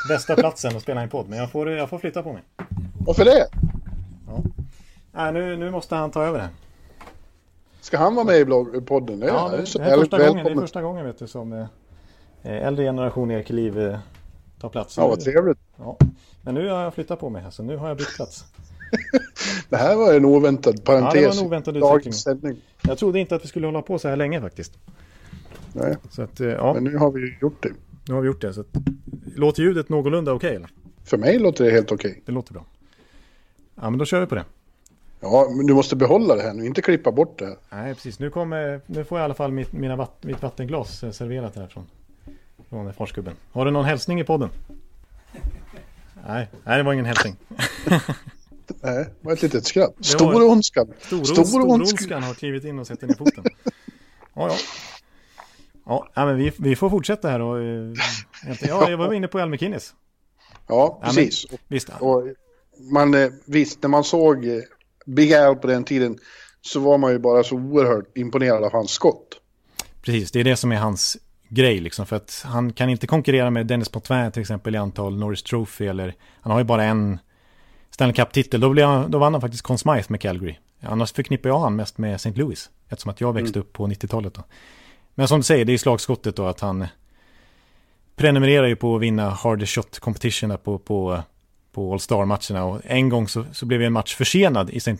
[0.08, 2.42] Bästa platsen att spela en podd, men jag får, jag får flytta på mig.
[3.06, 3.48] Varför det?
[5.12, 6.48] Nej, nu, nu måste han ta över det.
[7.80, 9.20] Ska han vara med i blogg, podden?
[9.20, 10.60] Ja, det det, är här första gången, det är välkommen.
[10.60, 11.66] första gången vet du, som eh,
[12.42, 13.98] äldre generation Ekeliv eh,
[14.60, 14.96] tar plats.
[14.96, 15.58] Ja, vad trevligt.
[15.76, 15.96] Ja.
[16.42, 18.44] Men nu har jag flyttat på mig här, så nu har jag bytt plats.
[19.68, 21.14] Det här var en oväntad parentes.
[21.14, 22.56] Ja, det var en oväntad utveckling.
[22.82, 24.78] Jag trodde inte att vi skulle hålla på så här länge faktiskt.
[25.72, 27.72] Nej, Så att, eh, ja, men nu har vi gjort det.
[28.08, 28.54] nu har vi gjort det.
[28.54, 28.66] Så att,
[29.36, 30.70] låter ljudet någorlunda okej eller?
[31.04, 32.22] För mig låter det helt okej.
[32.26, 32.64] Det låter bra.
[33.74, 34.44] Ja, men då kör vi på det.
[35.20, 37.56] Ja, men du måste behålla det här nu, inte klippa bort det.
[37.70, 38.18] Nej, precis.
[38.18, 41.56] Nu, kommer, nu får jag i alla fall mitt, mina vatt, mitt vattenglas eh, serverat
[41.56, 41.86] här från,
[42.68, 43.34] från Forsgubben.
[43.52, 44.48] Har du någon hälsning i podden?
[46.26, 47.36] Nej, nej det var ingen hälsning.
[48.82, 49.94] Nej, det var ett litet skratt.
[49.96, 50.92] var- Storonskan.
[51.00, 51.24] Stor.
[51.44, 53.44] Storonskan har klivit in och sätter ner foten.
[54.34, 54.56] Ja, ja.
[55.86, 57.58] Ja, ja men vi, vi får fortsätta här och...
[57.58, 57.92] eh,
[58.68, 59.94] Ja, jag var inne på Al McInnes.
[60.68, 61.46] Ja, men- precis.
[61.68, 62.22] Visst, Och
[62.92, 64.60] man, eh, visst, när man såg eh,
[65.06, 66.18] Big Al på den tiden
[66.60, 69.40] så var man ju bara så oerhört imponerad av hans skott.
[70.02, 70.30] precis.
[70.32, 71.16] Det är det som är hans
[71.48, 72.06] grej liksom.
[72.06, 75.86] För att han kan inte konkurrera med Dennis Potvin till exempel i antal Norris Trophy
[75.86, 76.14] eller...
[76.40, 77.18] Han har ju bara en
[77.90, 78.60] Stanley Cup-titel.
[78.60, 80.56] Då, han, då vann han faktiskt Conn Smythe med Calgary.
[80.80, 82.30] Annars förknippar jag han mest med St.
[82.30, 82.70] Louis.
[82.88, 84.44] Eftersom att jag växte upp på 90-talet då.
[85.14, 86.86] Men som du säger, det är slagskottet då att han
[88.16, 91.22] prenumererar ju på att vinna hard shot competition på, på,
[91.72, 92.64] på All Star-matcherna.
[92.64, 94.96] Och en gång så, så blev en match försenad i St.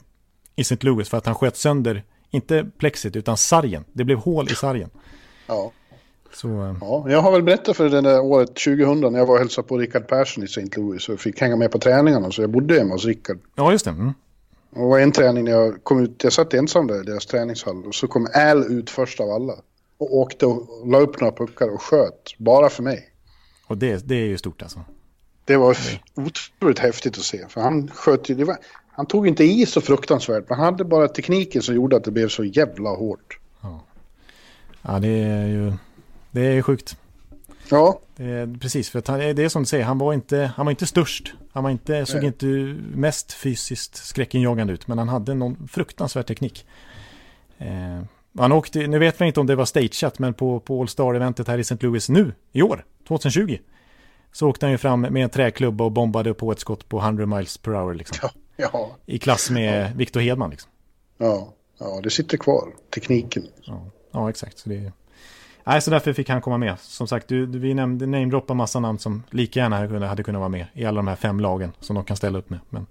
[0.56, 0.76] i St.
[0.80, 3.84] Louis för att han sköt sönder, inte plexit, utan sargen.
[3.92, 4.90] Det blev hål i sargen.
[5.46, 5.72] Ja.
[6.32, 9.34] Så, eh, ja, jag har väl berättat för det där året 2000 när jag var
[9.34, 10.66] och hälsade på Rickard Persson i St.
[10.76, 13.38] Louis och fick hänga med på träningarna så jag bodde hemma hos Rickard.
[13.54, 13.90] ja, just det.
[13.90, 14.12] Mm.
[14.72, 17.86] Och var en träning när jag kom ut, jag satt ensam där i deras träningshall
[17.86, 19.52] och så kom Al ut först av alla.
[19.98, 23.10] Och åkte och la upp några puckar och sköt, bara för mig.
[23.66, 24.80] Och det, det är ju stort alltså.
[25.44, 25.76] Det var
[26.14, 27.48] otroligt häftigt att se.
[27.48, 28.56] För han sköt ju, det var,
[28.92, 32.10] han tog inte i så fruktansvärt, men han hade bara tekniken som gjorde att det
[32.10, 33.38] blev så jävla hårt.
[34.82, 35.72] Ja, det är ju,
[36.30, 36.96] det är sjukt.
[37.70, 40.66] Ja, är, precis, för att han, det är som du säger, han var inte, han
[40.66, 41.34] var inte störst.
[41.52, 42.26] Han var inte, såg Nej.
[42.26, 42.46] inte
[42.96, 46.66] mest fysiskt skräckinjagande ut, men han hade någon fruktansvärd teknik.
[47.58, 48.02] Eh,
[48.38, 51.48] han åkte, nu vet vi inte om det var stageat, men på, på All Star-eventet
[51.48, 51.76] här i St.
[51.80, 53.58] Louis nu, i år, 2020,
[54.32, 57.26] så åkte han ju fram med en träklubba och bombade på ett skott på 100
[57.26, 58.28] miles per hour, liksom.
[58.56, 60.70] ja, ja, I klass med Victor Hedman, liksom.
[61.18, 63.46] ja, ja, det sitter kvar, tekniken.
[63.62, 64.58] Ja, ja exakt.
[64.58, 64.92] Så det.
[65.64, 66.78] Nej, så därför fick han komma med.
[66.80, 69.76] Som sagt, du, du, vi nämnde namedroppa massa namn som lika gärna
[70.08, 72.50] hade kunnat, vara med i alla de här fem lagen som de kan ställa upp
[72.50, 72.60] med.
[72.70, 72.86] Men,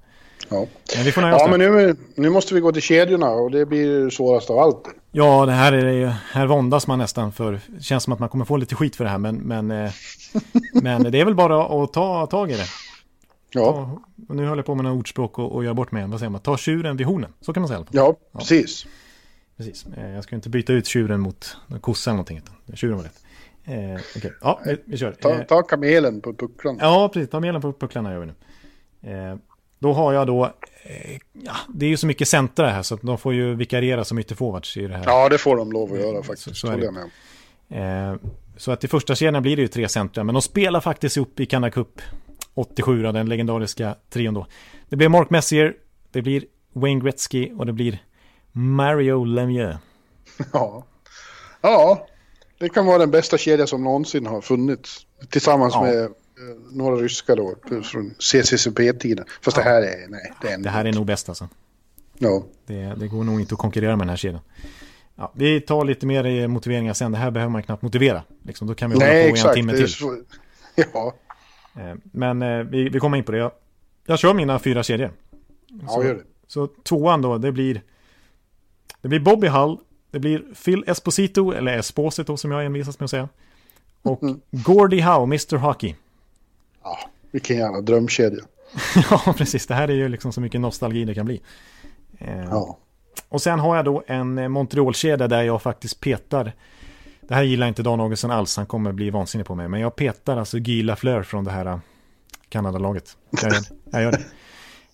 [0.49, 0.65] Ja,
[0.95, 3.51] men vi får nöja oss ja men nu, nu måste vi gå till kedjorna och
[3.51, 4.83] det blir det svåraste av allt.
[5.11, 8.45] Ja, det här är här våndas man nästan för, det känns som att man kommer
[8.45, 9.91] få lite skit för det här, men, men, eh,
[10.73, 12.65] men det är väl bara att ta tag i det.
[13.51, 16.07] Ja, Ta, nu håller jag på med några ordspråk och, och gör bort mig.
[16.07, 16.41] Vad säger man?
[16.41, 17.33] Ta tjuren vid hornen.
[17.41, 17.87] Så kan man säga fall.
[17.91, 18.85] ja, precis.
[19.59, 19.85] Precis.
[19.97, 22.37] Eh, Jag ska inte byta ut tjuren mot kossa eller någonting.
[22.37, 23.23] utan Tjuren var rätt.
[23.65, 25.11] Eh, Okej, ja, vi, vi kör.
[25.11, 26.77] Ta, Eh, ta kamelen på pucklarna.
[26.81, 27.29] Ja, precis.
[27.29, 28.33] Ta melen på pucklarna gör vi nu.
[29.11, 29.35] Eh,
[29.79, 30.45] då har jag då,
[30.83, 34.19] eh, ja, det är ju så mycket centra här så de får ju vikariera som
[34.19, 35.03] ytterforwards i det här.
[35.05, 36.55] Ja, det får de lov att göra Så- faktiskt.
[36.57, 36.83] så det.
[36.85, 38.11] jag med.
[38.11, 38.17] Eh,
[38.57, 41.39] Så att i första kedjan blir det ju tre centra, men de spelar faktiskt upp
[41.39, 42.01] i Canada Cup
[42.53, 44.47] 87, då, den legendariska trion då.
[44.89, 45.73] Det blir Mark Messier,
[46.11, 46.43] det blir
[46.73, 47.97] Wayne Gretzky och det blir
[48.59, 49.77] Mario Lemieux.
[50.53, 50.83] Ja.
[51.61, 52.07] ja,
[52.59, 55.05] det kan vara den bästa kedja som någonsin har funnits.
[55.29, 55.81] Tillsammans Ja.
[55.81, 56.09] med eh,
[56.71, 59.25] några ryska då, från CCCP-tiden.
[59.41, 60.57] Fast det här är, nej, det är.
[60.57, 61.47] Det här är nog bäst alltså.
[62.17, 64.41] Ja, Det, det går nog inte att konkurrera med den här kedjan.
[65.15, 67.11] Ja, vi tar lite mer i motiveringar sen.
[67.11, 68.23] Det här behöver man knappt motivera.
[68.43, 69.55] Liksom, då kan vi hålla nej på i en exakt.
[69.55, 69.93] timme till.
[69.93, 70.17] så,
[70.93, 71.13] ja,
[71.75, 73.37] Eh, Men eh, vi, vi kommer in på det.
[73.37, 73.51] Jag,
[74.05, 75.11] jag kör mina fyra kedjor.
[75.87, 76.21] ja, gör det.
[76.47, 77.81] Så tvåan då, det blir...
[79.01, 79.77] Det blir Bobby Hull.
[80.11, 83.29] Det blir Phil Esposito, eller Esposito som jag envisas med att säga.
[84.01, 84.39] Och Mm.
[84.51, 85.95] Gordie Howe, Mr Hockey.
[86.83, 86.97] Ja,
[87.31, 88.43] vilken jävla drömkedja.
[89.11, 89.67] ja, precis.
[89.67, 91.41] Det här är ju liksom så mycket nostalgi det kan bli.
[92.17, 92.77] Eh, Ja.
[93.29, 96.53] Och sen har jag då en eh, Montreal-kedja där jag faktiskt petar.
[97.21, 99.67] Det här gillar inte Dan Augustsson alls, han kommer bli vansinnig på mig.
[99.67, 101.79] Men jag petar alltså Guy Lafleur från det här eh,
[102.49, 103.17] Kanadalaget.
[103.29, 104.23] Jag gör, jag gör det.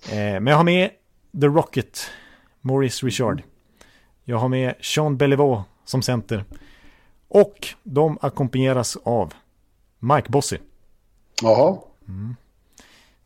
[0.40, 0.90] Men jag har med
[1.42, 2.00] The Rocket,
[2.62, 3.42] Maurice Richard.
[4.26, 6.44] Jag har med Sean Beliveau som center.
[7.28, 9.34] Och de ackompanjeras av
[10.00, 10.58] Mike Bossy.
[11.42, 11.78] Jaha,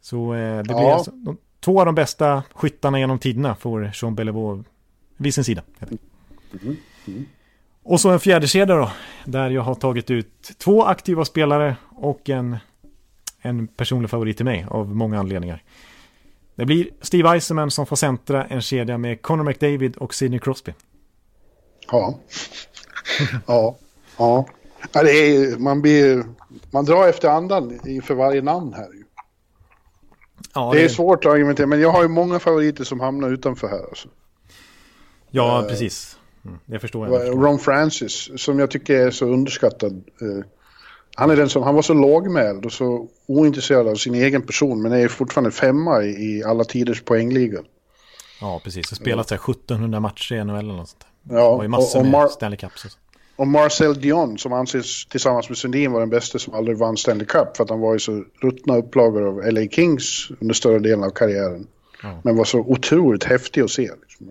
[0.01, 0.77] Så eh, det Ja.
[0.77, 4.63] blir alltså de, två av de bästa skyttarna genom tiderna får Sean Beliveau
[5.17, 5.61] vid sin sida.
[5.79, 6.79] helt enkelt.
[7.83, 8.91] Och så en fjärde kedja då,
[9.25, 12.57] där jag har tagit ut två aktiva spelare och en,
[13.41, 15.63] en personlig favorit till mig av många anledningar.
[16.55, 20.73] Det blir Steve Eisenman som får centra en kedja med Connor McDavid och Sidney Crosby.
[21.91, 22.19] Ja.
[23.47, 23.77] ja,
[24.17, 24.45] ja.
[24.93, 26.25] ja det är, man, blir,
[26.71, 28.87] man drar efter andan inför varje namn här.
[30.53, 33.67] Ja, Det är svårt att argumentera, men jag har ju många favoriter som hamnar utanför
[33.67, 33.83] här.
[33.89, 34.07] Alltså.
[35.31, 36.17] Ja, precis.
[36.45, 37.15] Mm, det förstår jag.
[37.15, 37.41] det förstår.
[37.41, 40.03] Ron Francis, som jag tycker är så underskattad.
[40.21, 40.45] Eh,
[41.15, 44.81] Han är den som, han var så lågmäld och så ointresserad av sin egen person,
[44.81, 47.59] men är fortfarande femma i, i alla tiders poängliga.
[48.41, 48.91] Ja, precis.
[48.91, 51.05] Och spelat så här 1700 matcher i NHL eller något sånt.
[51.29, 52.85] Ja, ju massor och- och med Mar- Stanley Cups.
[52.85, 52.97] och så.
[53.35, 57.25] Och Marcel Dion, som anses tillsammans med Sundin vara den bästa som aldrig vann Stanley
[57.25, 61.03] Cup, för att han var ju så ruttna upplagor av LA Kings under större delen
[61.03, 61.67] av karriären.
[62.03, 62.21] Ja.
[62.23, 63.89] Men var så otroligt häftig att se.
[64.01, 64.29] Liksom.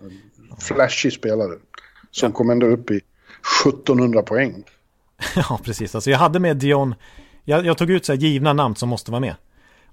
[0.51, 1.51] En flashig spelare.
[2.11, 3.01] Som kom ändå upp i
[3.65, 4.63] 1700 poäng.
[5.35, 5.95] Ja, precis.
[5.95, 6.95] Alltså jag hade med Dion.
[7.45, 9.35] Jag, jag tog ut så här givna namn som måste vara med.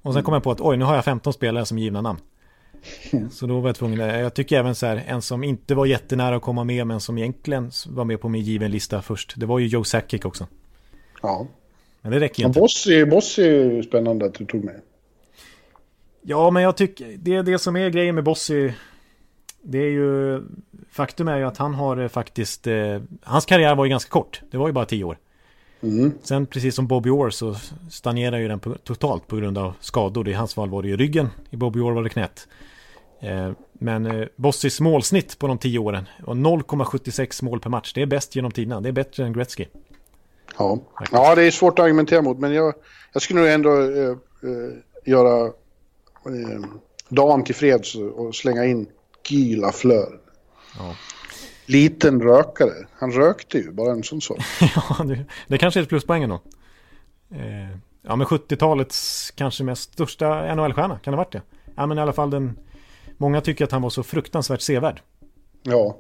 [0.03, 2.19] Och sen kom jag på att oj, nu har jag 15 spelare som givna namn.
[3.31, 3.99] Så då var jag tvungen.
[3.99, 7.19] Jag tycker även så här, en som inte var jättenära att komma med, men som
[7.19, 9.35] egentligen var med på min given lista först.
[9.37, 10.47] Det var ju Joe Sakic också.
[11.23, 11.47] Ja.
[12.03, 12.61] Men det räcker ju inte.
[12.61, 14.81] Bossy, Bossy är ju spännande att du tog med.
[16.23, 18.73] Ja, men jag tycker, det är det som är grejen med Bossy.
[19.63, 20.43] Det är ju,
[20.91, 24.41] faktum är ju att han har eh, faktiskt, eh, hans karriär var ju ganska kort.
[24.51, 25.19] Det var ju bara 10 år.
[25.87, 26.13] Mm.
[26.23, 27.57] Sen precis som Bobby Orr så
[27.91, 30.29] stagnerar ju den på, totalt på grund av skador.
[30.29, 32.49] I hans fall var det ju ryggen, i Bobby Orr var det knät.
[33.21, 37.93] Eh, men eh, Bossys målsnitt på de 10 åren och 0,76 mål per match.
[37.95, 38.81] Det är bäst genom tiderna.
[38.81, 39.65] Det är bättre än Gretzky.
[40.59, 40.79] Ja.
[41.13, 42.75] ja, det är svårt att argumentera mot, men jag,
[43.13, 44.75] jag skulle nog ändå eh, eh,
[45.05, 45.47] göra
[46.27, 46.61] eh,
[47.09, 48.87] dagen till freds och slänga in
[49.29, 50.21] Guy Lafleur.
[50.79, 50.95] Ja.
[51.67, 52.73] Liten rökare.
[52.93, 54.39] Han rökte ju, bara en sån sak.
[54.61, 56.41] ja, det, det kanske är ett pluspoäng ändå.
[57.31, 57.71] Eh,
[58.03, 60.99] ja, men 70-talets kanske mest största NHL-stjärna.
[60.99, 61.43] Kan det ha varit det?
[61.75, 62.59] Ja, men i alla fall den...
[63.19, 65.03] Många tycker att han var så fruktansvärt sevärd.
[65.63, 65.97] Ja.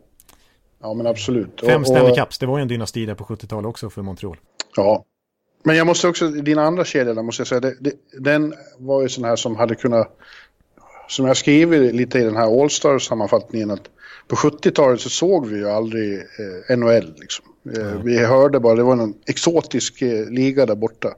[0.81, 1.61] Ja, men absolut.
[1.61, 4.37] Fem Stanley Cups, det var ju en dynasti där på 70-talet också för Montreal.
[4.77, 5.05] Ja.
[5.63, 9.03] Men jag måste också, din andra kedja där måste jag säga, det, det, den var
[9.03, 10.19] ju sån här som hade kunnat,
[11.09, 13.89] som jag skriver lite i den här All-Star-sammanfattningen, att
[14.29, 16.19] på 70-talet så såg vi ju aldrig
[16.69, 17.45] eh, NHL liksom.
[17.77, 21.09] Eh, Vi hörde bara, det var en exotisk eh, liga där borta.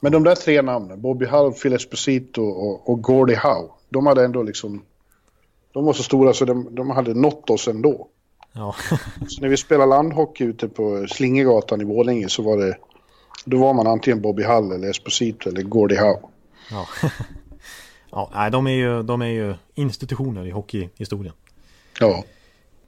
[0.00, 4.24] Men de där tre namnen, Bobby Hull, Phil Esposito och, och Gordie Howe, de hade
[4.24, 4.82] ändå liksom,
[5.72, 8.08] de var så stora så de, de hade nått oss ändå.
[8.52, 8.74] Ja,
[9.28, 12.76] Så när vi spelade landhockey ute på Slingegatan i Borlänge så var det...
[13.44, 16.20] Då var man antingen Bobby Hull eller Esposito eller Gordie Howe.
[16.70, 16.86] ja.
[18.12, 21.34] ja nej, de, är ju, de är ju institutioner i hockeyhistorien.
[22.00, 22.24] Ja.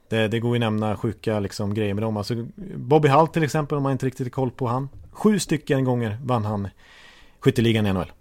[0.09, 2.17] Det, det går ju att nämna sjuka liksom, grejer med dem.
[2.17, 4.89] Alltså, Bobby Hull till exempel, om man inte riktigt har koll på han.
[5.11, 6.67] Sju stycken gånger vann han
[7.39, 8.11] skytteligan i NHL.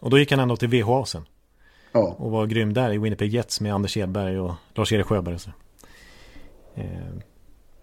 [0.00, 1.24] Och då gick han ändå till VHA sen.
[1.92, 2.14] Ja.
[2.18, 5.38] Och var grym där i Winnipeg Jets med Anders Edberg och Lars-Erik Sjöberg.
[5.38, 5.50] Så.
[6.74, 6.84] Eh,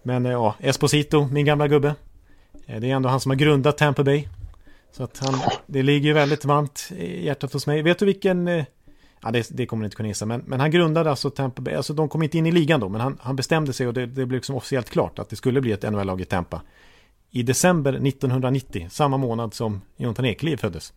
[0.04, 1.96] Men eh, ja, Esposito, min gamla gubbe.
[2.66, 4.28] Eh, Det är ändå han som har grundat Tampa Bay.
[4.92, 7.82] Så att han, det ligger ju väldigt varmt i hjärtat hos mig.
[7.82, 8.48] Vet du vilken...
[8.48, 8.66] eh,
[9.22, 10.26] Ja, det, det kommer ni inte kunna gissa.
[10.26, 11.74] Men, men han grundade alltså Tampa Bay.
[11.74, 12.90] Alltså de kom inte in i ligan då.
[12.90, 15.62] Men han, han bestämde sig och det, det blev liksom officiellt klart att det skulle
[15.62, 16.62] bli ett NHL-lag i Tampa.
[17.32, 20.94] i december 1990, samma månad som Jonathan Ekeliv föddes.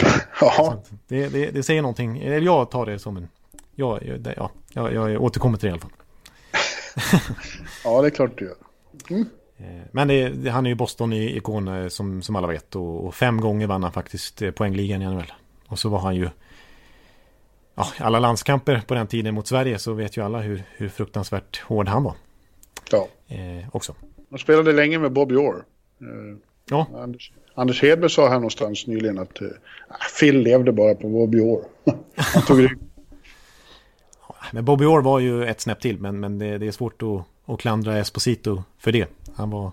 [0.40, 3.28] Ja, Det, det, det säger någonting, eller jag tar det som en...
[3.74, 4.00] Ja,
[4.36, 5.90] ja, jag, jag återkommer till det i alla fall.
[7.84, 8.56] ja det är klart du gör.
[9.18, 9.24] Eh,
[9.92, 13.40] Men det, det, han är ju Boston-ikon eh, som, som alla vet och, och fem
[13.40, 15.32] gånger vann han faktiskt eh, poängligan i NHL.
[15.66, 16.28] Och så var han ju...
[17.74, 21.60] Ja, alla landskamper på den tiden mot Sverige så vet ju alla hur, hur fruktansvärt
[21.60, 22.14] hård han var.
[22.90, 23.08] Ja.
[23.28, 23.94] Eh, också.
[24.30, 25.64] Han spelade länge med Bobby Orr.
[26.00, 26.38] Eh,
[26.70, 29.48] Ja, Anders, Anders Hedberg sa här någonstans nyligen att eh,
[30.20, 31.64] Phil levde bara på Bobby Orr.
[32.16, 32.78] Han tog rygg.
[34.52, 37.24] men Bobby Orr var ju ett snäpp till men, men det, det är svårt att,
[37.48, 39.06] att klandra Esposito för det.
[39.36, 39.72] Han var,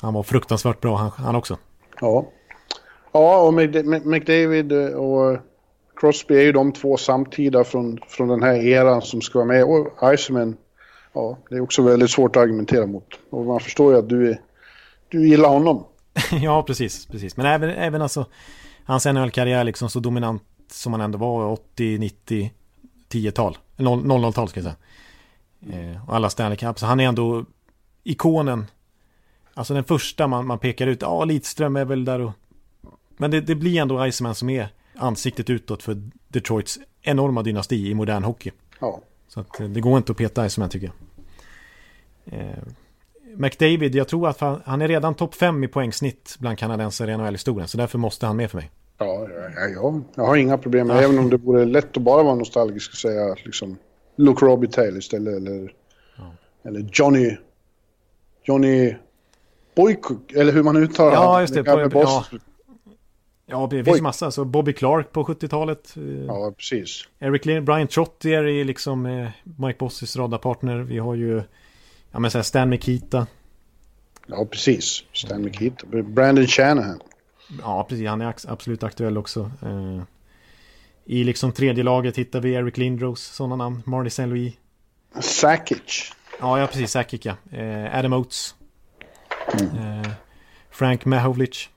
[0.00, 1.58] han var fruktansvärt bra han, han också.
[2.00, 2.26] Ja.
[3.12, 5.38] Ja, och Mc- Mc- McDavid och
[5.96, 9.64] Crosby är ju de två samtida från, från den här eran som ska vara med.
[9.64, 10.56] Och Iceman,
[11.12, 13.06] ja, det är också väldigt svårt att argumentera mot.
[13.30, 14.40] Och man förstår ju att du, är,
[15.08, 15.84] du gillar honom.
[16.42, 17.36] ja, precis, precis.
[17.36, 18.26] Men även, även alltså
[18.84, 22.52] hans NHL-karriär liksom så dominant som han ändå var 80, 90,
[23.10, 23.58] 10-tal.
[23.76, 24.76] 00-tal ska jag säga.
[25.70, 26.78] Eh, och alla Stanley Cup.
[26.78, 27.44] Så han är ändå
[28.04, 28.66] ikonen.
[29.54, 31.02] Alltså den första man, man pekar ut.
[31.02, 32.32] Ja, Lidström är väl där och...
[33.16, 37.94] Men det, det blir ändå Iceman som är ansiktet utåt för Detroits enorma dynasti i
[37.94, 38.50] modern hockey.
[38.80, 39.00] Ja.
[39.28, 40.94] Så att eh, det går inte att peta Iceman tycker jag.
[42.40, 42.62] Eh,
[43.36, 47.16] McDavid, jag tror att han, han är redan topp 5 i poängsnitt bland kanadensare i
[47.16, 47.68] NHL-historien.
[47.68, 48.70] Så därför måste han med för mig.
[48.98, 52.22] Ja, ja, ja, ja, jag har inga problem Även om det vore lätt att bara
[52.22, 53.78] vara nostalgisk och säga liksom
[54.16, 55.72] Luke Robitaille istället eller,
[56.64, 57.36] eller Johnny
[58.44, 58.94] Johnny
[59.76, 61.62] Boycook, eller hur man uttalar Ja, just det.
[61.62, 62.24] Boy- ja.
[63.46, 63.84] Ja, det Oj.
[63.84, 64.30] finns massa.
[64.30, 65.94] Så Bobby Clark på 70-talet.
[65.96, 67.08] eh, Ja, precis.
[67.20, 70.76] Eric Lin, Brian Trottier är liksom eh, Mike Bossys radarpartner.
[70.78, 71.42] Vi har ju
[72.10, 73.26] ja, men så här Stan Mikita.
[74.26, 75.04] Ja, precis.
[75.12, 75.86] Stan Mikita.
[75.86, 77.00] Brandon Shanahan.
[77.62, 78.08] Ja, precis.
[78.08, 79.50] Han är absolut aktuell också.
[79.62, 80.02] Eh,
[81.04, 83.82] I liksom tredje laget hittar vi Eric Lindros, sådana namn.
[83.86, 84.26] Marty St.
[84.26, 84.54] Louis.
[85.20, 86.12] Sakic.
[86.40, 86.90] Ja, ja precis.
[86.90, 87.34] Sakic, ja.
[87.52, 88.54] Eh, Adam Oates.
[89.54, 90.10] Eh,
[90.70, 91.70] Frank Mahovlich.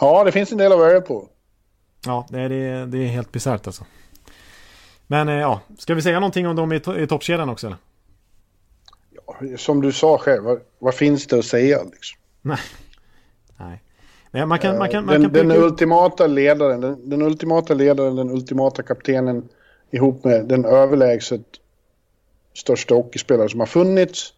[0.00, 1.28] Ja, det finns en del att välja på.
[2.06, 3.84] Ja, det är, det, är helt bisarrt alltså.
[5.06, 7.78] Men eh, ja, ska vi säga någonting om dem i, to- i toppkedjan också eller?
[9.56, 11.82] Som du sa själv, vad, vad finns det att säga?
[11.82, 12.18] Liksom?
[12.42, 12.58] Nej.
[14.30, 14.46] Nej.
[14.46, 18.30] Man kan, man kan, man den, kan den ultimata ledaren, den, den ultimata ledaren, den
[18.30, 19.48] ultimata kaptenen
[19.90, 21.42] ihop med den överlägset
[22.54, 24.32] största hockeyspelare som har funnits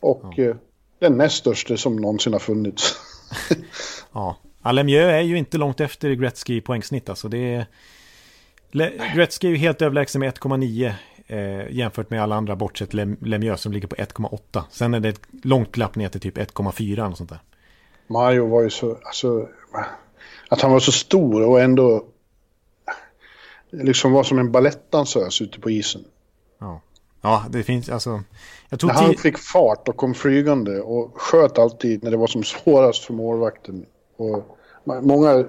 [0.00, 0.56] och eh,
[0.98, 2.96] den näst största som någonsin har funnits.
[4.12, 4.36] Ja.
[4.62, 7.28] Ja, Lemieux är ju inte långt efter Gretzky i poängsnitt alltså.
[7.28, 7.66] Det är...
[9.14, 10.92] Gretzky är ju helt överlägsen med 1,9
[11.26, 14.62] eh, jämfört med alla andra bortsett Lem- Lemieux som ligger på 1,8.
[14.70, 17.38] Sen är det ett långt glapp ner till typ 1,4 och sånt där.
[18.08, 19.48] Mario var ju så, alltså,
[20.48, 22.04] att han var så stor och ändå
[23.70, 26.04] liksom var som en balettdansös ute på isen.
[26.58, 26.80] Ja.
[27.20, 28.22] Ja, det finns alltså...
[28.70, 33.04] När han fick fart och kom flygande och sköt alltid när det var som svårast
[33.04, 33.86] för målvakten.
[34.16, 35.44] Och många,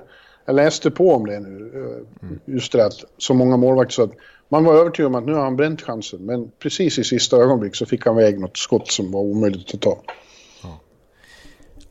[0.46, 4.14] jag läste på om det nu, eh, just det att så många målvakter så att
[4.50, 6.26] man var övertygad om att nu har han bränt chansen.
[6.26, 9.82] Men precis i sista ögonblick så fick han väg något skott som var omöjligt att
[9.82, 10.02] ta.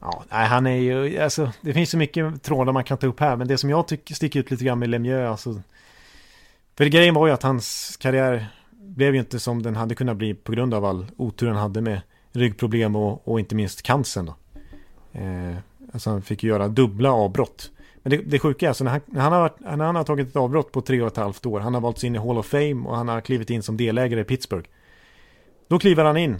[0.00, 3.20] Ja, nej, han är ju, alltså, det finns så mycket trådar man kan ta upp
[3.20, 5.62] här, men det som jag tycker sticker ut lite grann med Lemieux, alltså.
[6.76, 10.34] För grejen var ju att hans karriär blev ju inte som den hade kunnat bli
[10.34, 12.00] på grund av all otur han hade med
[12.32, 14.34] ryggproblem och, och inte minst cancern då.
[15.20, 15.56] Eh,
[15.92, 17.70] alltså han fick ju göra dubbla avbrott.
[18.02, 20.04] Men det, det sjuka är alltså när han, när, han har varit, när han har
[20.04, 22.38] tagit ett avbrott på tre och ett halvt år, han har valts in i Hall
[22.38, 24.68] of Fame och han har klivit in som delägare i Pittsburgh.
[25.68, 26.36] Då kliver han in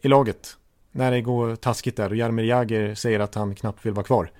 [0.00, 0.56] i laget
[0.96, 4.30] när det går taskigt där och Jaromir Jagr säger att han knappt vill vara kvar.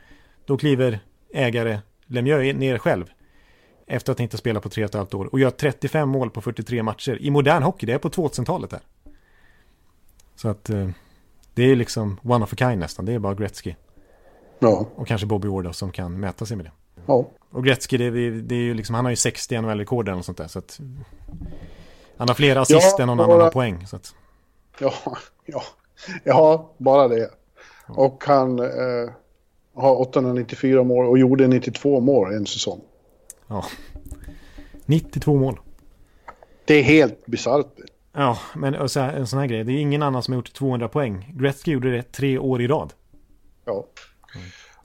[0.45, 1.01] Då kliver
[1.35, 3.05] ägare Lemieux ner själv
[3.87, 6.41] efter att inte spela på tre och ett halvt år och gör 35 mål på
[6.41, 7.87] 43 matcher i modern hockey.
[7.87, 8.81] Det är på 2000-talet där.
[10.35, 10.89] Så att eh,
[11.55, 13.05] det är liksom one of a kind nästan.
[13.05, 13.75] Det är bara Gretzky
[14.59, 16.73] Ja, och kanske Bobby Orr då som kan mäta sig med det.
[17.07, 17.31] ja.
[17.51, 20.25] Och Gretzky, det, är- det är ju liksom, han har ju 60 NHL-rekord eller något
[20.27, 20.49] sånt där.
[20.49, 20.81] Så att,
[22.17, 23.87] han har fler assist Ja, än någon annan har poäng.
[23.87, 24.15] Så att,
[24.81, 24.93] Ja,
[25.47, 25.63] ja,
[26.25, 27.31] ja, bara det.
[27.89, 29.11] Och han eh,
[29.75, 32.81] har 894 mål och gjorde 92 mål en säsong.
[33.47, 33.65] ja.
[34.87, 35.61] 92 mål.
[36.65, 37.67] Det är helt bisarrt.
[38.13, 39.65] Ja, men så här, en sån här grej.
[39.65, 41.33] Det är ingen annan som har gjort 200 poäng.
[41.35, 42.93] Gretzky gjorde det tre år i rad.
[43.65, 43.87] Ja.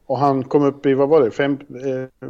[0.06, 1.60] Och han kom upp i, vad var det, Fem,
[2.22, 2.30] eh,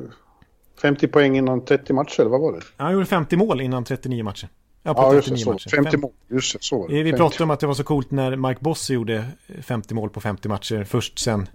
[0.81, 2.61] 50 poäng innan 30 matcher, eller vad var det?
[2.77, 4.49] Han gjorde 50 mål innan 39 matcher.
[4.83, 5.51] Ja, på Ja, just det, 39 så.
[5.51, 5.69] matcher.
[5.75, 6.93] 50 Fem- mål, just det, så det.
[7.03, 7.17] Vi 50.
[7.17, 9.25] pratade om att det var så coolt när Mike Bossy gjorde
[9.61, 10.83] 50 mål på 50 matcher.
[10.83, 11.49] Först sen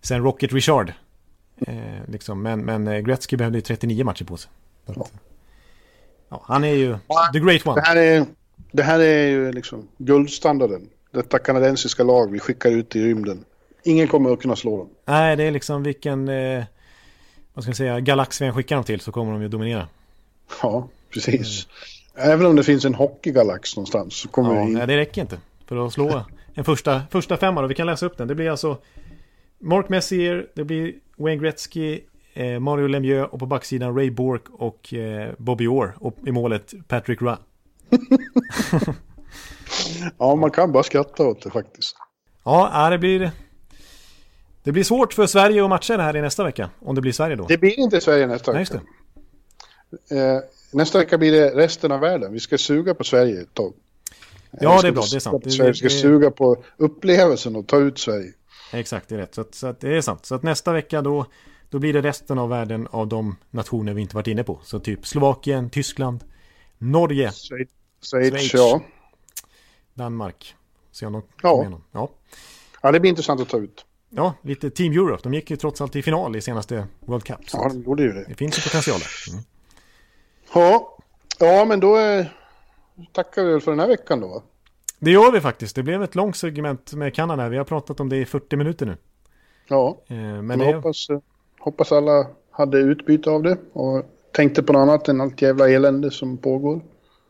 [0.00, 0.92] sen Rocket Richard.
[1.66, 1.74] Eh,
[2.08, 2.42] liksom.
[2.42, 4.50] Men, men eh, Gretzky behövde ju 39 matcher på sig.
[4.86, 5.12] Att,
[6.28, 6.96] ja, han är ju
[7.32, 7.80] the great Det one.
[7.80, 8.26] här är,
[8.72, 10.88] det här är ju liksom guldstandarden.
[11.10, 13.44] Detta kanadensiska lag vi skickar ut i rymden.
[13.84, 14.88] Ingen kommer att kunna slå dem.
[15.04, 16.64] Nej, det är liksom vilken, eh,
[17.54, 19.88] vad ska jag säga, galax vi än skickar dem till så kommer de ju dominera.
[20.62, 21.66] Ja, precis.
[22.18, 24.72] Även om det finns en hockeygalax någonstans så kommer Ja, vi in.
[24.78, 26.22] nej, det räcker inte för att slå
[26.54, 27.62] en första, första femma.
[27.62, 28.28] Och vi kan läsa upp den.
[28.28, 28.78] Det blir alltså
[29.58, 32.00] Mark Messier, det blir Wayne Gretzky,
[32.34, 35.94] eh, Mario Lemieux och på backsidan Ray Bork och eh, Bobby Orr.
[36.00, 37.38] Och i målet Patrick Ra.
[40.18, 41.96] Ja, man kan bara skratta åt det faktiskt.
[42.44, 43.30] Ja, det blir...
[44.62, 46.70] Det blir svårt för Sverige att matcha det här i nästa vecka.
[46.80, 47.46] Om det blir Sverige då.
[47.46, 48.84] Det blir inte Sverige nästa Nej, just vecka.
[50.08, 50.42] det.
[50.70, 52.32] Nästa vecka blir det resten av världen.
[52.32, 53.72] Vi ska suga på Sverige ett tag.
[54.50, 55.04] Ja, det är bra.
[55.10, 55.42] Det är sant.
[55.46, 58.32] Vi ska det- suga på upplevelsen och ta ut Sverige.
[58.72, 59.34] Exakt, det är rätt.
[59.34, 60.26] Så, att, så att det är sant.
[60.26, 61.26] Så att nästa vecka då,
[61.70, 64.60] då blir det resten av världen av de nationer vi inte varit inne på.
[64.64, 66.24] Så typ Slovakien, Tyskland,
[66.78, 67.32] Norge,
[68.02, 68.80] Schweiz, ja.
[69.94, 70.54] Danmark.
[70.92, 71.80] Se om de Ja.
[71.92, 72.10] Ja.
[72.82, 73.84] Ja, det blir intressant att ta ut.
[74.10, 75.20] ja, lite Team Europe.
[75.22, 77.36] De gick ju trots allt i final i senaste World Cup.
[77.52, 78.24] Ja, de gjorde ju det.
[78.28, 79.32] det finns ju potential där.
[79.32, 79.44] Mm.
[80.54, 80.96] Ja,
[81.38, 82.26] ja men då eh,
[83.12, 84.42] tackar vi väl för den här veckan då.
[84.98, 85.76] Det gör vi faktiskt.
[85.76, 87.48] Det blev ett långt segment med Kanada.
[87.48, 88.96] Vi har pratat om det i 40 minuter nu.
[89.68, 91.18] Ja, Eh, Men men det, hoppas, eh,
[91.58, 94.02] hoppas alla hade utbyte av det och
[94.32, 96.80] tänkte på något annat än allt jävla elände som pågår.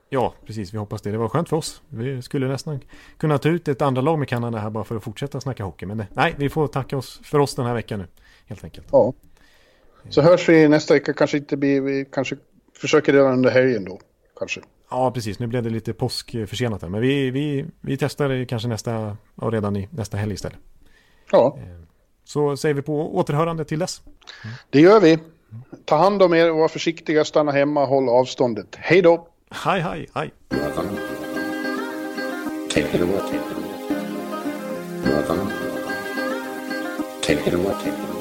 [0.09, 0.75] ja, precis.
[0.75, 1.11] Vi hoppas det.
[1.11, 1.83] Det var skönt för oss.
[1.89, 2.81] Vi skulle nästan
[3.17, 5.87] kunna ta ut ett andra lag med Kanada här bara för att fortsätta snacka hockey.
[5.87, 8.07] Men nej, vi får tacka oss för oss den här veckan nu.
[8.47, 8.87] Helt enkelt.
[8.93, 9.13] Ja.
[10.09, 11.13] Så hörs vi nästa vecka.
[11.13, 12.37] Kanske inte blir, vi kanske
[12.81, 14.01] försöker redan under helgen då.
[14.39, 14.61] Kanske.
[14.91, 15.39] Ja, precis.
[15.39, 16.89] Nu blev det lite påskförsenat här.
[16.89, 20.59] Men vi, vi, vi testar kanske nästa, ja, redan i nästa helg istället.
[21.33, 21.59] Ja,
[22.25, 24.03] Så säger vi på återhörande till dess.
[24.71, 25.19] det gör vi.
[25.85, 28.77] Ta hand om er och var försiktiga, stanna hemma, håll avståndet.
[28.77, 29.29] Hej då!
[29.51, 30.31] Hej, hej, hej.
[32.71, 33.21] Take it away.
[37.23, 38.18] Take it away.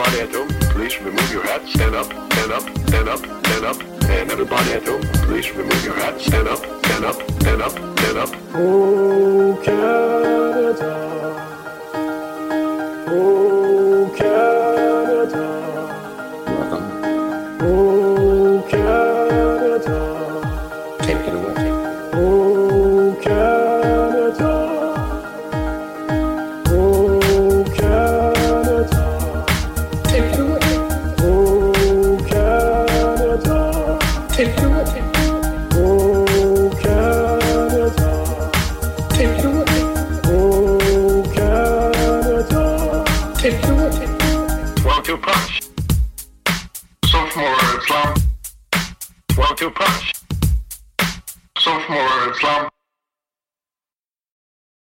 [0.00, 3.82] Everybody at home, please remove your hat, Stand up, stand up, stand up, stand up.
[4.04, 6.24] And everybody at home, please remove your hats.
[6.24, 8.30] Stand up, stand up, stand up, stand up.
[8.54, 10.90] Oh, Canada.
[13.08, 13.59] Oh,